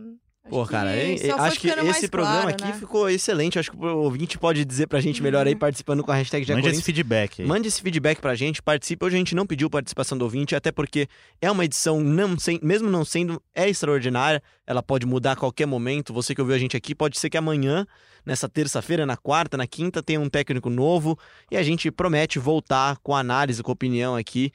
Pô, 0.50 0.66
cara, 0.66 0.92
que 0.92 1.32
acho 1.32 1.60
que 1.60 1.68
esse 1.68 2.08
programa 2.08 2.42
claro, 2.42 2.50
aqui 2.50 2.66
né? 2.66 2.74
ficou 2.74 3.10
excelente. 3.10 3.60
Acho 3.60 3.72
que 3.72 3.78
o 3.78 3.98
ouvinte 3.98 4.38
pode 4.38 4.66
dizer 4.66 4.88
pra 4.88 5.00
gente 5.00 5.22
melhor 5.22 5.46
aí, 5.46 5.56
participando 5.56 6.04
com 6.04 6.12
a 6.12 6.16
hashtag 6.16 6.46
Já 6.46 6.56
Mande 6.56 6.70
esse 6.70 6.82
feedback 6.82 7.42
aí. 7.42 7.48
Mande 7.48 7.68
esse 7.68 7.82
feedback 7.82 8.20
pra 8.20 8.34
gente, 8.36 8.62
participe. 8.62 9.06
Hoje 9.06 9.16
a 9.16 9.20
gente 9.20 9.36
não 9.36 9.46
pediu 9.46 9.70
participação 9.70 10.18
do 10.18 10.24
ouvinte, 10.24 10.56
até 10.56 10.72
porque 10.72 11.08
é 11.40 11.52
uma 11.52 11.64
edição, 11.64 12.00
não 12.00 12.38
sem, 12.38 12.60
mesmo 12.64 12.90
não 12.90 13.06
sendo, 13.06 13.42
é 13.54 13.70
extraordinária. 13.70 14.42
Ela 14.66 14.82
pode 14.82 15.06
mudar 15.06 15.34
a 15.34 15.36
qualquer 15.36 15.68
momento. 15.68 16.14
Você 16.14 16.34
que 16.34 16.42
ouviu 16.42 16.56
a 16.56 16.60
gente 16.60 16.76
aqui, 16.76 16.96
pode 16.96 17.20
ser 17.20 17.30
que 17.30 17.38
amanhã, 17.38 17.86
nessa 18.26 18.50
terça-feira, 18.50 19.06
na 19.06 19.16
quarta, 19.16 19.56
na 19.56 19.68
quinta, 19.68 20.02
tenha 20.02 20.20
um 20.20 20.30
técnico 20.30 20.70
novo. 20.70 21.18
E 21.52 21.58
a 21.58 21.64
gente 21.64 21.92
promete 21.92 22.40
voltar 22.40 22.98
com 23.04 23.16
análise, 23.16 23.62
com 23.62 23.72
opinião 23.72 24.16
aqui, 24.16 24.52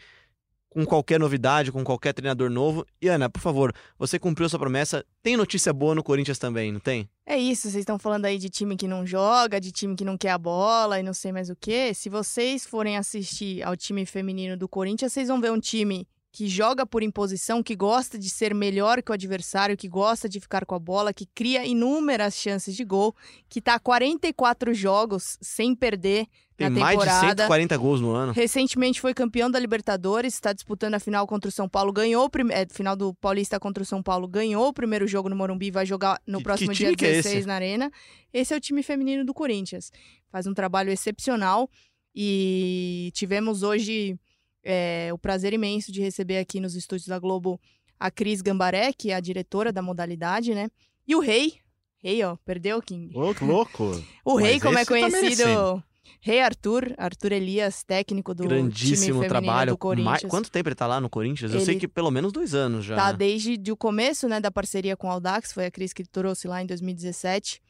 com 0.75 0.85
qualquer 0.85 1.21
novidade, 1.21 1.71
com 1.71 1.85
qualquer 1.85 2.13
treinador 2.13 2.51
novo. 2.51 2.85
E 3.01 3.09
Ana, 3.09 3.31
por 3.31 3.41
favor, 3.41 3.73
você 3.97 4.19
cumpriu 4.19 4.49
sua 4.49 4.59
promessa. 4.59 5.07
Tem 5.23 5.37
notícia 5.37 5.73
boa 5.73 5.95
no 5.95 6.03
Corinthians 6.03 6.39
também, 6.39 6.73
não 6.73 6.81
tem? 6.81 7.09
É 7.25 7.39
isso, 7.39 7.63
vocês 7.63 7.77
estão 7.77 7.99
falando 7.99 8.25
aí 8.25 8.37
de 8.37 8.51
time 8.51 8.77
que 8.77 8.89
não 8.89 9.07
joga, 9.07 9.61
de 9.61 9.71
time 9.71 9.95
que 9.95 10.05
não 10.05 10.19
quer 10.19 10.31
a 10.31 10.39
bola 10.39 10.99
e 10.99 11.03
não 11.03 11.15
sei 11.15 11.31
mais 11.31 11.49
o 11.49 11.57
quê. 11.57 11.95
Se 11.95 12.09
vocês 12.09 12.67
forem 12.67 12.97
assistir 12.97 13.63
ao 13.63 13.77
time 13.77 14.05
feminino 14.05 14.57
do 14.57 14.69
Corinthians, 14.69 15.13
vocês 15.13 15.29
vão 15.29 15.41
ver 15.41 15.53
um 15.53 15.61
time 15.61 16.07
que 16.35 16.49
joga 16.49 16.85
por 16.85 17.01
imposição, 17.05 17.63
que 17.63 17.77
gosta 17.77 18.19
de 18.19 18.29
ser 18.29 18.53
melhor 18.53 19.01
que 19.01 19.13
o 19.13 19.15
adversário, 19.15 19.77
que 19.77 19.89
gosta 19.89 20.29
de 20.29 20.41
ficar 20.41 20.67
com 20.67 20.75
a 20.75 20.81
bola, 20.81 21.15
que 21.15 21.27
cria 21.27 21.65
inúmeras 21.65 22.35
chances 22.35 22.75
de 22.75 22.85
gol, 22.85 23.15
que 23.49 23.61
tá 23.61 23.75
há 23.75 23.79
44 23.79 24.75
jogos 24.75 25.39
sem 25.41 25.77
perder 25.77 26.27
Tem 26.57 26.71
na 26.71 26.81
mais 26.81 26.99
de 26.99 27.05
temporada. 27.05 27.43
140 27.45 27.77
gols 27.77 28.01
no 28.01 28.13
ano. 28.13 28.33
Recentemente 28.33 29.01
foi 29.01 29.13
campeão 29.13 29.51
da 29.51 29.59
Libertadores, 29.59 30.35
está 30.35 30.53
disputando 30.53 30.95
a 30.95 31.01
final 31.01 31.27
contra 31.27 31.49
o 31.49 31.53
São 31.53 31.69
Paulo, 31.69 31.93
ganhou 31.93 32.25
o 32.25 32.31
prime... 32.31 32.53
é, 32.55 32.65
final 32.71 32.95
do 32.95 33.13
Paulista 33.15 33.59
contra 33.59 33.83
o 33.83 33.87
São 33.87 34.03
Paulo, 34.03 34.29
ganhou 34.29 34.69
o 34.69 34.73
primeiro 34.73 35.07
jogo 35.07 35.29
no 35.29 35.35
Morumbi, 35.35 35.71
vai 35.71 35.85
jogar 35.85 36.21
no 36.27 36.39
Que- 36.39 36.45
próximo 36.45 36.71
que 36.71 36.77
dia 36.77 36.87
time 36.89 36.97
que 36.97 37.07
é 37.07 37.11
16 37.13 37.39
esse? 37.39 37.47
na 37.49 37.55
Arena. 37.55 37.91
Esse 38.33 38.55
é 38.55 38.57
o 38.57 38.61
time 38.61 38.83
feminino 38.83 39.25
do 39.25 39.35
Corinthians. 39.35 39.91
Faz 40.31 40.47
um 40.47 40.55
trabalho 40.55 40.91
excepcional 40.91 41.69
e 42.15 43.11
tivemos 43.15 43.63
hoje 43.63 44.19
é, 44.63 45.11
o 45.13 45.19
prazer 45.19 45.53
imenso 45.53 45.91
de 45.91 46.01
receber 46.01 46.39
aqui 46.39 46.61
nos 46.61 46.75
estúdios 46.77 47.09
da 47.09 47.19
Globo 47.19 47.61
a 47.99 48.11
Cris 48.11 48.41
Gambaré, 48.41 48.93
que 48.93 49.11
é 49.11 49.15
a 49.15 49.21
diretora 49.21 49.73
da 49.73 49.83
modalidade, 49.83 50.55
né? 50.55 50.69
E 51.07 51.15
o 51.17 51.21
Rei, 51.21 51.55
Rei, 52.03 52.23
ó, 52.23 52.37
perdeu, 52.45 52.81
King. 52.81 53.17
Ô, 53.17 53.35
que 53.35 53.45
louco. 53.45 53.91
O 54.25 54.37
Rei, 54.37 54.55
Mas 54.55 54.63
como 54.63 54.79
é 54.79 54.83
esse 54.83 55.43
tá 55.43 55.83
Rei 56.21 56.41
Arthur, 56.41 56.95
Arthur 56.97 57.33
Elias, 57.33 57.83
técnico 57.83 58.35
do 58.35 58.45
time 58.45 58.55
Grandíssimo 58.55 59.21
feminino 59.21 59.29
trabalho. 59.29 59.73
do 59.73 59.79
Corinthians. 59.79 60.31
Quanto 60.31 60.51
tempo 60.51 60.69
ele 60.69 60.75
tá 60.75 60.87
lá 60.87 61.01
no 61.01 61.11
Corinthians? 61.11 61.53
Eu 61.53 61.61
sei 61.61 61.75
Ele 61.75 61.81
que 61.81 61.89
pelo 61.89 62.11
menos 62.11 62.33
dois 62.33 62.55
anos 62.55 62.85
já. 62.85 62.97
Tá 62.97 63.13
né? 63.13 63.19
desde 63.19 63.57
de 63.57 63.73
o 63.73 63.77
começo, 63.77 64.29
né, 64.29 64.41
da 64.41 64.51
parceria 64.51 64.97
com 64.97 65.09
o 65.09 65.11
Aldax, 65.11 65.53
foi 65.53 65.67
a 65.67 65.71
Cris 65.71 65.93
que 65.93 66.05
trouxe 66.05 66.49
lá 66.49 66.63
em 66.63 66.67
2017. 66.67 67.61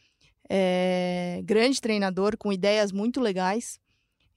É, 0.49 1.41
grande 1.45 1.81
treinador, 1.81 2.37
com 2.37 2.53
ideias 2.53 2.93
muito 2.93 3.21
legais. 3.21 3.79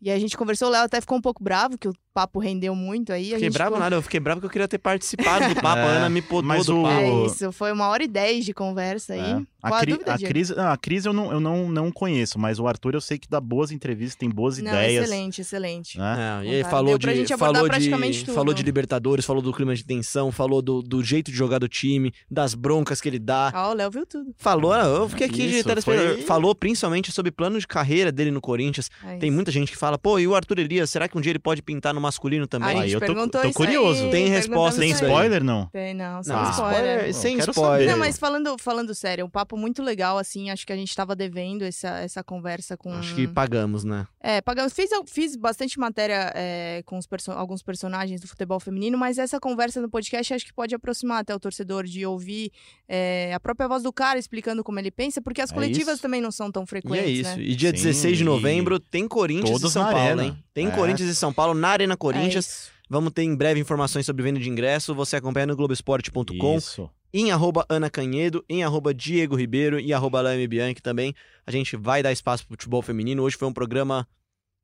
E 0.02 0.12
a 0.12 0.20
gente 0.20 0.38
conversou, 0.38 0.68
o 0.68 0.72
Léo 0.72 0.84
até 0.84 1.02
ficou 1.02 1.18
um 1.18 1.22
pouco 1.22 1.44
bravo, 1.44 1.78
que 1.78 1.88
o 1.88 1.94
papo 2.18 2.40
rendeu 2.40 2.74
muito 2.76 3.14
aí. 3.14 3.26
a 3.26 3.36
Fiquei 3.36 3.40
gente 3.42 3.54
bravo 3.54 3.72
ficou- 3.72 3.80
nada, 3.84 3.96
eu 3.96 4.02
fiquei 4.02 4.20
bravo 4.20 4.40
porque 4.42 4.48
eu 4.48 4.52
queria 4.52 4.68
ter 4.68 4.78
participado 4.80 5.54
do 5.54 5.62
papo. 5.62 5.78
É, 5.80 5.84
a 5.84 5.86
Ana 5.98 6.10
me 6.10 6.22
podou 6.22 6.44
mas 6.48 6.66
do 6.66 6.80
o- 6.80 6.84
papo. 6.84 7.00
É 7.00 7.26
isso, 7.28 7.52
foi 7.52 7.72
uma 7.72 7.88
hora 7.90 8.04
e 8.04 8.08
dez 8.08 8.44
de 8.46 8.54
conversa 8.54 9.14
aí. 9.14 9.20
É. 9.20 9.42
A, 9.62 9.70
Qual 9.70 9.80
a 9.80 9.82
Cri- 9.82 9.92
dúvida, 9.94 10.14
a? 10.14 10.18
Cris, 10.18 10.50
não, 10.50 10.68
a 10.72 10.78
Cris 10.78 11.06
eu, 11.06 11.12
não, 11.14 11.32
eu 11.32 11.40
não, 11.40 11.70
não 11.70 11.92
conheço, 11.92 12.40
mas 12.40 12.58
o 12.60 12.68
Arthur 12.68 12.94
eu 12.94 13.02
sei 13.02 13.18
que 13.18 13.28
dá 13.30 13.42
boas 13.42 13.72
entrevistas, 13.72 14.16
tem 14.16 14.30
boas 14.30 14.58
Não, 14.60 14.68
ideias. 14.72 15.04
excelente, 15.04 15.42
excelente. 15.42 15.98
Né? 15.98 16.42
É, 16.44 16.46
e 16.48 16.56
aí 16.56 16.64
falou 16.64 16.98
de, 16.98 17.38
falou, 17.38 17.66
praticamente 17.66 18.20
de, 18.20 18.26
tudo. 18.26 18.36
falou 18.36 18.54
de 18.54 18.64
Libertadores, 18.64 19.26
falou 19.26 19.42
do 19.42 19.52
clima 19.52 19.76
de 19.76 19.84
tensão, 19.84 20.32
falou 20.32 20.62
do, 20.62 20.82
do 20.82 21.04
jeito 21.04 21.32
de 21.32 21.38
jogar 21.38 21.60
do 21.60 21.68
time, 21.68 22.14
das 22.32 22.54
broncas 22.54 23.02
que 23.02 23.10
ele 23.10 23.20
dá. 23.20 23.52
Ó, 23.54 23.72
o 23.72 23.74
Léo 23.74 23.92
viu 23.92 24.06
tudo. 24.06 24.34
Falou, 24.38 24.74
eu 24.76 25.10
fiquei 25.10 25.28
aqui 25.28 25.48
de 25.48 25.56
Isso, 25.58 25.68
telespectador. 25.68 26.14
foi- 26.16 26.22
Falou 26.24 26.56
principalmente 26.56 27.12
sobre 27.12 27.32
plano 27.32 27.60
de 27.60 27.68
carreira 27.68 28.12
dele 28.12 28.32
no 28.32 28.40
Corinthians. 28.40 28.90
É 29.06 29.18
Tem 29.18 29.30
muita 29.32 29.52
gente 29.52 29.72
que 29.72 29.78
fala, 29.78 29.98
pô, 29.98 30.18
e 30.20 30.28
o 30.28 30.36
Arthur 30.36 30.60
Elias, 30.60 30.90
será 30.90 31.08
que 31.10 31.18
um 31.18 31.22
dia 31.22 31.32
ele 31.32 31.40
pode 31.40 31.62
pintar 31.62 31.94
no 31.94 32.00
masculino 32.08 32.48
também? 32.48 32.70
A 32.70 32.82
Aí 32.82 32.90
gente 32.90 32.94
eu 32.94 33.00
tô- 33.00 33.06
perguntou 33.06 33.42
tô 33.42 33.48
isso 33.48 33.58
curioso. 33.58 34.04
aí, 34.06 34.10
Tem 34.12 34.28
resposta, 34.28 34.80
Tem 34.80 34.92
spoiler, 34.92 35.44
não? 35.44 35.68
Tem, 35.68 35.94
não, 35.94 36.24
sem 36.24 36.34
Não, 36.36 36.50
spoiler. 36.52 37.14
sem 37.14 37.34
Eu 37.34 37.40
quero 37.40 37.52
spoiler. 37.52 37.80
saber. 37.80 37.92
Não, 37.92 38.00
mas 38.00 38.18
falando, 38.18 38.56
falando 38.60 38.96
sério, 38.96 39.26
um 39.26 39.30
papo 39.30 39.56
muito 39.58 39.84
legal, 39.84 40.18
assim, 40.18 40.50
acho 40.50 40.66
que 40.66 40.74
a 40.74 40.76
gente 40.76 40.96
tava 40.96 41.16
devendo 41.16 41.64
essa, 41.64 41.90
essa 42.00 42.24
conversa 42.24 42.76
com... 42.78 42.92
Acho 42.94 43.14
que 43.16 43.28
pagamos, 43.28 43.84
né? 43.84 44.08
É, 44.22 44.42
pagamos. 44.42 44.74
Fiz, 44.74 44.90
fiz 45.08 45.36
bastante 45.36 45.80
matéria 45.80 46.32
é, 46.36 46.82
com 46.86 46.98
os 46.98 47.06
perso- 47.06 47.32
alguns 47.32 47.62
personagens 47.62 48.22
do 48.22 48.28
futebol 48.28 48.60
feminino, 48.60 48.98
mas 48.98 49.18
essa 49.18 49.40
conversa 49.40 49.80
no 49.82 49.90
podcast 49.90 50.34
acho 50.34 50.46
que 50.46 50.54
pode 50.54 50.74
aproximar 50.74 51.20
até 51.22 51.34
o 51.36 51.40
torcedor 51.40 51.84
de 51.86 52.06
ouvir 52.06 52.52
é, 52.88 53.34
a 53.34 53.40
própria 53.40 53.68
voz 53.68 53.84
do 53.84 53.92
cara 53.94 54.18
explicando 54.20 54.64
como 54.64 54.80
ele 54.80 54.92
pensa, 54.92 55.22
porque 55.22 55.42
as 55.42 55.52
É 55.52 55.54
coletivas 55.54 55.96
isso. 55.96 56.02
também 56.02 56.22
não 56.22 56.32
são 56.32 56.52
tão 56.52 56.64
E 56.64 56.68
frequentes, 56.68 57.06
é 57.06 57.10
isso. 57.10 57.38
né? 57.38 57.44
E 57.44 57.56
dia 57.56 57.70
Sim, 57.70 57.76
16 57.84 58.18
de 58.18 58.24
e 58.24 58.26
novembro 58.26 58.80
tem 58.80 59.08
Corinthians 59.08 59.62
e 59.62 59.70
São 59.72 59.84
Paulo, 59.92 60.22
hein? 60.22 60.38
Tem 60.54 60.68
É. 60.68 60.72
Corinthians 60.72 61.10
e 61.10 61.16
São 61.16 61.32
Paulo 61.32 61.54
na 61.54 61.70
Arena 61.70 61.87
Corinthians. 61.96 62.72
É. 62.74 62.78
Vamos 62.90 63.14
ter 63.14 63.24
em 63.24 63.36
breve 63.36 63.60
informações 63.60 64.06
sobre 64.06 64.24
venda 64.24 64.40
de 64.40 64.50
ingresso. 64.50 64.96
Você 64.96 65.16
acompanha 65.16 65.46
no 65.46 65.56
Globoesporte.com, 65.56 66.58
Isso. 66.58 66.90
em 67.14 67.32
arroba 67.32 67.66
Ana 67.70 67.90
Canhedo, 67.90 68.44
em 68.50 68.64
arroba 68.64 68.94
Diego 68.94 69.36
Ribeiro 69.36 69.80
e 69.80 69.94
arroba 69.94 70.22
Laime 70.22 70.48
Bianchi 70.48 70.82
também. 70.82 71.14
A 71.46 71.52
gente 71.52 71.76
vai 71.76 72.02
dar 72.02 72.12
espaço 72.12 72.46
pro 72.46 72.54
futebol 72.54 72.82
feminino. 72.82 73.24
Hoje 73.24 73.38
foi 73.38 73.48
um 73.48 73.54
programa 73.54 74.08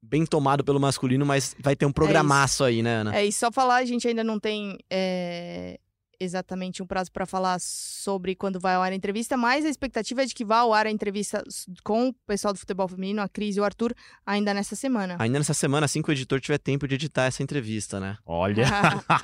bem 0.02 0.26
tomado 0.26 0.64
pelo 0.64 0.80
masculino, 0.80 1.26
mas 1.26 1.56
vai 1.60 1.76
ter 1.76 1.86
um 1.86 1.92
programaço 1.92 2.64
aí, 2.64 2.82
né, 2.82 2.96
Ana? 2.96 3.16
É, 3.16 3.26
e 3.26 3.32
só 3.32 3.52
falar, 3.52 3.78
a 3.78 3.86
gente 3.86 4.08
ainda 4.08 4.24
não 4.24 4.40
tem 4.40 4.78
é, 4.90 5.80
exatamente 6.20 6.82
um 6.82 6.86
prazo 6.86 7.12
para 7.12 7.26
falar 7.26 7.60
sobre 7.60 8.36
quando 8.36 8.60
vai 8.60 8.76
ao 8.76 8.82
ar 8.82 8.92
a 8.92 8.96
entrevista, 8.96 9.36
mas 9.38 9.66
a 9.66 9.70
expectativa 9.70 10.24
é 10.24 10.26
de 10.26 10.34
que 10.34 10.46
vá 10.46 10.58
ao 10.60 10.74
ar 10.74 10.86
a 10.88 10.92
entrevista 10.92 11.44
com 11.84 12.10
o 12.10 12.14
pessoal 12.28 12.54
do 12.54 12.60
futebol 12.60 12.88
feminino, 12.88 13.22
a 13.22 13.28
Cris 13.30 13.56
e 13.58 13.60
o 13.60 13.64
Arthur, 13.64 13.94
ainda 14.26 14.54
nessa 14.54 14.76
semana. 14.76 15.16
Ainda 15.20 15.40
nessa 15.40 15.54
semana, 15.54 15.86
assim 15.86 16.02
que 16.02 16.10
o 16.10 16.12
editor 16.12 16.40
tiver 16.42 16.58
tempo 16.58 16.88
de 16.88 16.96
editar 16.96 17.26
essa 17.26 17.42
entrevista, 17.44 18.00
né? 18.00 18.18
Olha. 18.26 18.66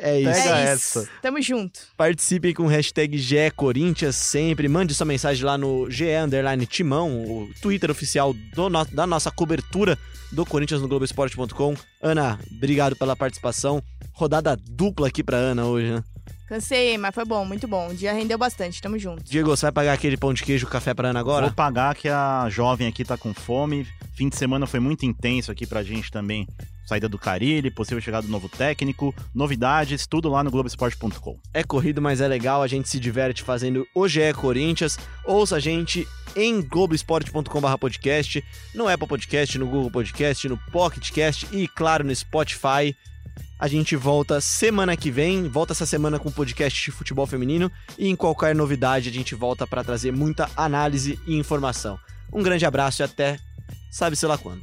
É 0.00 0.20
isso. 0.20 0.30
Pega 0.32 0.58
é 0.58 0.62
essa. 0.64 1.00
isso. 1.00 1.10
Tamo 1.22 1.40
junto. 1.40 1.80
Participem 1.96 2.54
com 2.54 2.64
o 2.64 2.68
hashtag 2.68 3.16
GE 3.18 3.50
Corinthians 3.56 4.16
sempre. 4.16 4.68
Mande 4.68 4.94
sua 4.94 5.06
mensagem 5.06 5.44
lá 5.44 5.56
no 5.58 5.90
GE 5.90 6.04
Underline 6.16 6.66
Timão, 6.66 7.22
o 7.24 7.50
Twitter 7.60 7.90
oficial 7.90 8.32
do 8.54 8.68
no- 8.68 8.84
da 8.84 9.06
nossa 9.06 9.30
cobertura 9.30 9.98
do 10.30 10.44
Corinthians 10.44 10.80
no 10.82 10.88
Globoesporte.com. 10.88 11.74
Ana, 12.00 12.38
obrigado 12.50 12.96
pela 12.96 13.16
participação. 13.16 13.82
Rodada 14.12 14.56
dupla 14.56 15.08
aqui 15.08 15.22
pra 15.22 15.36
Ana 15.36 15.66
hoje, 15.66 15.92
né? 15.92 16.04
Cansei, 16.48 16.96
mas 16.96 17.14
foi 17.14 17.26
bom, 17.26 17.44
muito 17.44 17.68
bom. 17.68 17.88
O 17.88 17.94
dia 17.94 18.12
rendeu 18.12 18.38
bastante, 18.38 18.80
tamo 18.80 18.98
junto. 18.98 19.22
Diego, 19.22 19.50
você 19.50 19.66
vai 19.66 19.72
pagar 19.72 19.92
aquele 19.92 20.16
pão 20.16 20.32
de 20.32 20.42
queijo 20.42 20.66
café 20.66 20.94
pra 20.94 21.10
Ana 21.10 21.20
agora? 21.20 21.46
Vou 21.46 21.54
pagar 21.54 21.94
que 21.94 22.08
a 22.08 22.48
jovem 22.48 22.88
aqui 22.88 23.04
tá 23.04 23.18
com 23.18 23.34
fome. 23.34 23.86
Fim 24.14 24.30
de 24.30 24.36
semana 24.36 24.66
foi 24.66 24.80
muito 24.80 25.04
intenso 25.04 25.52
aqui 25.52 25.66
pra 25.66 25.82
gente 25.82 26.10
também. 26.10 26.48
Saída 26.86 27.06
do 27.06 27.18
Carilli, 27.18 27.70
possível 27.70 28.00
chegada 28.00 28.26
do 28.26 28.32
novo 28.32 28.48
técnico, 28.48 29.14
novidades, 29.34 30.06
tudo 30.06 30.30
lá 30.30 30.42
no 30.42 30.50
Globoesporte.com. 30.50 31.38
É 31.52 31.62
corrido, 31.62 32.00
mas 32.00 32.22
é 32.22 32.26
legal. 32.26 32.62
A 32.62 32.66
gente 32.66 32.88
se 32.88 32.98
diverte 32.98 33.42
fazendo 33.42 33.86
o 33.94 34.08
GE 34.08 34.32
Corinthians. 34.34 34.98
Ouça 35.26 35.56
a 35.56 35.60
gente 35.60 36.08
em 36.34 36.62
globoesporte.com.br 36.62 37.76
podcast, 37.78 38.42
no 38.74 38.88
Apple 38.88 39.06
Podcast, 39.06 39.58
no 39.58 39.66
Google 39.66 39.90
Podcast, 39.90 40.48
no 40.48 40.56
Pocket 40.72 41.10
Cast 41.10 41.46
e, 41.52 41.68
claro, 41.68 42.04
no 42.04 42.14
Spotify. 42.14 42.96
A 43.58 43.66
gente 43.66 43.96
volta 43.96 44.40
semana 44.40 44.96
que 44.96 45.10
vem, 45.10 45.48
volta 45.48 45.72
essa 45.72 45.86
semana 45.86 46.18
com 46.18 46.28
o 46.28 46.32
podcast 46.32 46.84
de 46.84 46.90
futebol 46.90 47.26
feminino 47.26 47.70
e 47.98 48.08
em 48.08 48.14
qualquer 48.14 48.54
novidade 48.54 49.08
a 49.08 49.12
gente 49.12 49.34
volta 49.34 49.66
para 49.66 49.82
trazer 49.82 50.12
muita 50.12 50.48
análise 50.56 51.18
e 51.26 51.36
informação. 51.36 51.98
Um 52.32 52.42
grande 52.42 52.64
abraço 52.64 53.02
e 53.02 53.04
até 53.04 53.38
sabe-se 53.90 54.26
lá 54.26 54.38
quando. 54.38 54.62